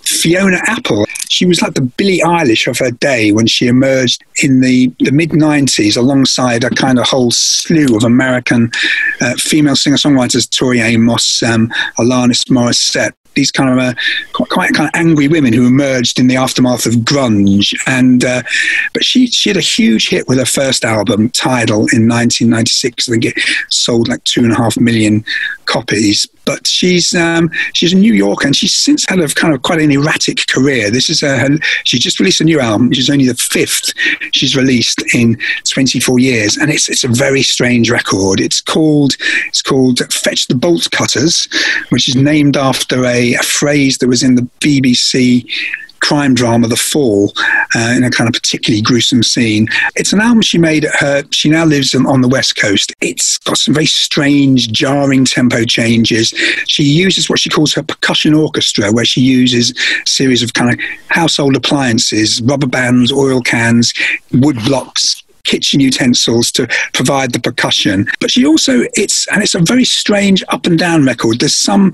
Fiona 0.04 0.60
Apple. 0.66 1.06
She 1.28 1.46
was 1.46 1.62
like 1.62 1.74
the 1.74 1.82
Billie 1.82 2.20
Eilish 2.20 2.66
of 2.66 2.78
her 2.78 2.90
day 2.90 3.32
when 3.32 3.46
she 3.46 3.66
emerged 3.66 4.22
in 4.42 4.60
the, 4.60 4.92
the 5.00 5.12
mid 5.12 5.30
90s 5.30 5.96
alongside 5.96 6.64
a 6.64 6.70
kind 6.70 6.98
of 6.98 7.06
whole 7.06 7.30
slew 7.30 7.96
of 7.96 8.04
American 8.04 8.70
uh, 9.20 9.34
female 9.34 9.76
singer 9.76 9.96
songwriters, 9.96 10.48
Tori 10.48 10.80
Amos, 10.80 11.42
um, 11.42 11.68
Alanis 11.98 12.44
Morissette, 12.50 13.12
these 13.34 13.50
kind 13.50 13.70
of 13.70 13.78
uh, 13.78 13.94
quite, 14.32 14.48
quite, 14.50 14.74
kind 14.74 14.88
of 14.88 14.94
angry 14.94 15.28
women 15.28 15.52
who 15.52 15.66
emerged 15.66 16.18
in 16.18 16.28
the 16.28 16.36
aftermath 16.36 16.86
of 16.86 16.94
grunge. 16.94 17.74
And 17.86 18.24
uh, 18.24 18.42
but 18.92 19.04
she 19.04 19.26
she 19.26 19.50
had 19.50 19.56
a 19.56 19.60
huge 19.60 20.08
hit 20.08 20.28
with 20.28 20.38
her 20.38 20.46
first 20.46 20.84
album, 20.84 21.30
Tidal, 21.30 21.86
in 21.92 22.08
1996. 22.08 23.08
I 23.08 23.12
think 23.12 23.24
it 23.24 23.34
sold 23.70 24.08
like 24.08 24.22
two 24.24 24.42
and 24.42 24.52
a 24.52 24.56
half 24.56 24.78
million 24.78 25.24
copies. 25.66 26.26
But 26.44 26.66
she's 26.66 27.14
um, 27.14 27.50
she's 27.74 27.92
a 27.92 27.96
New 27.96 28.14
Yorker, 28.14 28.46
and 28.46 28.56
she's 28.56 28.74
since 28.74 29.04
had 29.08 29.20
a 29.20 29.28
kind 29.28 29.54
of 29.54 29.62
quite 29.62 29.80
an 29.80 29.90
erratic 29.90 30.46
career. 30.48 30.90
This 30.90 31.08
is 31.08 31.22
a, 31.22 31.38
her, 31.38 31.48
she 31.84 31.98
just 31.98 32.18
released 32.18 32.40
a 32.40 32.44
new 32.44 32.60
album, 32.60 32.88
which 32.88 32.98
is 32.98 33.10
only 33.10 33.26
the 33.26 33.34
fifth 33.34 33.92
she's 34.32 34.56
released 34.56 35.02
in 35.14 35.38
24 35.68 36.18
years, 36.18 36.56
and 36.56 36.70
it's 36.70 36.88
it's 36.88 37.04
a 37.04 37.08
very 37.08 37.42
strange 37.42 37.90
record. 37.90 38.40
It's 38.40 38.60
called 38.60 39.14
it's 39.46 39.62
called 39.62 40.00
Fetch 40.12 40.46
the 40.48 40.54
Bolt 40.54 40.90
Cutters, 40.90 41.48
which 41.90 42.08
is 42.08 42.16
named 42.16 42.56
after 42.56 43.04
a, 43.04 43.34
a 43.34 43.42
phrase 43.42 43.98
that 43.98 44.08
was 44.08 44.22
in 44.22 44.34
the 44.34 44.48
BBC 44.60 45.44
crime 46.02 46.34
drama 46.34 46.68
The 46.68 46.76
Fall 46.76 47.32
uh, 47.74 47.94
in 47.96 48.04
a 48.04 48.10
kind 48.10 48.28
of 48.28 48.34
particularly 48.34 48.82
gruesome 48.82 49.22
scene. 49.22 49.66
It's 49.94 50.12
an 50.12 50.20
album 50.20 50.42
she 50.42 50.58
made 50.58 50.84
at 50.84 50.94
her, 50.96 51.24
she 51.30 51.48
now 51.48 51.64
lives 51.64 51.94
on, 51.94 52.06
on 52.06 52.20
the 52.20 52.28
West 52.28 52.56
Coast. 52.56 52.92
It's 53.00 53.38
got 53.38 53.56
some 53.56 53.72
very 53.72 53.86
strange, 53.86 54.70
jarring 54.72 55.24
tempo 55.24 55.64
changes. 55.64 56.34
She 56.66 56.82
uses 56.82 57.30
what 57.30 57.38
she 57.38 57.48
calls 57.48 57.72
her 57.74 57.82
percussion 57.82 58.34
orchestra, 58.34 58.92
where 58.92 59.04
she 59.04 59.20
uses 59.20 59.70
a 59.70 60.06
series 60.06 60.42
of 60.42 60.52
kind 60.52 60.72
of 60.72 60.78
household 61.08 61.56
appliances, 61.56 62.42
rubber 62.42 62.66
bands, 62.66 63.12
oil 63.12 63.40
cans, 63.40 63.94
wood 64.32 64.56
blocks, 64.64 65.21
kitchen 65.44 65.80
utensils 65.80 66.52
to 66.52 66.66
provide 66.92 67.32
the 67.32 67.40
percussion. 67.40 68.06
But 68.20 68.30
she 68.30 68.46
also, 68.46 68.82
it's, 68.94 69.26
and 69.28 69.42
it's 69.42 69.54
a 69.54 69.60
very 69.60 69.84
strange 69.84 70.42
up 70.48 70.66
and 70.66 70.78
down 70.78 71.04
record. 71.04 71.40
There's 71.40 71.56
some, 71.56 71.92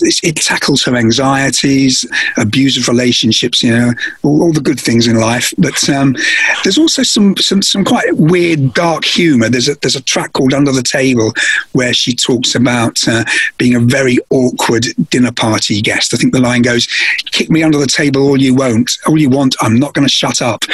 it 0.00 0.36
tackles 0.36 0.82
her 0.84 0.96
anxieties, 0.96 2.06
abusive 2.36 2.88
relationships, 2.88 3.62
you 3.62 3.76
know, 3.76 3.92
all, 4.22 4.42
all 4.42 4.52
the 4.52 4.60
good 4.60 4.80
things 4.80 5.06
in 5.06 5.16
life. 5.16 5.52
But 5.58 5.88
um, 5.88 6.16
there's 6.62 6.78
also 6.78 7.02
some, 7.02 7.36
some, 7.36 7.62
some 7.62 7.84
quite 7.84 8.16
weird, 8.16 8.74
dark 8.74 9.04
humour. 9.04 9.48
There's 9.48 9.68
a, 9.68 9.74
there's 9.76 9.96
a 9.96 10.02
track 10.02 10.32
called 10.32 10.54
Under 10.54 10.72
the 10.72 10.82
Table 10.82 11.32
where 11.72 11.92
she 11.92 12.14
talks 12.14 12.54
about 12.54 13.06
uh, 13.08 13.24
being 13.58 13.74
a 13.74 13.80
very 13.80 14.18
awkward 14.30 14.86
dinner 15.10 15.32
party 15.32 15.80
guest. 15.80 16.14
I 16.14 16.16
think 16.16 16.32
the 16.32 16.40
line 16.40 16.62
goes, 16.62 16.86
kick 17.32 17.50
me 17.50 17.62
under 17.62 17.78
the 17.78 17.86
table 17.86 18.22
all 18.22 18.40
you 18.40 18.54
won't, 18.54 18.90
all 19.06 19.18
you 19.18 19.30
want, 19.30 19.56
I'm 19.60 19.78
not 19.78 19.94
going 19.94 20.06
to 20.06 20.12
shut 20.12 20.42
up. 20.42 20.64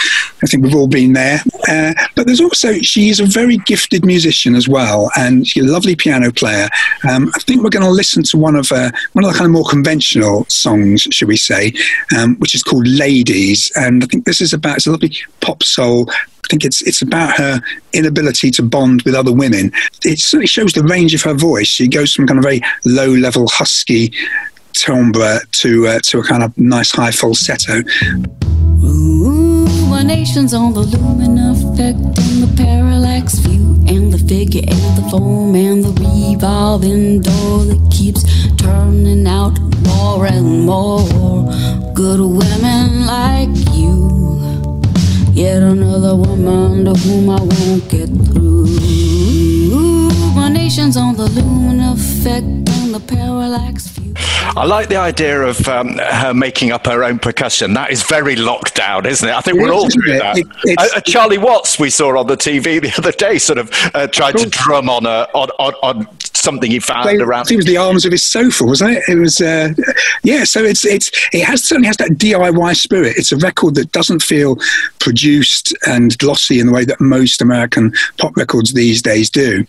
I 0.42 0.46
think 0.46 0.64
we've 0.64 0.74
all 0.74 0.88
been 0.88 1.12
there. 1.12 1.40
Uh, 1.68 1.94
but 2.16 2.26
there's 2.26 2.40
also, 2.40 2.72
she's 2.78 3.20
a 3.20 3.26
very 3.26 3.58
gifted 3.58 4.04
musician 4.04 4.56
as 4.56 4.68
well, 4.68 5.10
and 5.16 5.46
she's 5.46 5.64
a 5.64 5.72
lovely 5.72 5.94
piano 5.94 6.32
player. 6.32 6.68
Um, 7.08 7.30
I 7.36 7.38
think 7.40 7.62
we're 7.62 7.70
going 7.70 7.84
to 7.84 7.90
listen 7.90 8.22
to 8.24 8.38
one 8.38 8.56
of 8.56 8.72
uh, 8.72 8.90
one 9.12 9.24
of 9.24 9.32
the 9.32 9.38
kind 9.38 9.46
of 9.46 9.52
more 9.52 9.68
conventional 9.68 10.46
songs, 10.48 11.02
should 11.10 11.28
we 11.28 11.36
say, 11.36 11.72
um, 12.16 12.36
which 12.36 12.54
is 12.54 12.62
called 12.62 12.88
Ladies. 12.88 13.70
And 13.76 14.02
I 14.02 14.06
think 14.06 14.24
this 14.24 14.40
is 14.40 14.52
about, 14.52 14.78
it's 14.78 14.86
a 14.86 14.90
lovely 14.90 15.14
pop 15.40 15.62
soul 15.62 16.10
I 16.10 16.48
think 16.48 16.64
it's 16.64 16.80
it's 16.82 17.02
about 17.02 17.36
her 17.36 17.60
inability 17.92 18.52
to 18.52 18.62
bond 18.62 19.02
with 19.02 19.16
other 19.16 19.32
women. 19.32 19.72
It 20.04 20.20
certainly 20.20 20.46
shows 20.46 20.74
the 20.74 20.84
range 20.84 21.12
of 21.12 21.22
her 21.22 21.34
voice. 21.34 21.66
She 21.66 21.88
goes 21.88 22.14
from 22.14 22.28
kind 22.28 22.38
of 22.38 22.44
very 22.44 22.60
low 22.84 23.08
level 23.08 23.48
husky 23.48 24.12
timbre 24.76 25.40
to 25.50 25.88
uh, 25.88 25.98
to 26.00 26.18
a 26.20 26.22
kind 26.22 26.42
of 26.42 26.56
nice 26.58 26.92
high 26.92 27.10
falsetto. 27.10 27.82
Ruminations 28.82 30.52
on 30.52 30.74
the 30.74 30.80
lumen 30.80 31.38
effect 31.38 31.98
and 31.98 32.42
the 32.44 32.54
parallax 32.56 33.34
view 33.38 33.66
and 33.88 34.12
the 34.12 34.18
figure 34.18 34.60
and 34.60 34.96
the 34.98 35.08
foam 35.10 35.54
and 35.54 35.82
the 35.82 35.92
revolving 36.02 37.22
door 37.22 37.64
that 37.64 37.90
keeps 37.90 38.22
turning 38.56 39.26
out 39.26 39.58
more 39.86 40.26
and 40.26 40.66
more 40.66 41.02
good 41.94 42.20
women 42.20 43.06
like 43.06 43.56
you. 43.74 43.96
Yet 45.32 45.62
another 45.62 46.14
woman 46.16 46.84
to 46.84 46.94
whom 46.94 47.30
I 47.30 47.40
won't 47.40 47.88
get 47.88 48.08
through. 48.08 49.45
Ruminations 50.36 50.98
on 50.98 51.16
the 51.16 51.24
lumen 51.30 51.80
effect 51.80 52.44
and 52.44 52.94
the 52.94 53.00
parallax 53.00 53.86
view. 53.88 54.12
I 54.54 54.66
like 54.66 54.88
the 54.88 54.96
idea 54.96 55.40
of 55.42 55.66
um, 55.66 55.96
her 55.96 56.34
making 56.34 56.72
up 56.72 56.84
her 56.86 57.02
own 57.04 57.18
percussion. 57.18 57.72
That 57.72 57.90
is 57.90 58.02
very 58.02 58.36
lockdown, 58.36 59.06
isn't 59.06 59.26
it? 59.26 59.34
I 59.34 59.40
think 59.40 59.56
It 59.56 59.62
we're 59.62 59.68
is, 59.68 59.72
all 59.74 59.86
isn't 59.86 60.04
doing 60.04 60.16
it? 60.16 60.20
that. 60.20 60.36
It- 60.64 60.78
uh, 60.78 60.86
uh, 60.96 61.00
Charlie 61.00 61.38
Watts, 61.38 61.78
we 61.78 61.88
saw 61.88 62.18
on 62.18 62.26
the 62.26 62.36
TV 62.36 62.80
the 62.82 62.92
other 62.98 63.12
day, 63.12 63.38
sort 63.38 63.58
of 63.58 63.70
uh, 63.94 64.06
tried 64.08 64.36
to 64.36 64.46
drum 64.50 64.90
on, 64.90 65.06
a, 65.06 65.26
on, 65.34 65.48
on, 65.58 65.72
on 65.82 66.08
something 66.20 66.70
he 66.70 66.80
found 66.80 67.08
They- 67.08 67.16
around. 67.16 67.50
it 67.50 67.56
was 67.56 67.64
the 67.66 67.78
arms 67.78 68.04
of 68.04 68.12
his 68.12 68.22
sofa, 68.22 68.64
wasn't 68.64 68.90
it? 68.92 69.04
It 69.08 69.14
was, 69.16 69.40
uh, 69.40 69.72
yeah. 70.22 70.44
So 70.44 70.62
it's 70.62 70.84
it's 70.84 71.10
it 71.32 71.44
has 71.44 71.64
certainly 71.64 71.86
has 71.88 71.96
that 71.96 72.10
DIY 72.12 72.76
spirit. 72.76 73.14
It's 73.16 73.32
a 73.32 73.36
record 73.38 73.74
that 73.76 73.90
doesn't 73.92 74.22
feel 74.22 74.58
produced 75.06 75.72
and 75.86 76.18
glossy 76.18 76.58
in 76.58 76.66
the 76.66 76.72
way 76.72 76.84
that 76.84 77.00
most 77.00 77.40
American 77.40 77.92
pop 78.18 78.36
records 78.36 78.72
these 78.72 79.00
days 79.00 79.30
do. 79.30 79.64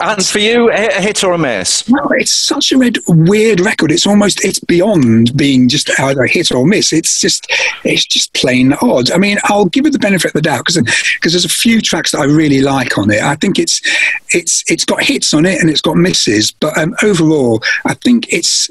And 0.00 0.24
for 0.24 0.38
you, 0.38 0.70
a 0.70 1.02
hit 1.02 1.22
or 1.22 1.34
a 1.34 1.38
miss? 1.38 1.86
Well, 1.90 2.08
it's 2.12 2.32
such 2.32 2.72
a 2.72 2.78
red, 2.78 2.96
weird 3.06 3.60
record. 3.60 3.92
It's 3.92 4.06
almost 4.06 4.42
it's 4.46 4.60
beyond 4.60 5.36
being 5.36 5.68
just 5.68 5.90
either 6.00 6.22
a 6.22 6.28
hit 6.28 6.50
or 6.52 6.66
miss. 6.66 6.90
It's 6.94 7.20
just 7.20 7.52
it's 7.84 8.06
just 8.06 8.32
plain 8.32 8.72
odd. 8.80 9.10
I 9.10 9.18
mean, 9.18 9.36
I'll 9.44 9.66
give 9.66 9.84
it 9.84 9.92
the 9.92 9.98
benefit 9.98 10.28
of 10.28 10.32
the 10.32 10.40
doubt 10.40 10.64
because 10.64 10.80
because 11.16 11.34
there's 11.34 11.44
a 11.44 11.50
few 11.50 11.82
tracks 11.82 12.12
that 12.12 12.20
I 12.20 12.24
really 12.24 12.62
like 12.62 12.96
on 12.96 13.10
it. 13.10 13.22
I 13.22 13.34
think 13.34 13.58
it's 13.58 13.82
it's 14.30 14.64
it's 14.68 14.86
got 14.86 15.02
hits 15.02 15.34
on 15.34 15.44
it 15.44 15.60
and 15.60 15.68
it's 15.68 15.82
got 15.82 15.96
misses, 15.96 16.50
but 16.50 16.78
um, 16.78 16.94
overall, 17.02 17.62
I 17.84 17.92
think 17.92 18.32
it's 18.32 18.70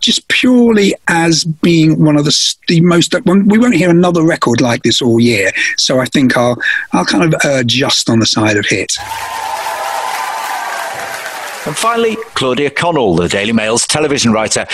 just 0.00 0.28
purely 0.28 0.94
as 1.08 1.42
being 1.42 2.04
one 2.04 2.16
of 2.16 2.24
the 2.24 2.54
the 2.68 2.80
most. 2.82 3.16
We 3.24 3.58
won't 3.58 3.74
hear 3.74 3.90
another 3.90 4.22
record 4.22 4.60
like 4.60 4.84
this 4.84 5.02
all 5.02 5.18
year, 5.18 5.50
so 5.76 6.00
I 6.00 6.06
think 6.06 6.36
I'll 6.36 6.60
I'll 6.92 7.04
kind 7.04 7.34
of 7.34 7.66
just 7.66 8.08
on 8.10 8.20
the 8.20 8.26
side 8.26 8.56
of 8.56 8.66
hit. 8.66 8.92
And 11.66 11.76
finally, 11.76 12.16
Claudia 12.34 12.70
Connell, 12.70 13.16
the 13.16 13.28
Daily 13.28 13.52
Mail's 13.52 13.88
television 13.88 14.30
writer. 14.30 14.66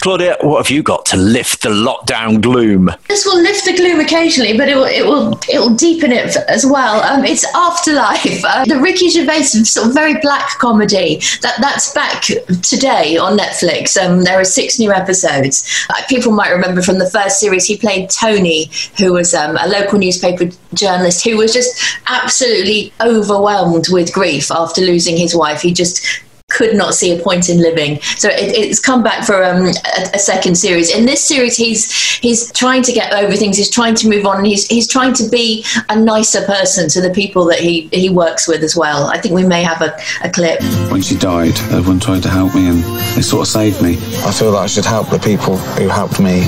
Claudia, 0.00 0.36
what 0.42 0.64
have 0.64 0.70
you 0.70 0.82
got 0.82 1.04
to 1.06 1.16
lift 1.16 1.62
the 1.62 1.70
lockdown 1.70 2.40
gloom? 2.40 2.90
This 3.08 3.26
will 3.26 3.40
lift 3.40 3.64
the 3.64 3.76
gloom 3.76 4.00
occasionally, 4.00 4.56
but 4.56 4.68
it 4.68 4.76
will 4.76 4.84
it 4.84 5.04
will 5.04 5.38
it 5.48 5.58
will 5.58 5.74
deepen 5.74 6.12
it 6.12 6.36
as 6.48 6.64
well. 6.64 7.00
Um, 7.02 7.24
it's 7.24 7.44
Afterlife, 7.54 8.44
uh, 8.44 8.64
the 8.64 8.78
Ricky 8.80 9.08
Gervais 9.08 9.42
sort 9.42 9.88
of 9.88 9.94
very 9.94 10.20
black 10.20 10.58
comedy 10.58 11.20
that 11.42 11.56
that's 11.60 11.92
back 11.92 12.22
today 12.62 13.16
on 13.16 13.36
Netflix. 13.36 13.96
Um, 13.96 14.22
there 14.22 14.38
are 14.38 14.44
six 14.44 14.78
new 14.78 14.92
episodes. 14.92 15.86
Uh, 15.90 16.02
people 16.08 16.32
might 16.32 16.50
remember 16.50 16.82
from 16.82 16.98
the 16.98 17.10
first 17.10 17.40
series 17.40 17.64
he 17.64 17.76
played 17.76 18.10
Tony, 18.10 18.70
who 18.98 19.12
was 19.12 19.34
um, 19.34 19.56
a 19.60 19.68
local 19.68 19.98
newspaper 19.98 20.50
journalist 20.74 21.24
who 21.24 21.36
was 21.36 21.52
just 21.52 21.98
absolutely 22.08 22.92
overwhelmed 23.00 23.86
with 23.90 24.12
grief 24.12 24.50
after 24.50 24.80
losing 24.80 25.16
his 25.16 25.34
wife. 25.34 25.60
He 25.60 25.72
just 25.72 26.22
could 26.48 26.74
not 26.74 26.94
see 26.94 27.16
a 27.16 27.22
point 27.22 27.48
in 27.48 27.58
living. 27.58 28.00
So 28.16 28.28
it, 28.28 28.56
it's 28.56 28.80
come 28.80 29.02
back 29.02 29.24
for 29.24 29.44
um, 29.44 29.66
a, 29.66 30.10
a 30.14 30.18
second 30.18 30.56
series. 30.56 30.94
In 30.94 31.04
this 31.04 31.22
series, 31.22 31.56
he's 31.56 31.92
he's 32.16 32.50
trying 32.52 32.82
to 32.84 32.92
get 32.92 33.12
over 33.12 33.36
things. 33.36 33.56
He's 33.56 33.70
trying 33.70 33.94
to 33.96 34.08
move 34.08 34.24
on, 34.24 34.38
and 34.38 34.46
he's 34.46 34.66
he's 34.66 34.88
trying 34.88 35.12
to 35.14 35.28
be 35.28 35.64
a 35.88 35.98
nicer 35.98 36.44
person 36.46 36.88
to 36.90 37.00
the 37.00 37.10
people 37.10 37.44
that 37.46 37.60
he 37.60 37.88
he 37.92 38.08
works 38.08 38.48
with 38.48 38.62
as 38.62 38.74
well. 38.74 39.06
I 39.06 39.18
think 39.18 39.34
we 39.34 39.44
may 39.44 39.62
have 39.62 39.82
a, 39.82 39.96
a 40.22 40.30
clip. 40.30 40.62
When 40.90 41.02
she 41.02 41.16
died, 41.16 41.58
everyone 41.70 42.00
tried 42.00 42.22
to 42.22 42.30
help 42.30 42.54
me 42.54 42.68
and 42.68 42.82
they 43.14 43.22
sort 43.22 43.42
of 43.42 43.48
saved 43.48 43.82
me. 43.82 43.96
I 44.24 44.32
feel 44.32 44.52
that 44.52 44.58
I 44.58 44.66
should 44.66 44.86
help 44.86 45.10
the 45.10 45.18
people 45.18 45.58
who 45.58 45.88
helped 45.88 46.18
me. 46.18 46.44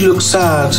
You 0.00 0.14
look 0.14 0.22
sad. 0.22 0.72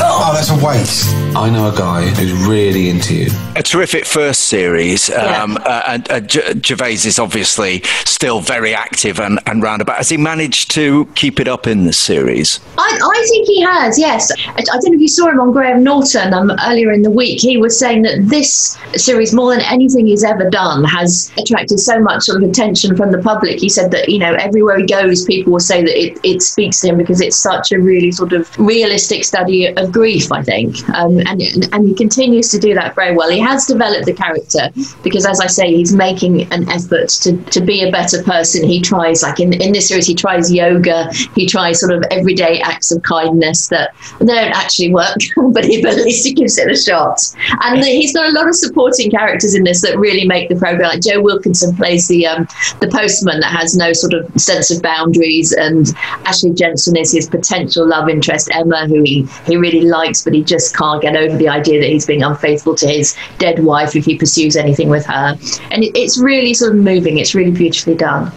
Oh, 0.00 0.30
that's 0.32 0.50
a 0.50 0.64
waste. 0.64 1.16
I 1.36 1.48
know 1.48 1.72
a 1.72 1.76
guy 1.76 2.06
who's 2.08 2.32
really 2.46 2.88
into 2.90 3.14
you. 3.14 3.30
A 3.56 3.62
terrific 3.62 4.04
first 4.04 4.44
series, 4.44 5.08
Yeah. 5.08 5.42
um, 5.42 5.56
uh, 5.64 5.82
and 5.86 6.10
uh, 6.10 6.20
G- 6.20 6.40
Gervais 6.64 6.94
is 7.06 7.18
obviously 7.18 7.82
still 8.04 8.40
very 8.40 8.74
active 8.74 9.20
and, 9.20 9.38
and 9.46 9.62
roundabout. 9.62 9.96
Has 9.98 10.08
he 10.08 10.16
managed 10.16 10.70
to 10.72 11.06
keep 11.14 11.38
it 11.40 11.46
up 11.48 11.66
in 11.66 11.86
this 11.86 11.98
series? 11.98 12.58
I, 12.76 12.98
I 13.02 13.26
think 13.28 13.46
he 13.46 13.62
has, 13.62 13.98
yes. 13.98 14.30
I, 14.48 14.52
I 14.58 14.62
don't 14.62 14.86
know 14.86 14.94
if 14.94 15.00
you 15.00 15.08
saw 15.08 15.28
him 15.28 15.40
on 15.40 15.52
Graham 15.52 15.84
Norton 15.84 16.34
um, 16.34 16.50
earlier 16.66 16.90
in 16.92 17.02
the 17.02 17.10
week. 17.10 17.40
He 17.40 17.56
was 17.56 17.78
saying 17.78 18.02
that 18.02 18.28
this 18.28 18.76
series, 18.96 19.32
more 19.32 19.54
than 19.54 19.62
anything 19.64 20.06
he's 20.06 20.24
ever 20.24 20.50
done, 20.50 20.84
has 20.84 21.30
attracted 21.38 21.78
so 21.78 22.00
much 22.00 22.24
sort 22.24 22.42
of 22.42 22.48
attention 22.50 22.96
from 22.96 23.12
the 23.12 23.18
public. 23.18 23.60
He 23.60 23.68
said 23.68 23.92
that, 23.92 24.08
you 24.08 24.18
know, 24.18 24.34
everywhere 24.34 24.78
he 24.78 24.86
goes, 24.86 25.24
people 25.24 25.52
will 25.52 25.60
say 25.60 25.82
that 25.82 25.96
it, 25.96 26.18
it 26.24 26.42
speaks 26.42 26.80
to 26.80 26.88
him 26.88 26.98
because 26.98 27.20
it's 27.20 27.36
such 27.36 27.72
a 27.72 27.78
really 27.78 28.10
sort 28.10 28.32
of 28.32 28.50
realistic 28.58 29.24
study 29.24 29.66
of 29.76 29.92
grief, 29.92 30.30
I 30.32 30.42
think. 30.42 30.76
Um, 30.90 31.19
and, 31.26 31.40
and 31.72 31.88
he 31.88 31.94
continues 31.94 32.50
to 32.50 32.58
do 32.58 32.74
that 32.74 32.94
very 32.94 33.14
well. 33.14 33.30
He 33.30 33.40
has 33.40 33.66
developed 33.66 34.06
the 34.06 34.12
character 34.12 34.70
because, 35.02 35.26
as 35.26 35.40
I 35.40 35.46
say, 35.46 35.74
he's 35.74 35.94
making 35.94 36.52
an 36.52 36.68
effort 36.68 37.08
to, 37.24 37.36
to 37.36 37.60
be 37.60 37.82
a 37.82 37.90
better 37.90 38.22
person. 38.22 38.66
He 38.66 38.80
tries, 38.80 39.22
like 39.22 39.40
in, 39.40 39.52
in 39.54 39.72
this 39.72 39.88
series, 39.88 40.06
he 40.06 40.14
tries 40.14 40.52
yoga, 40.52 41.10
he 41.34 41.46
tries 41.46 41.80
sort 41.80 41.92
of 41.92 42.04
everyday 42.10 42.60
acts 42.60 42.90
of 42.90 43.02
kindness 43.02 43.68
that 43.68 43.94
don't 44.18 44.30
actually 44.30 44.92
work, 44.92 45.16
but, 45.52 45.64
he, 45.64 45.82
but 45.82 45.98
at 45.98 46.04
least 46.04 46.26
he 46.26 46.34
gives 46.34 46.58
it 46.58 46.70
a 46.70 46.76
shot. 46.76 47.20
And 47.62 47.84
he's 47.84 48.14
got 48.14 48.28
a 48.28 48.32
lot 48.32 48.48
of 48.48 48.54
supporting 48.54 49.10
characters 49.10 49.54
in 49.54 49.64
this 49.64 49.82
that 49.82 49.98
really 49.98 50.26
make 50.26 50.48
the 50.48 50.56
program. 50.56 50.90
Like 50.90 51.00
Joe 51.00 51.20
Wilkinson 51.20 51.74
plays 51.76 52.08
the 52.08 52.26
um, 52.26 52.46
the 52.80 52.88
postman 52.88 53.40
that 53.40 53.50
has 53.50 53.76
no 53.76 53.92
sort 53.92 54.14
of 54.14 54.40
sense 54.40 54.70
of 54.70 54.82
boundaries, 54.82 55.52
and 55.52 55.88
Ashley 56.24 56.52
Jensen 56.52 56.96
is 56.96 57.12
his 57.12 57.28
potential 57.28 57.86
love 57.86 58.08
interest, 58.08 58.50
Emma, 58.52 58.86
who 58.86 59.02
he, 59.02 59.26
he 59.46 59.56
really 59.56 59.82
likes, 59.82 60.22
but 60.22 60.34
he 60.34 60.42
just 60.42 60.76
can't 60.76 61.02
get 61.02 61.09
over 61.16 61.36
the 61.36 61.48
idea 61.48 61.80
that 61.80 61.88
he's 61.88 62.06
being 62.06 62.22
unfaithful 62.22 62.74
to 62.76 62.86
his 62.86 63.16
dead 63.38 63.62
wife 63.62 63.96
if 63.96 64.04
he 64.04 64.16
pursues 64.16 64.56
anything 64.56 64.88
with 64.88 65.06
her. 65.06 65.38
And 65.70 65.84
it, 65.84 65.96
it's 65.96 66.18
really 66.18 66.54
sort 66.54 66.72
of 66.74 66.78
moving. 66.78 67.18
It's 67.18 67.34
really 67.34 67.50
beautifully 67.50 67.94
done. 67.94 68.32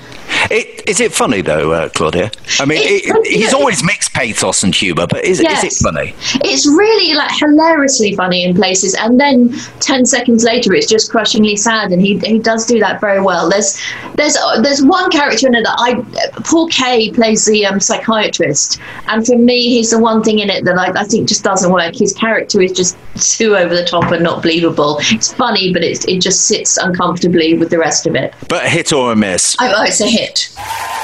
It, 0.52 0.88
is 0.88 1.00
it 1.00 1.14
funny 1.14 1.42
though, 1.42 1.72
uh, 1.72 1.90
Claudia? 1.90 2.32
I 2.60 2.66
mean, 2.66 2.78
It's- 2.80 3.02
it, 3.06 3.28
he's 3.28 3.54
always 3.54 3.84
mixed 3.84 4.14
pathos 4.14 4.64
and 4.64 4.74
humour, 4.76 5.08
but 5.08 5.24
is, 5.24 5.42
Yes. 5.42 5.64
is 5.64 5.82
it 5.82 5.84
funny? 5.84 6.14
It's 6.44 6.68
really 6.68 7.14
like 7.14 7.32
hilariously 7.40 8.16
funny 8.16 8.44
in 8.44 8.56
places, 8.56 8.94
and 8.96 9.20
then 9.20 9.54
ten 9.80 10.06
seconds 10.06 10.44
later, 10.44 10.74
it's 10.74 10.88
just 10.88 11.10
crushingly 11.12 11.56
sad, 11.56 11.92
and 11.92 12.02
he 12.02 12.18
he 12.20 12.40
does 12.40 12.66
do 12.66 12.80
that 12.80 13.00
very 13.02 13.22
well. 13.22 13.50
There's 13.50 13.80
there's 14.16 14.36
uh, 14.38 14.62
there's 14.62 14.84
one 14.84 15.10
character 15.12 15.48
in 15.48 15.56
it 15.56 15.64
that 15.64 15.76
I 15.78 15.96
Paul 16.44 16.68
Kaye 16.68 17.12
plays 17.12 17.46
the 17.46 17.66
um, 17.66 17.80
psychiatrist, 17.80 18.80
and 19.08 19.26
for 19.26 19.38
me, 19.38 19.70
he's 19.70 19.92
the 19.92 20.00
one 20.00 20.24
thing 20.24 20.40
in 20.40 20.50
it 20.50 20.66
that 20.66 20.78
I, 20.78 20.92
I 21.00 21.04
think 21.06 21.28
just 21.28 21.44
doesn't 21.44 21.72
work. 21.72 21.96
His 21.96 22.14
character 22.14 22.62
is 22.62 22.72
just 22.74 22.98
too 23.38 23.56
over 23.56 23.76
the 23.76 23.86
top 23.86 24.12
and 24.12 24.24
not 24.24 24.42
believable. 24.42 24.98
It's 25.12 25.34
funny, 25.34 25.72
but 25.74 25.84
it 25.84 26.08
it 26.08 26.20
just 26.22 26.48
sits 26.48 26.78
uncomfortably 26.78 27.54
with 27.56 27.70
the 27.70 27.78
rest 27.80 28.06
of 28.08 28.16
it. 28.16 28.34
But 28.50 28.66
a 28.66 28.70
hit 28.70 28.94
or 28.94 29.12
a 29.12 29.16
miss? 29.16 29.56
I, 29.60 29.74
oh, 29.74 29.84
it's 29.84 30.02
a 30.02 30.08
hit. 30.08 30.23
Uh, 30.24 31.03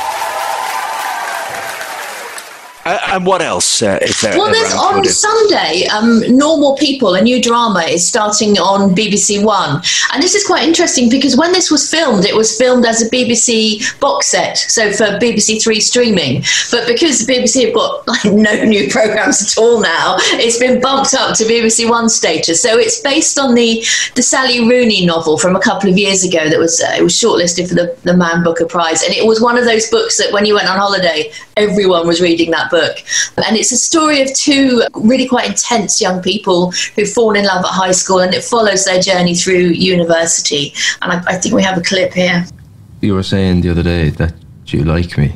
and 2.90 3.26
what 3.26 3.42
else 3.42 3.82
uh, 3.82 4.00
is 4.02 4.22
there? 4.22 4.38
Well, 4.38 4.52
there's 4.52 4.74
on? 4.74 5.04
Sunday, 5.06 5.86
um, 5.88 6.22
Normal 6.38 6.76
People, 6.76 7.16
a 7.16 7.22
new 7.22 7.42
drama, 7.42 7.82
is 7.82 8.08
starting 8.08 8.58
on 8.58 8.96
BBC 8.96 9.44
One. 9.44 9.82
And 10.14 10.24
this 10.24 10.36
is 10.36 10.46
quite 10.46 10.68
interesting 10.68 11.10
because 11.10 11.36
when 11.36 11.52
this 11.52 11.72
was 11.72 11.90
filmed, 11.90 12.26
it 12.26 12.36
was 12.36 12.58
filmed 12.58 12.86
as 12.86 13.02
a 13.02 13.10
BBC 13.10 14.00
box 14.00 14.28
set, 14.28 14.58
so 14.58 14.92
for 14.92 15.06
BBC 15.20 15.62
Three 15.62 15.80
streaming. 15.80 16.44
But 16.72 16.88
because 16.88 17.26
the 17.26 17.34
BBC 17.34 17.66
have 17.66 17.74
got 17.74 18.08
like 18.08 18.26
no 18.26 18.64
new 18.64 18.90
programmes 18.90 19.42
at 19.42 19.62
all 19.62 19.82
now, 19.82 20.16
it's 20.34 20.60
been 20.60 20.82
bumped 20.82 21.14
up 21.14 21.36
to 21.38 21.44
BBC 21.46 21.90
One 21.90 22.10
status. 22.10 22.62
So 22.62 22.78
it's 22.78 23.00
based 23.02 23.40
on 23.40 23.56
the, 23.56 23.84
the 24.16 24.22
Sally 24.22 24.68
Rooney 24.68 25.06
novel 25.06 25.38
from 25.38 25.56
a 25.56 25.60
couple 25.60 25.90
of 25.90 25.98
years 25.98 26.24
ago 26.24 26.50
that 26.50 26.60
was 26.60 26.82
uh, 26.82 26.96
it 26.98 27.04
was 27.04 27.14
shortlisted 27.14 27.68
for 27.68 27.76
the, 27.76 27.96
the 28.04 28.16
Man 28.16 28.44
Booker 28.44 28.66
Prize. 28.66 29.04
And 29.04 29.14
it 29.14 29.26
was 29.26 29.42
one 29.42 29.58
of 29.58 29.66
those 29.66 29.90
books 29.90 30.18
that 30.18 30.32
when 30.34 30.46
you 30.46 30.56
went 30.56 30.70
on 30.70 30.78
holiday, 30.78 31.32
everyone 31.60 32.08
was 32.08 32.22
reading 32.22 32.52
that 32.52 32.72
book. 32.72 32.98
And 33.46 33.58
it's 33.58 33.72
a 33.72 33.78
story 33.78 34.22
of 34.22 34.34
two 34.34 34.82
really 34.96 35.28
quite 35.28 35.50
intense 35.50 36.02
young 36.02 36.22
people 36.22 36.72
who 36.96 37.06
fall 37.06 37.36
in 37.36 37.46
love 37.46 37.64
at 37.66 37.72
high 37.72 37.92
school 37.92 38.20
and 38.20 38.34
it 38.34 38.44
follows 38.44 38.86
their 38.86 39.02
journey 39.02 39.36
through 39.36 39.68
university. 39.94 40.74
And 41.02 41.12
I, 41.12 41.24
I 41.28 41.38
think 41.38 41.54
we 41.54 41.64
have 41.64 41.78
a 41.78 41.82
clip 41.82 42.14
here. 42.14 42.46
You 43.02 43.14
were 43.16 43.24
saying 43.24 43.62
the 43.62 43.70
other 43.70 43.84
day 43.84 44.10
that 44.10 44.34
you 44.68 44.84
like 44.84 45.18
me. 45.18 45.36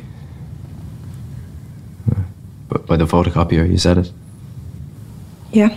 But 2.68 2.86
by 2.86 2.96
the 2.96 3.04
photocopier, 3.04 3.70
you 3.70 3.78
said 3.78 3.98
it. 3.98 4.12
Yeah. 5.52 5.76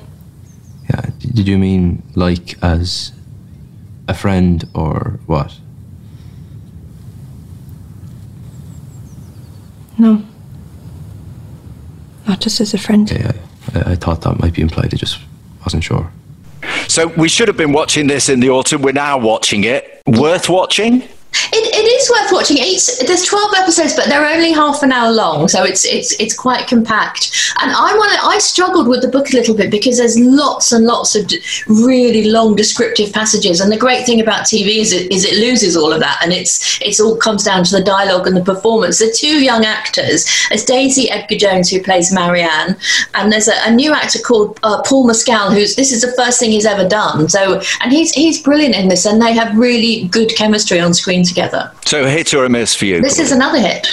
Yeah. 0.89 1.05
Did 1.19 1.47
you 1.47 1.57
mean 1.57 2.01
like 2.15 2.61
as 2.63 3.11
a 4.07 4.13
friend 4.13 4.67
or 4.73 5.19
what? 5.27 5.59
No. 9.97 10.23
Not 12.27 12.41
just 12.41 12.59
as 12.59 12.73
a 12.73 12.77
friend. 12.77 13.09
Yeah, 13.09 13.31
I, 13.73 13.91
I 13.91 13.95
thought 13.95 14.21
that 14.21 14.39
might 14.39 14.53
be 14.53 14.61
implied. 14.61 14.93
I 14.93 14.97
just 14.97 15.19
wasn't 15.63 15.83
sure. 15.83 16.11
So 16.87 17.07
we 17.07 17.29
should 17.29 17.47
have 17.47 17.57
been 17.57 17.71
watching 17.71 18.07
this 18.07 18.29
in 18.29 18.39
the 18.39 18.49
autumn. 18.49 18.81
We're 18.81 18.91
now 18.91 19.17
watching 19.17 19.63
it. 19.63 20.01
Worth 20.05 20.49
watching? 20.49 21.03
It, 21.53 21.73
it 21.73 21.87
is 21.87 22.09
worth 22.09 22.31
watching. 22.31 22.57
It's, 22.59 23.03
there's 23.05 23.23
12 23.23 23.53
episodes, 23.57 23.95
but 23.95 24.07
they're 24.07 24.27
only 24.27 24.51
half 24.51 24.83
an 24.83 24.91
hour 24.91 25.11
long, 25.11 25.47
so 25.47 25.63
it's 25.63 25.85
it's 25.85 26.13
it's 26.19 26.35
quite 26.35 26.67
compact. 26.67 27.53
And 27.61 27.71
I 27.71 27.93
want 27.95 28.23
I 28.23 28.37
struggled 28.39 28.87
with 28.87 29.01
the 29.01 29.07
book 29.07 29.31
a 29.31 29.35
little 29.35 29.55
bit 29.55 29.71
because 29.71 29.97
there's 29.97 30.19
lots 30.19 30.71
and 30.71 30.85
lots 30.85 31.15
of 31.15 31.31
really 31.67 32.29
long 32.29 32.55
descriptive 32.55 33.13
passages. 33.13 33.61
And 33.61 33.71
the 33.71 33.77
great 33.77 34.05
thing 34.05 34.21
about 34.21 34.45
TV 34.45 34.77
is 34.77 34.91
it 34.91 35.11
is 35.11 35.25
it 35.25 35.35
loses 35.39 35.77
all 35.77 35.93
of 35.93 35.99
that, 35.99 36.19
and 36.23 36.33
it's 36.33 36.79
it's 36.81 36.99
all 36.99 37.15
comes 37.15 37.43
down 37.43 37.63
to 37.65 37.75
the 37.75 37.83
dialogue 37.83 38.27
and 38.27 38.35
the 38.35 38.43
performance. 38.43 38.99
The 38.99 39.15
two 39.15 39.43
young 39.43 39.65
actors, 39.65 40.25
there's 40.49 40.65
Daisy 40.65 41.09
Edgar 41.09 41.37
Jones 41.37 41.69
who 41.69 41.81
plays 41.81 42.11
Marianne, 42.11 42.77
and 43.13 43.31
there's 43.31 43.47
a, 43.47 43.55
a 43.65 43.71
new 43.71 43.93
actor 43.93 44.19
called 44.19 44.59
uh, 44.63 44.81
Paul 44.83 45.07
Mescal 45.07 45.51
who's 45.51 45.75
this 45.75 45.91
is 45.91 46.01
the 46.01 46.13
first 46.13 46.39
thing 46.39 46.51
he's 46.51 46.65
ever 46.65 46.87
done. 46.87 47.29
So 47.29 47.61
and 47.81 47.91
he's 47.91 48.11
he's 48.11 48.41
brilliant 48.41 48.75
in 48.75 48.87
this, 48.87 49.05
and 49.05 49.21
they 49.21 49.33
have 49.33 49.57
really 49.57 50.07
good 50.07 50.35
chemistry 50.35 50.79
on 50.79 50.93
screen 50.93 51.23
together. 51.27 51.71
So 51.85 52.03
a 52.03 52.09
hit 52.09 52.33
or 52.33 52.45
a 52.45 52.49
miss 52.49 52.75
for 52.75 52.85
you? 52.85 53.01
This 53.01 53.19
is 53.19 53.31
another 53.31 53.59
hit. 53.59 53.87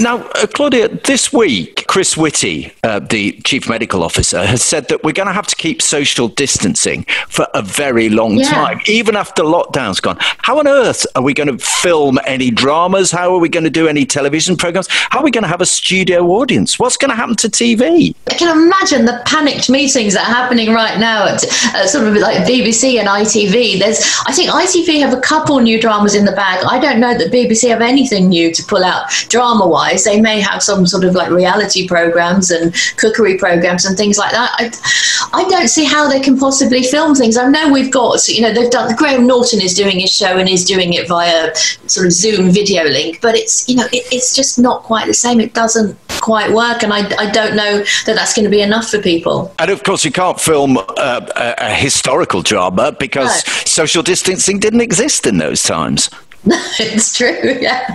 Now, 0.00 0.18
uh, 0.28 0.46
Claudia, 0.46 0.88
this 0.88 1.32
week, 1.32 1.87
Chris 1.98 2.16
Whitty, 2.16 2.72
uh, 2.84 3.00
the 3.00 3.32
chief 3.42 3.68
medical 3.68 4.04
officer, 4.04 4.46
has 4.46 4.62
said 4.62 4.86
that 4.86 5.02
we're 5.02 5.10
going 5.10 5.26
to 5.26 5.32
have 5.32 5.48
to 5.48 5.56
keep 5.56 5.82
social 5.82 6.28
distancing 6.28 7.02
for 7.28 7.48
a 7.54 7.60
very 7.60 8.08
long 8.08 8.34
Yeah. 8.38 8.52
time, 8.52 8.80
even 8.86 9.16
after 9.16 9.42
lockdown's 9.42 9.98
gone. 9.98 10.16
How 10.20 10.60
on 10.60 10.68
earth 10.68 11.04
are 11.16 11.22
we 11.22 11.34
going 11.34 11.48
to 11.48 11.58
film 11.58 12.20
any 12.24 12.52
dramas? 12.52 13.10
How 13.10 13.34
are 13.34 13.40
we 13.40 13.48
going 13.48 13.64
to 13.64 13.70
do 13.70 13.88
any 13.88 14.06
television 14.06 14.54
programs? 14.54 14.86
How 15.10 15.18
are 15.18 15.24
we 15.24 15.32
going 15.32 15.42
to 15.42 15.48
have 15.48 15.60
a 15.60 15.66
studio 15.66 16.24
audience? 16.28 16.78
What's 16.78 16.96
going 16.96 17.10
to 17.10 17.16
happen 17.16 17.34
to 17.34 17.48
TV? 17.48 18.14
I 18.30 18.34
can 18.34 18.56
imagine 18.56 19.04
the 19.04 19.20
panicked 19.26 19.68
meetings 19.68 20.14
that 20.14 20.20
are 20.28 20.32
happening 20.32 20.72
right 20.72 21.00
now 21.00 21.26
at 21.26 21.42
uh, 21.74 21.84
sort 21.88 22.06
of 22.06 22.14
like 22.14 22.46
BBC 22.46 23.00
and 23.00 23.08
ITV. 23.08 23.80
There's, 23.80 23.98
I 24.24 24.30
think 24.32 24.50
ITV 24.50 25.00
have 25.00 25.12
a 25.18 25.20
couple 25.20 25.58
new 25.58 25.80
dramas 25.80 26.14
in 26.14 26.26
the 26.26 26.30
bag. 26.30 26.64
I 26.64 26.78
don't 26.78 27.00
know 27.00 27.18
that 27.18 27.32
BBC 27.32 27.68
have 27.70 27.80
anything 27.80 28.28
new 28.28 28.54
to 28.54 28.62
pull 28.62 28.84
out 28.84 29.10
drama-wise. 29.30 30.04
They 30.04 30.20
may 30.20 30.40
have 30.40 30.62
some 30.62 30.86
sort 30.86 31.02
of 31.02 31.16
like 31.16 31.30
reality 31.30 31.87
programs 31.88 32.50
and 32.50 32.74
cookery 32.96 33.36
programs 33.38 33.84
and 33.84 33.96
things 33.96 34.18
like 34.18 34.30
that. 34.32 34.50
I, 34.58 35.40
I 35.40 35.48
don't 35.48 35.68
see 35.68 35.84
how 35.84 36.08
they 36.08 36.20
can 36.20 36.38
possibly 36.38 36.82
film 36.82 37.14
things. 37.14 37.36
I 37.36 37.48
know 37.48 37.72
we've 37.72 37.90
got, 37.90 38.28
you 38.28 38.42
know, 38.42 38.52
they've 38.52 38.70
done. 38.70 38.94
Graham 38.94 39.26
Norton 39.26 39.60
is 39.60 39.74
doing 39.74 39.98
his 39.98 40.12
show 40.12 40.36
and 40.38 40.48
is 40.48 40.64
doing 40.64 40.92
it 40.92 41.08
via 41.08 41.54
sort 41.86 42.06
of 42.06 42.12
Zoom 42.12 42.50
video 42.50 42.84
link, 42.84 43.20
but 43.20 43.34
it's 43.34 43.68
you 43.68 43.76
know 43.76 43.86
it, 43.92 44.06
it's 44.12 44.34
just 44.34 44.58
not 44.58 44.82
quite 44.82 45.06
the 45.06 45.14
same. 45.14 45.40
It 45.40 45.54
doesn't 45.54 45.96
quite 46.20 46.52
work, 46.52 46.82
and 46.82 46.92
I, 46.92 47.08
I 47.18 47.30
don't 47.30 47.56
know 47.56 47.78
that 47.78 48.14
that's 48.14 48.34
going 48.34 48.44
to 48.44 48.50
be 48.50 48.60
enough 48.60 48.88
for 48.88 49.00
people. 49.00 49.54
And 49.58 49.70
of 49.70 49.82
course, 49.82 50.04
you 50.04 50.12
can't 50.12 50.40
film 50.40 50.76
uh, 50.76 50.82
a, 51.36 51.54
a 51.58 51.74
historical 51.74 52.42
drama 52.42 52.92
because 52.92 53.44
social 53.68 54.02
distancing 54.02 54.58
didn't 54.58 54.80
exist 54.80 55.26
in 55.26 55.38
those 55.38 55.62
times. 55.62 56.10
it's 56.78 57.16
true, 57.16 57.58
yeah. 57.60 57.94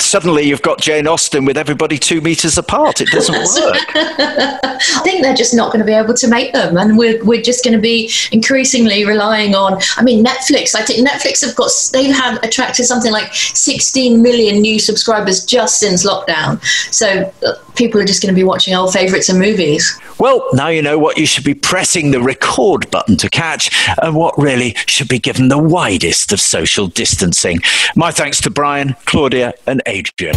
Suddenly, 0.00 0.44
you've 0.44 0.62
got 0.62 0.80
Jane 0.80 1.06
Austen 1.06 1.44
with 1.44 1.56
everybody 1.56 1.98
two 1.98 2.20
meters 2.20 2.56
apart. 2.56 3.00
It 3.00 3.08
doesn't 3.08 3.34
work. 3.34 3.82
I 3.94 5.00
think 5.02 5.22
they're 5.22 5.34
just 5.34 5.54
not 5.54 5.72
going 5.72 5.80
to 5.80 5.86
be 5.86 5.92
able 5.92 6.14
to 6.14 6.28
make 6.28 6.52
them, 6.52 6.76
and 6.76 6.96
we're, 6.96 7.22
we're 7.24 7.42
just 7.42 7.64
going 7.64 7.74
to 7.74 7.80
be 7.80 8.10
increasingly 8.32 9.04
relying 9.04 9.54
on. 9.54 9.80
I 9.96 10.02
mean, 10.02 10.24
Netflix. 10.24 10.74
I 10.74 10.82
think 10.82 11.06
Netflix 11.06 11.44
have 11.44 11.54
got 11.56 11.70
they 11.92 12.04
have 12.04 12.24
had 12.24 12.44
attracted 12.44 12.84
something 12.84 13.12
like 13.12 13.32
16 13.34 14.22
million 14.22 14.60
new 14.60 14.78
subscribers 14.78 15.44
just 15.44 15.80
since 15.80 16.06
lockdown. 16.06 16.62
So 16.92 17.32
uh, 17.46 17.54
people 17.74 18.00
are 18.00 18.04
just 18.04 18.22
going 18.22 18.34
to 18.34 18.38
be 18.38 18.44
watching 18.44 18.74
old 18.74 18.92
favourites 18.92 19.28
and 19.28 19.38
movies. 19.38 19.98
Well, 20.18 20.46
now 20.52 20.68
you 20.68 20.80
know 20.80 20.98
what 20.98 21.18
you 21.18 21.26
should 21.26 21.44
be 21.44 21.54
pressing 21.54 22.12
the 22.12 22.22
record 22.22 22.90
button 22.90 23.16
to 23.18 23.28
catch 23.28 23.70
and 24.00 24.14
what 24.14 24.36
really 24.38 24.74
should 24.86 25.08
be 25.08 25.18
given 25.18 25.48
the 25.48 25.58
widest 25.58 26.32
of 26.32 26.40
social 26.40 26.86
distancing. 26.86 27.58
My 27.96 28.10
thanks 28.10 28.40
to 28.42 28.50
Brian, 28.50 28.96
Claudia, 29.04 29.54
and 29.66 29.82
Adrian. 29.86 30.34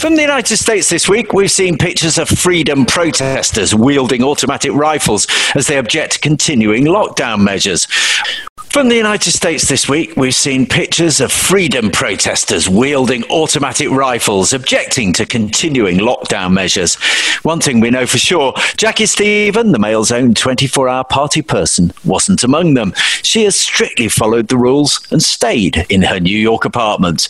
From 0.00 0.16
the 0.16 0.22
United 0.22 0.56
States 0.56 0.88
this 0.88 1.10
week, 1.10 1.34
we've 1.34 1.50
seen 1.50 1.76
pictures 1.76 2.16
of 2.16 2.26
freedom 2.26 2.86
protesters 2.86 3.74
wielding 3.74 4.24
automatic 4.24 4.72
rifles 4.72 5.26
as 5.54 5.66
they 5.66 5.76
object 5.76 6.14
to 6.14 6.18
continuing 6.20 6.84
lockdown 6.84 7.42
measures. 7.42 7.86
From 8.68 8.88
the 8.88 8.94
United 8.96 9.32
States 9.32 9.68
this 9.68 9.88
week, 9.88 10.16
we've 10.16 10.34
seen 10.34 10.64
pictures 10.64 11.20
of 11.20 11.32
freedom 11.32 11.90
protesters 11.90 12.68
wielding 12.68 13.24
automatic 13.24 13.90
rifles, 13.90 14.52
objecting 14.52 15.12
to 15.14 15.26
continuing 15.26 15.98
lockdown 15.98 16.52
measures. 16.52 16.94
One 17.42 17.60
thing 17.60 17.80
we 17.80 17.90
know 17.90 18.06
for 18.06 18.18
sure 18.18 18.52
Jaci 18.52 19.08
Stephen, 19.08 19.72
the 19.72 19.78
Mail's 19.78 20.12
own 20.12 20.34
24 20.34 20.88
hour 20.88 21.04
party 21.04 21.42
person, 21.42 21.92
wasn't 22.04 22.44
among 22.44 22.74
them. 22.74 22.92
She 23.22 23.44
has 23.44 23.56
strictly 23.56 24.08
followed 24.08 24.48
the 24.48 24.56
rules 24.56 25.06
and 25.10 25.22
stayed 25.22 25.84
in 25.88 26.02
her 26.02 26.20
New 26.20 26.38
York 26.38 26.64
apartment. 26.64 27.28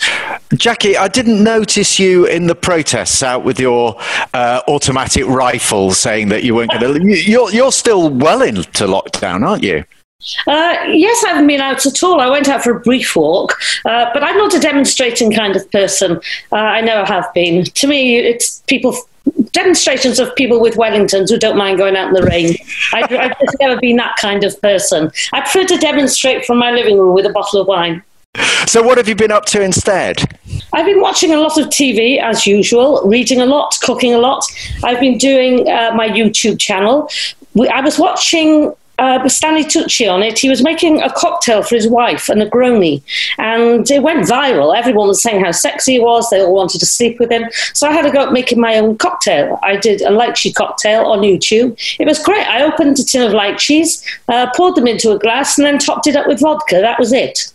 Jaci, 0.50 0.96
I 0.96 1.08
didn't 1.08 1.42
notice 1.42 1.98
you 1.98 2.26
in 2.26 2.48
the 2.48 2.54
protests 2.54 3.22
out 3.22 3.44
with 3.44 3.58
your 3.58 3.96
uh, 4.34 4.60
automatic 4.68 5.26
rifle 5.26 5.92
saying 5.92 6.28
that 6.28 6.44
you 6.44 6.54
weren't 6.54 6.72
going 6.78 7.00
to. 7.00 7.16
You're, 7.16 7.50
you're 7.50 7.72
still 7.72 8.10
well 8.10 8.42
into 8.42 8.84
lockdown, 8.86 9.46
aren't 9.46 9.62
you? 9.62 9.84
Uh, 10.46 10.76
yes, 10.88 11.24
I 11.24 11.30
haven't 11.30 11.46
been 11.46 11.60
out 11.60 11.86
at 11.86 12.02
all. 12.02 12.20
I 12.20 12.28
went 12.28 12.48
out 12.48 12.62
for 12.62 12.76
a 12.76 12.80
brief 12.80 13.16
walk, 13.16 13.58
uh, 13.84 14.10
but 14.12 14.22
I'm 14.22 14.36
not 14.36 14.54
a 14.54 14.60
demonstrating 14.60 15.32
kind 15.32 15.56
of 15.56 15.70
person. 15.70 16.20
Uh, 16.52 16.56
I 16.56 16.80
never 16.82 17.06
have 17.06 17.32
been. 17.34 17.64
To 17.64 17.86
me, 17.86 18.18
it's 18.18 18.60
people 18.66 18.94
demonstrations 19.52 20.18
of 20.18 20.34
people 20.34 20.60
with 20.60 20.74
Wellingtons 20.74 21.30
who 21.30 21.38
don't 21.38 21.56
mind 21.56 21.78
going 21.78 21.96
out 21.96 22.08
in 22.08 22.14
the 22.14 22.22
rain. 22.22 22.54
I, 22.92 23.02
I've 23.02 23.38
just 23.38 23.56
never 23.60 23.80
been 23.80 23.96
that 23.96 24.16
kind 24.16 24.44
of 24.44 24.60
person. 24.60 25.10
I 25.32 25.40
prefer 25.40 25.64
to 25.66 25.76
demonstrate 25.76 26.44
from 26.44 26.58
my 26.58 26.70
living 26.70 26.98
room 26.98 27.14
with 27.14 27.26
a 27.26 27.30
bottle 27.30 27.60
of 27.60 27.66
wine. 27.66 28.02
So, 28.66 28.82
what 28.82 28.98
have 28.98 29.08
you 29.08 29.16
been 29.16 29.32
up 29.32 29.46
to 29.46 29.62
instead? 29.62 30.22
I've 30.72 30.86
been 30.86 31.00
watching 31.00 31.32
a 31.32 31.40
lot 31.40 31.58
of 31.58 31.66
TV 31.66 32.20
as 32.20 32.46
usual, 32.46 33.02
reading 33.04 33.40
a 33.40 33.46
lot, 33.46 33.76
cooking 33.82 34.14
a 34.14 34.18
lot. 34.18 34.44
I've 34.84 35.00
been 35.00 35.18
doing 35.18 35.68
uh, 35.68 35.92
my 35.94 36.08
YouTube 36.08 36.60
channel. 36.60 37.10
I 37.72 37.80
was 37.80 37.98
watching 37.98 38.72
uh, 39.00 39.28
Stanley 39.28 39.64
Tucci 39.64 40.10
on 40.12 40.22
it. 40.22 40.38
He 40.38 40.48
was 40.48 40.62
making 40.62 41.00
a 41.00 41.10
cocktail 41.10 41.62
for 41.62 41.74
his 41.74 41.88
wife, 41.88 42.28
and 42.28 42.42
a 42.42 42.48
Negroni, 42.48 43.02
and 43.38 43.90
it 43.90 44.02
went 44.02 44.26
viral. 44.26 44.76
Everyone 44.76 45.08
was 45.08 45.22
saying 45.22 45.42
how 45.42 45.50
sexy 45.52 45.94
he 45.94 46.00
was. 46.00 46.28
They 46.28 46.42
all 46.42 46.54
wanted 46.54 46.78
to 46.80 46.86
sleep 46.86 47.18
with 47.18 47.30
him. 47.32 47.44
So 47.72 47.88
I 47.88 47.92
had 47.92 48.02
to 48.02 48.10
go 48.10 48.20
up 48.20 48.32
making 48.32 48.60
my 48.60 48.76
own 48.76 48.98
cocktail. 48.98 49.58
I 49.62 49.76
did 49.76 50.02
a 50.02 50.10
lychee 50.10 50.54
cocktail 50.54 51.06
on 51.06 51.20
YouTube. 51.20 51.76
It 51.98 52.06
was 52.06 52.22
great. 52.22 52.46
I 52.46 52.62
opened 52.62 52.98
a 52.98 53.04
tin 53.04 53.22
of 53.22 53.32
lychees, 53.32 54.04
uh, 54.28 54.50
poured 54.54 54.76
them 54.76 54.86
into 54.86 55.12
a 55.12 55.18
glass, 55.18 55.58
and 55.58 55.66
then 55.66 55.78
topped 55.78 56.06
it 56.06 56.16
up 56.16 56.26
with 56.26 56.40
vodka. 56.40 56.80
That 56.80 56.98
was 56.98 57.12
it. 57.12 57.52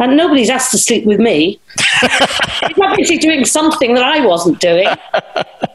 And 0.00 0.16
nobody's 0.16 0.50
asked 0.50 0.70
to 0.72 0.78
sleep 0.78 1.04
with 1.04 1.20
me. 1.20 1.60
He's 2.66 2.78
obviously 2.82 3.18
doing 3.18 3.44
something 3.44 3.94
that 3.94 4.02
I 4.02 4.24
wasn't 4.24 4.60
doing. 4.60 4.88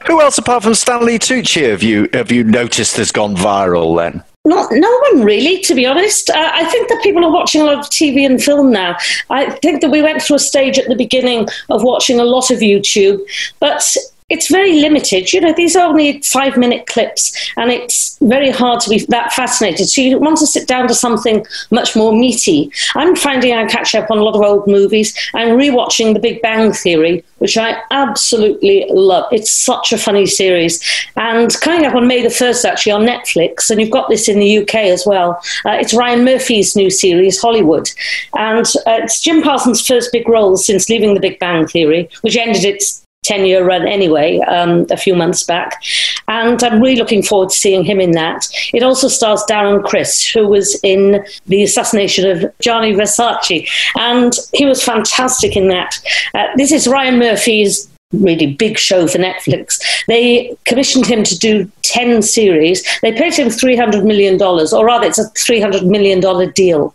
Who 0.06 0.20
else 0.20 0.36
apart 0.36 0.64
from 0.64 0.74
Stanley 0.74 1.18
Tucci 1.18 1.70
have 1.70 1.82
you 1.82 2.08
have 2.12 2.32
you 2.32 2.44
noticed 2.44 2.96
has 2.96 3.12
gone 3.12 3.36
viral 3.36 3.96
then? 3.96 4.24
Not, 4.46 4.70
no 4.72 5.00
one 5.10 5.24
really, 5.24 5.60
to 5.60 5.74
be 5.74 5.86
honest. 5.86 6.28
Uh, 6.28 6.50
I 6.52 6.66
think 6.66 6.88
that 6.90 7.02
people 7.02 7.24
are 7.24 7.32
watching 7.32 7.62
a 7.62 7.64
lot 7.64 7.78
of 7.78 7.86
TV 7.86 8.26
and 8.26 8.42
film 8.42 8.70
now. 8.70 8.94
I 9.30 9.50
think 9.50 9.80
that 9.80 9.90
we 9.90 10.02
went 10.02 10.20
through 10.20 10.36
a 10.36 10.40
stage 10.40 10.78
at 10.78 10.86
the 10.86 10.94
beginning 10.94 11.48
of 11.70 11.82
watching 11.82 12.20
a 12.20 12.24
lot 12.24 12.50
of 12.50 12.58
YouTube, 12.58 13.22
but 13.58 13.96
it's 14.34 14.48
very 14.48 14.80
limited. 14.80 15.32
You 15.32 15.40
know, 15.40 15.52
these 15.52 15.76
are 15.76 15.86
only 15.86 16.20
five 16.22 16.56
minute 16.56 16.88
clips, 16.88 17.52
and 17.56 17.70
it's 17.70 18.18
very 18.18 18.50
hard 18.50 18.80
to 18.80 18.90
be 18.90 19.06
that 19.08 19.32
fascinated. 19.32 19.88
So 19.88 20.00
you 20.00 20.18
want 20.18 20.38
to 20.38 20.46
sit 20.46 20.66
down 20.66 20.88
to 20.88 20.94
something 20.94 21.46
much 21.70 21.94
more 21.94 22.12
meaty. 22.12 22.72
I'm 22.96 23.14
finding 23.14 23.54
I 23.54 23.66
catch 23.66 23.94
up 23.94 24.10
on 24.10 24.18
a 24.18 24.22
lot 24.22 24.34
of 24.34 24.42
old 24.42 24.66
movies. 24.66 25.16
I'm 25.34 25.56
rewatching 25.56 26.14
The 26.14 26.20
Big 26.20 26.42
Bang 26.42 26.72
Theory, 26.72 27.24
which 27.38 27.56
I 27.56 27.80
absolutely 27.92 28.86
love. 28.90 29.26
It's 29.30 29.52
such 29.52 29.92
a 29.92 29.98
funny 29.98 30.26
series. 30.26 30.82
And 31.16 31.54
coming 31.60 31.86
up 31.86 31.94
on 31.94 32.08
May 32.08 32.22
the 32.22 32.28
1st, 32.28 32.64
actually, 32.64 32.92
on 32.92 33.06
Netflix, 33.06 33.70
and 33.70 33.80
you've 33.80 33.90
got 33.90 34.08
this 34.08 34.28
in 34.28 34.40
the 34.40 34.58
UK 34.58 34.74
as 34.96 35.06
well, 35.06 35.40
uh, 35.64 35.78
it's 35.80 35.94
Ryan 35.94 36.24
Murphy's 36.24 36.74
new 36.74 36.90
series, 36.90 37.40
Hollywood. 37.40 37.88
And 38.36 38.66
uh, 38.86 38.98
it's 39.04 39.20
Jim 39.20 39.42
Parsons' 39.42 39.86
first 39.86 40.10
big 40.10 40.28
role 40.28 40.56
since 40.56 40.88
leaving 40.88 41.14
The 41.14 41.20
Big 41.20 41.38
Bang 41.38 41.68
Theory, 41.68 42.08
which 42.22 42.36
ended 42.36 42.64
its 42.64 43.03
10 43.24 43.46
year 43.46 43.64
run 43.64 43.86
anyway, 43.86 44.38
um, 44.40 44.86
a 44.90 44.96
few 44.96 45.14
months 45.14 45.42
back. 45.42 45.82
And 46.28 46.62
I'm 46.62 46.80
really 46.80 46.96
looking 46.96 47.22
forward 47.22 47.50
to 47.50 47.56
seeing 47.56 47.84
him 47.84 48.00
in 48.00 48.12
that. 48.12 48.46
It 48.72 48.82
also 48.82 49.08
stars 49.08 49.42
Darren 49.48 49.82
Criss, 49.82 50.26
who 50.26 50.46
was 50.46 50.78
in 50.82 51.24
the 51.46 51.62
assassination 51.62 52.30
of 52.30 52.44
Gianni 52.60 52.92
Versace. 52.92 53.68
And 53.98 54.32
he 54.52 54.66
was 54.66 54.82
fantastic 54.82 55.56
in 55.56 55.68
that. 55.68 55.98
Uh, 56.34 56.46
this 56.56 56.72
is 56.72 56.86
Ryan 56.86 57.18
Murphy's 57.18 57.90
really 58.12 58.54
big 58.54 58.78
show 58.78 59.06
for 59.06 59.18
Netflix. 59.18 59.80
They 60.06 60.56
commissioned 60.64 61.06
him 61.06 61.24
to 61.24 61.38
do 61.38 61.70
10 61.82 62.22
series. 62.22 62.84
They 63.02 63.12
paid 63.12 63.34
him 63.34 63.48
$300 63.48 64.04
million, 64.04 64.40
or 64.40 64.84
rather, 64.84 65.06
it's 65.06 65.18
a 65.18 65.30
$300 65.30 65.86
million 65.86 66.20
deal. 66.52 66.94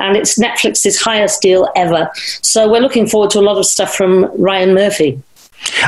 And 0.00 0.16
it's 0.16 0.38
Netflix's 0.38 1.00
highest 1.00 1.42
deal 1.42 1.68
ever. 1.76 2.10
So 2.42 2.70
we're 2.70 2.80
looking 2.80 3.06
forward 3.06 3.30
to 3.30 3.40
a 3.40 3.42
lot 3.42 3.56
of 3.56 3.66
stuff 3.66 3.94
from 3.94 4.30
Ryan 4.40 4.74
Murphy. 4.74 5.22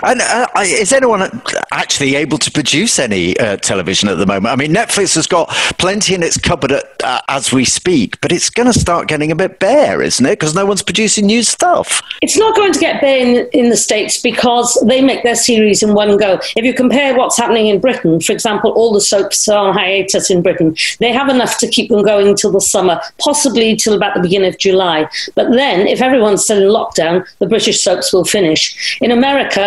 And 0.03 0.21
uh, 0.21 0.47
is 0.61 0.93
anyone 0.93 1.43
actually 1.73 2.15
able 2.17 2.39
to 2.39 2.51
produce 2.51 2.99
any 2.99 3.39
uh, 3.39 3.57
television 3.59 4.09
at 4.09 4.19
the 4.19 4.27
moment? 4.27 4.47
I 4.47 4.57
mean, 4.57 4.73
Netflix 4.73 5.15
has 5.15 5.27
got 5.27 5.49
plenty 5.79 6.15
in 6.15 6.23
its 6.23 6.37
cupboard 6.37 6.73
at, 6.73 6.85
uh, 7.03 7.21
as 7.29 7.53
we 7.53 7.65
speak, 7.65 8.21
but 8.21 8.33
it's 8.33 8.51
going 8.51 8.73
to 8.73 8.79
start 8.79 9.09
getting 9.09 9.31
a 9.31 9.37
bit 9.37 9.59
bare, 9.59 10.03
isn't 10.03 10.25
it? 10.25 10.33
Because 10.33 10.55
no 10.55 10.67
one's 10.67 10.83
producing 10.83 11.27
new 11.27 11.43
stuff. 11.43 12.03
It's 12.21 12.37
not 12.37 12.55
going 12.57 12.73
to 12.73 12.79
get 12.79 13.01
bare 13.01 13.19
in, 13.19 13.49
in 13.53 13.71
the 13.71 13.77
States 13.77 14.21
because 14.21 14.73
they 14.87 15.01
make 15.01 15.23
their 15.23 15.37
series 15.37 15.83
in 15.83 15.95
one 15.95 16.17
go. 16.17 16.39
If 16.57 16.65
you 16.65 16.75
compare 16.75 17.17
what's 17.17 17.37
happening 17.37 17.69
in 17.69 17.81
Britain, 17.81 18.21
for 18.21 18.33
example, 18.33 18.73
all 18.73 18.93
the 18.93 19.01
soaps 19.01 19.49
are 19.49 19.69
on 19.69 19.75
hiatus 19.75 20.31
in 20.31 20.43
Britain. 20.43 20.77
They 20.99 21.13
have 21.13 21.29
enough 21.29 21.59
to 21.59 21.69
keep 21.69 21.91
them 21.91 22.03
going 22.03 22.37
till 22.37 22.53
the 22.53 22.61
summer, 22.61 23.01
possibly 23.19 23.77
till 23.77 23.95
about 23.95 24.15
the 24.15 24.21
beginning 24.21 24.53
of 24.53 24.59
July. 24.59 25.09
But 25.35 25.51
then, 25.53 25.87
if 25.87 26.01
everyone's 26.01 26.45
still 26.45 26.63
in 26.63 26.69
lockdown, 26.69 27.27
the 27.39 27.47
British 27.47 27.83
soaps 27.83 28.13
will 28.13 28.25
finish. 28.25 28.99
In 29.01 29.11
America, 29.11 29.62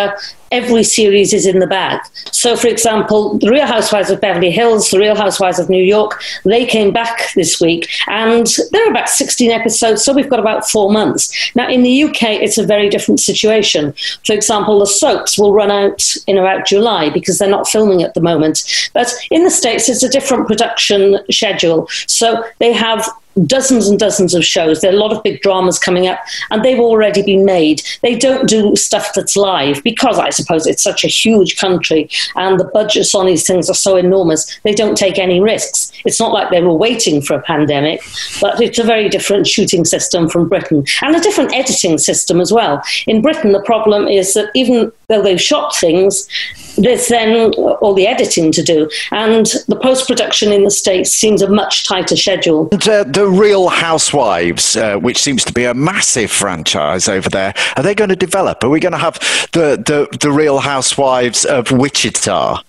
every 0.52 0.84
series 0.84 1.32
is 1.32 1.46
in 1.46 1.58
the 1.58 1.66
bag. 1.66 2.00
So, 2.30 2.56
for 2.56 2.68
example, 2.68 3.38
The 3.38 3.50
Real 3.50 3.66
Housewives 3.66 4.10
of 4.10 4.20
Beverly 4.20 4.50
Hills, 4.50 4.90
The 4.90 4.98
Real 4.98 5.16
Housewives 5.16 5.58
of 5.58 5.68
New 5.68 5.82
York, 5.82 6.20
they 6.44 6.64
came 6.64 6.92
back 6.92 7.32
this 7.34 7.60
week 7.60 7.88
and 8.06 8.46
there 8.70 8.86
are 8.86 8.90
about 8.90 9.08
16 9.08 9.50
episodes, 9.50 10.04
so 10.04 10.12
we've 10.12 10.30
got 10.30 10.40
about 10.40 10.68
four 10.68 10.90
months. 10.92 11.32
Now, 11.54 11.68
in 11.68 11.82
the 11.82 12.04
UK, 12.04 12.22
it's 12.44 12.58
a 12.58 12.66
very 12.66 12.88
different 12.88 13.20
situation. 13.20 13.94
For 14.24 14.34
example, 14.34 14.78
the 14.78 14.86
soaps 14.86 15.38
will 15.38 15.52
run 15.52 15.70
out 15.70 16.14
in 16.26 16.38
about 16.38 16.66
July 16.66 17.10
because 17.10 17.38
they're 17.38 17.48
not 17.48 17.68
filming 17.68 18.02
at 18.02 18.14
the 18.14 18.20
moment. 18.20 18.90
But 18.94 19.12
in 19.30 19.44
the 19.44 19.50
States, 19.50 19.88
it's 19.88 20.02
a 20.02 20.08
different 20.08 20.46
production 20.46 21.18
schedule. 21.30 21.88
So 22.06 22.44
they 22.58 22.72
have 22.72 23.08
dozens 23.44 23.88
and 23.88 23.98
dozens 23.98 24.34
of 24.34 24.44
shows. 24.44 24.80
There 24.80 24.90
are 24.90 24.94
a 24.94 24.98
lot 24.98 25.12
of 25.12 25.22
big 25.22 25.42
dramas 25.42 25.78
coming 25.78 26.06
up, 26.06 26.18
and 26.50 26.64
they've 26.64 26.78
already 26.78 27.22
been 27.22 27.44
made. 27.44 27.82
They 28.02 28.16
don't 28.16 28.48
do 28.48 28.74
stuff 28.76 29.12
that's 29.14 29.36
live 29.36 29.82
because 29.82 30.18
I 30.18 30.30
suppose 30.30 30.66
it's 30.66 30.82
such 30.82 31.04
a 31.04 31.08
huge 31.08 31.56
country 31.56 32.08
and 32.34 32.58
the 32.58 32.64
budgets 32.64 33.14
on 33.14 33.26
these 33.26 33.46
things 33.46 33.68
are 33.68 33.74
so 33.74 33.96
enormous. 33.96 34.58
They 34.60 34.72
don't 34.72 34.96
take 34.96 35.18
any 35.18 35.40
risks. 35.40 35.92
It's 36.04 36.20
not 36.20 36.32
like 36.32 36.50
they 36.50 36.62
were 36.62 36.74
waiting 36.74 37.20
for 37.20 37.34
a 37.34 37.42
pandemic, 37.42 38.00
but 38.40 38.60
it's 38.60 38.78
a 38.78 38.84
very 38.84 39.08
different 39.08 39.46
shooting 39.46 39.84
system 39.84 40.28
from 40.28 40.48
Britain 40.48 40.84
and 41.02 41.16
a 41.16 41.20
different 41.20 41.54
editing 41.54 41.98
system 41.98 42.40
as 42.40 42.52
well. 42.52 42.82
In 43.06 43.22
Britain, 43.22 43.52
the 43.52 43.62
problem 43.62 44.08
is 44.08 44.34
that 44.34 44.50
even 44.54 44.92
though 45.08 45.22
they've 45.22 45.40
shot 45.40 45.74
things, 45.76 46.28
there's 46.76 47.08
then 47.08 47.52
all 47.54 47.94
the 47.94 48.06
editing 48.06 48.52
to 48.52 48.62
do, 48.62 48.88
and 49.10 49.46
the 49.68 49.76
post 49.76 50.06
production 50.06 50.52
in 50.52 50.64
the 50.64 50.70
States 50.70 51.10
seems 51.10 51.42
a 51.42 51.48
much 51.48 51.84
tighter 51.86 52.16
schedule. 52.16 52.68
And, 52.72 52.88
uh, 52.88 53.04
the 53.04 53.26
Real 53.26 53.68
Housewives, 53.68 54.76
uh, 54.76 54.96
which 54.96 55.18
seems 55.18 55.44
to 55.44 55.52
be 55.52 55.64
a 55.64 55.74
massive 55.74 56.30
franchise 56.30 57.08
over 57.08 57.28
there, 57.30 57.54
are 57.76 57.82
they 57.82 57.94
going 57.94 58.10
to 58.10 58.16
develop? 58.16 58.62
Are 58.62 58.70
we 58.70 58.80
going 58.80 58.92
to 58.92 58.98
have 58.98 59.14
the, 59.52 59.82
the, 59.84 60.16
the 60.18 60.30
Real 60.30 60.58
Housewives 60.58 61.44
of 61.44 61.70
Wichita? 61.70 62.62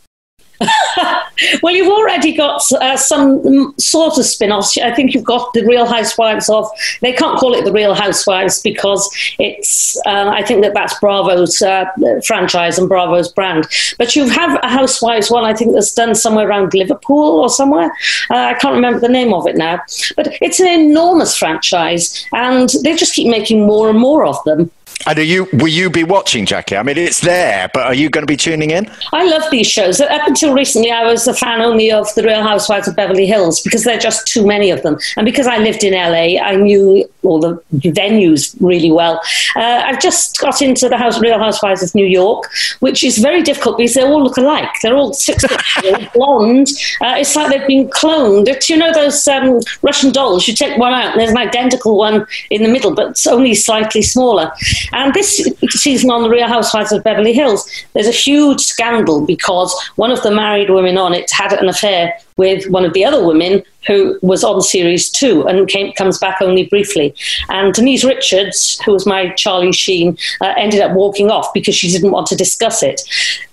well, 1.62 1.74
you've 1.74 1.92
already 1.92 2.36
got 2.36 2.62
uh, 2.74 2.98
some 2.98 3.74
sort 3.78 4.18
of 4.18 4.26
spin 4.26 4.52
offs. 4.52 4.78
I 4.78 4.94
think 4.94 5.14
you've 5.14 5.24
got 5.24 5.54
the 5.54 5.66
Real 5.66 5.86
Housewives 5.86 6.50
of, 6.50 6.70
they 7.02 7.14
can't 7.14 7.40
call 7.40 7.54
it 7.54 7.66
the 7.66 7.72
Real 7.72 7.94
Housewives 7.94 8.62
because 8.62 9.10
it's, 9.40 10.00
uh, 10.06 10.30
I 10.30 10.44
think 10.44 10.64
that 10.64 10.74
that's 10.74 11.00
Bravo's 11.00 11.62
uh, 11.62 11.86
franchise 12.26 12.78
and 12.78 12.90
Bravo's 12.90 13.32
brand. 13.32 13.68
But 13.98 14.16
you 14.16 14.28
have 14.30 14.60
a 14.64 14.68
Housewives 14.68 15.30
one, 15.30 15.46
I 15.46 15.54
think 15.54 15.74
that's 15.74 15.94
done 15.94 16.16
somewhere 16.16 16.48
around 16.48 16.74
Liverpool 16.74 17.40
or 17.40 17.50
somewhere. 17.50 17.92
Uh, 18.30 18.36
I 18.36 18.54
can't 18.56 18.76
remember 18.76 19.00
the 19.00 19.10
name 19.10 19.34
of 19.34 19.48
it 19.48 19.56
now. 19.56 19.82
But 20.16 20.38
it's 20.42 20.60
an 20.60 20.68
enormous 20.68 21.38
franchise 21.38 22.26
and 22.34 22.70
they 22.84 22.96
just 22.96 23.14
keep 23.14 23.30
making 23.30 23.66
more 23.66 23.90
and 23.90 24.00
more 24.00 24.26
of 24.26 24.44
them. 24.46 24.72
And 25.06 25.20
are 25.20 25.24
you 25.24 25.48
will 25.54 25.68
you 25.68 25.90
be 25.90 26.04
watching, 26.04 26.46
Jaci? 26.46 26.78
I 26.78 26.84
mean, 26.84 26.98
it's 26.98 27.22
there, 27.22 27.70
but 27.74 27.86
are 27.86 27.94
you 27.94 28.10
going 28.10 28.24
to 28.24 28.32
be 28.32 28.36
tuning 28.36 28.72
in? 28.72 28.92
I 29.14 29.26
love 29.26 29.44
these 29.52 29.68
shows. 29.68 30.02
Up 30.02 30.28
until 30.28 30.54
recently, 30.54 30.92
I 30.92 31.06
was 31.06 31.28
a 31.28 31.34
fan 31.34 31.62
only 31.62 31.92
of 31.92 32.14
The 32.16 32.24
Real 32.24 32.42
Housewives 32.42 32.88
of 32.88 32.96
Beverly 32.96 33.28
Hills 33.28 33.62
because 33.62 33.84
there 33.84 33.96
are 33.96 34.00
just 34.00 34.28
too 34.28 34.46
many 34.46 34.72
of 34.72 34.82
them. 34.82 34.98
And 35.16 35.24
because 35.24 35.46
I 35.46 35.60
lived 35.60 35.84
in 35.84 35.94
LA, 35.94 36.42
I 36.42 36.56
knew 36.56 37.08
all 37.24 37.40
the 37.40 37.62
venues 37.74 38.56
really 38.60 38.92
well. 38.92 39.22
Uh, 39.56 39.84
I've 39.86 40.02
just 40.02 40.40
got 40.40 40.62
into 40.62 40.90
the 40.90 40.98
House, 40.98 41.20
Real 41.20 41.38
Housewives 41.38 41.84
of 41.84 41.94
New 41.94 42.06
York, 42.06 42.50
which 42.80 43.04
is 43.04 43.20
very 43.20 43.44
difficult 43.44 43.78
because 43.78 43.94
they 43.94 44.04
all 44.04 44.24
look 44.24 44.38
alike. 44.38 44.70
They're 44.82 44.96
all 44.96 45.14
six 45.14 45.46
foot 45.46 46.10
blonde. 46.14 46.70
Uh, 47.02 47.16
it's 47.18 47.36
like 47.36 47.52
they've 47.52 47.68
been 47.68 47.90
cloned. 47.90 48.48
It's, 48.48 48.70
you 48.70 48.78
know 48.78 48.92
those 48.92 49.28
um, 49.28 49.60
Russian 49.84 50.12
dolls? 50.12 50.48
You 50.48 50.56
take 50.56 50.78
one 50.78 50.94
out 50.94 51.12
and 51.12 51.20
there's 51.20 51.32
an 51.32 51.38
identical 51.38 51.98
one 51.98 52.26
in 52.50 52.64
the 52.64 52.70
middle, 52.70 52.96
but 52.96 53.12
it's 53.12 53.28
only 53.28 53.54
slightly 53.54 54.02
smaller. 54.02 54.52
And 54.92 55.14
this 55.14 55.48
season 55.70 56.10
on 56.10 56.24
The 56.24 56.30
Real 56.30 56.48
Housewives 56.48 56.92
of 56.92 57.04
Beverly 57.04 57.34
Hills, 57.34 57.70
there's 57.94 58.08
a 58.08 58.12
huge 58.12 58.62
scandal 58.62 59.26
because 59.26 59.76
one 59.96 60.12
of 60.12 60.22
the 60.24 60.32
married 60.32 60.70
women 60.70 60.98
on 60.98 61.14
it 61.14 61.30
had 61.32 61.54
an 61.54 61.70
affair 61.70 62.18
with 62.38 62.70
one 62.70 62.86
of 62.86 62.94
the 62.94 63.04
other 63.04 63.26
women 63.26 63.64
who 63.88 64.20
was 64.22 64.44
on 64.44 64.62
series 64.62 65.10
two 65.10 65.48
and 65.48 65.68
came, 65.68 65.94
comes 65.94 66.20
back 66.20 66.42
only 66.42 66.66
briefly. 66.66 67.16
And 67.50 67.74
Denise 67.74 68.04
Richards, 68.04 68.80
who 68.86 68.92
was 68.92 69.06
my 69.06 69.30
Charlie 69.32 69.72
Sheen, 69.72 70.18
uh, 70.42 70.54
ended 70.58 70.82
up 70.82 70.92
walking 70.92 71.32
off 71.32 71.54
because 71.54 71.76
she 71.76 71.90
didn't 71.90 72.12
want 72.12 72.28
to 72.28 72.36
discuss 72.36 72.84
it. 72.84 73.02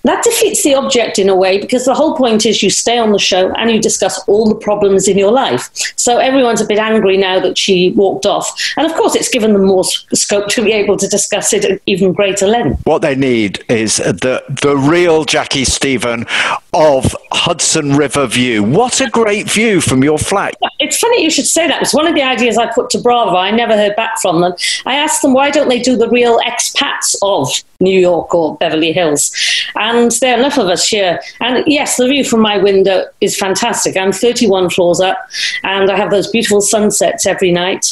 That 0.03 0.23
defeats 0.23 0.63
the 0.63 0.75
object 0.75 1.19
in 1.19 1.29
a 1.29 1.37
way 1.37 1.59
because 1.59 1.85
the 1.85 1.95
whole 1.95 2.17
point 2.17 2.45
is 2.45 2.63
you 2.63 2.71
stay 2.71 2.99
on 2.99 3.13
the 3.13 3.19
show 3.19 3.53
and 3.53 3.71
you 3.71 3.81
discuss 3.81 4.23
all 4.29 4.49
the 4.49 4.55
problems 4.55 5.09
in 5.09 5.17
your 5.17 5.33
life. 5.33 5.71
So 5.97 6.19
everyone's 6.19 6.61
a 6.61 6.67
bit 6.67 6.79
angry 6.79 7.17
now 7.17 7.41
that 7.41 7.57
she 7.57 7.93
walked 7.93 8.27
off. 8.27 8.51
And 8.77 8.87
of 8.87 8.95
course, 8.95 9.15
it's 9.15 9.29
given 9.29 9.53
them 9.53 9.65
more 9.65 9.85
scope 9.85 10.49
to 10.49 10.63
be 10.63 10.73
able 10.73 10.97
to 10.99 11.09
discuss 11.09 11.53
it 11.53 11.65
at 11.65 11.81
even 11.87 12.13
greater 12.13 12.47
length. 12.47 12.83
What 12.85 13.03
they 13.03 13.15
need 13.15 13.65
is 13.69 13.97
the, 13.97 14.43
the 14.49 14.77
real 14.77 15.25
Jaci 15.25 15.65
Stephen 15.65 16.27
of 16.75 17.17
Hudson 17.33 17.97
River 17.97 18.27
View. 18.27 18.63
What 18.63 19.01
a 19.01 19.09
great 19.09 19.49
view 19.49 19.81
from 19.81 20.03
your 20.03 20.19
flat. 20.19 20.55
It's 20.81 20.99
funny 20.99 21.23
you 21.23 21.31
should 21.31 21.47
say 21.47 21.69
that. 21.69 21.81
It's 21.81 21.95
one 21.95 22.07
of 22.07 22.15
the 22.15 22.23
ideas 22.23 22.59
I 22.59 22.73
put 22.73 22.91
to 22.91 23.01
Bravo. 23.01 23.37
I 23.37 23.51
never 23.53 23.75
heard 23.75 23.95
back 23.97 24.21
from 24.21 24.41
them. 24.41 24.55
I 24.85 24.97
asked 24.97 25.23
them 25.23 25.35
why 25.35 25.51
don't 25.51 25.69
they 25.69 25.81
do 25.81 25.97
the 25.97 26.09
real 26.09 26.39
expats 26.41 27.15
of 27.23 27.49
New 27.85 27.99
York 27.99 28.35
or 28.35 28.57
Beverly 28.57 28.93
Hills? 28.93 29.31
And 29.77 30.11
there 30.21 30.35
are 30.35 30.39
enough 30.39 30.59
of 30.59 30.69
us 30.69 30.89
here. 30.89 31.21
And 31.41 31.65
yes, 31.67 31.97
the 31.97 32.09
view 32.09 32.25
from 32.25 32.41
my 32.41 32.59
window 32.59 33.05
is 33.21 33.37
fantastic. 33.37 33.97
I'm 33.97 34.13
31 34.13 34.71
floors 34.71 35.01
up 35.01 35.19
and 35.63 35.91
I 35.91 35.97
have 35.97 36.11
those 36.11 36.31
beautiful 36.31 36.61
sunsets 36.61 37.27
every 37.27 37.53
night. 37.53 37.87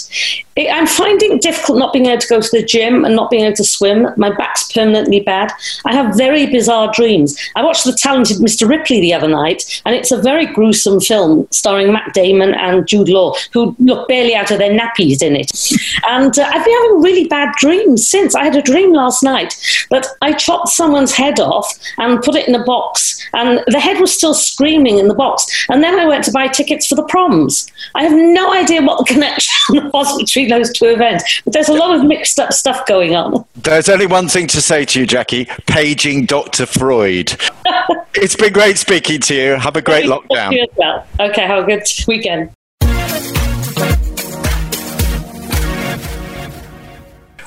I'm 0.59 0.86
finding 0.86 1.32
it 1.32 1.43
difficult 1.43 1.78
not 1.78 1.93
being 1.93 2.07
able 2.07 2.20
to 2.20 2.28
go 2.28 2.40
to 2.40 2.51
the 2.51 2.62
gym 2.62 3.05
and 3.05 3.16
not 3.16 3.30
being 3.30 3.45
able 3.45 3.57
to 3.57 3.64
swim. 3.64 4.09
My 4.16 4.30
back's 4.30 4.70
permanently 4.70 5.20
bad. 5.20 5.51
I 5.86 5.95
have 5.95 6.16
very 6.16 6.47
bizarre 6.47 6.93
dreams. 6.93 7.38
I 7.57 7.64
watched 7.64 7.84
The 7.84 7.93
Talented 7.93 8.36
Mr. 8.38 8.68
Ripley 8.68 9.01
the 9.01 9.14
other 9.14 9.28
night, 9.28 9.82
and 9.86 9.95
it's 9.95 10.12
a 10.12 10.20
very 10.20 10.45
gruesome 10.45 11.01
film 11.01 11.49
starring 11.51 11.93
Matt 11.93 12.12
Damon 12.12 12.55
and 12.55 12.86
Jude 12.86 13.09
Law, 13.09 13.34
who 13.53 13.74
look 13.78 14.09
barely 14.09 14.34
out 14.34 14.51
of 14.51 14.59
their 14.59 14.76
nappies 14.78 15.22
in 15.22 15.36
it. 15.36 15.51
And 16.07 16.38
uh, 16.38 16.43
I've 16.43 16.64
been 16.64 16.82
having 16.82 17.03
really 17.03 17.26
bad 17.26 17.55
dreams 17.57 18.09
since. 18.09 18.34
I 18.34 18.45
had 18.45 18.57
a 18.57 18.62
dream 18.62 18.93
last 18.93 19.22
night 19.22 19.57
that 19.91 20.07
I 20.20 20.33
chopped 20.33 20.68
someone's 20.68 21.12
head 21.12 21.41
off 21.41 21.68
and 21.99 22.22
put 22.22 22.35
it 22.35 22.49
in 22.49 22.55
a 22.55 22.64
box, 22.64 23.18
and 23.33 23.62
the 23.68 23.80
head 23.80 24.01
was 24.01 24.14
still 24.14 24.35
screaming 24.35 24.99
in 24.99 25.09
the 25.09 25.14
box. 25.14 25.66
And 25.70 25.83
then 25.83 25.99
I 25.99 26.07
went 26.07 26.24
to 26.24 26.33
buy 26.33 26.49
tickets 26.49 26.87
for 26.87 26.95
the 26.95 27.05
proms. 27.05 27.70
I 27.95 28.05
have 28.05 28.12
no 28.12 28.53
idea 28.53 28.83
what 28.83 28.99
the 28.99 29.05
connection 29.12 29.91
was 29.93 30.16
between 30.18 30.49
those 30.49 30.72
two 30.72 30.87
events, 30.87 31.43
but 31.45 31.53
there's 31.53 31.68
a 31.68 31.74
lot 31.74 31.95
of 31.95 32.05
mixed 32.05 32.39
up 32.39 32.53
stuff 32.53 32.87
going 32.87 33.14
on. 33.14 33.45
There's 33.57 33.89
only 33.89 34.07
one 34.07 34.28
thing 34.28 34.47
to 34.49 34.61
say 34.61 34.85
to 34.87 35.01
you, 35.01 35.07
Jaci 35.07 35.49
paging 35.66 36.26
Dr. 36.26 36.66
Freud. 36.66 37.37
it's 38.14 38.37
been 38.37 38.53
great 38.53 38.78
speaking 38.78 39.20
to 39.20 39.35
you. 39.35 39.55
Have 39.55 39.76
a 39.76 39.83
great 39.83 40.07
lockdown. 40.07 40.53
You 40.53 40.66
well. 40.76 41.07
Okay, 41.20 41.47
have 41.47 41.64
a 41.64 41.66
good 41.66 41.85
weekend. 42.07 42.51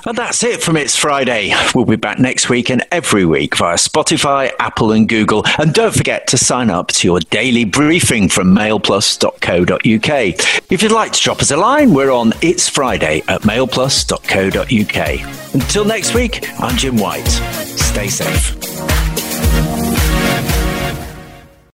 And 0.07 0.17
that's 0.17 0.43
it 0.43 0.61
from 0.61 0.77
It's 0.77 0.95
Friday. 0.95 1.51
We'll 1.73 1.85
be 1.85 1.95
back 1.95 2.19
next 2.19 2.47
week 2.47 2.69
and 2.69 2.85
every 2.91 3.25
week 3.25 3.57
via 3.57 3.75
Spotify, 3.75 4.51
Apple, 4.59 4.91
and 4.91 5.09
Google. 5.09 5.43
And 5.57 5.73
don't 5.73 5.95
forget 5.95 6.27
to 6.27 6.37
sign 6.37 6.69
up 6.69 6.89
to 6.89 7.07
your 7.07 7.19
daily 7.19 7.65
briefing 7.65 8.29
from 8.29 8.53
mailplus.co.uk. 8.53 10.71
If 10.71 10.83
you'd 10.83 10.91
like 10.91 11.11
to 11.13 11.21
drop 11.21 11.41
us 11.41 11.49
a 11.49 11.57
line, 11.57 11.93
we're 11.93 12.11
on 12.11 12.33
It's 12.41 12.69
Friday 12.69 13.23
at 13.27 13.41
mailplus.co.uk. 13.41 15.53
Until 15.55 15.85
next 15.85 16.13
week, 16.13 16.47
I'm 16.59 16.77
Jim 16.77 16.97
White. 16.97 17.25
Stay 17.25 18.07
safe. 18.07 19.14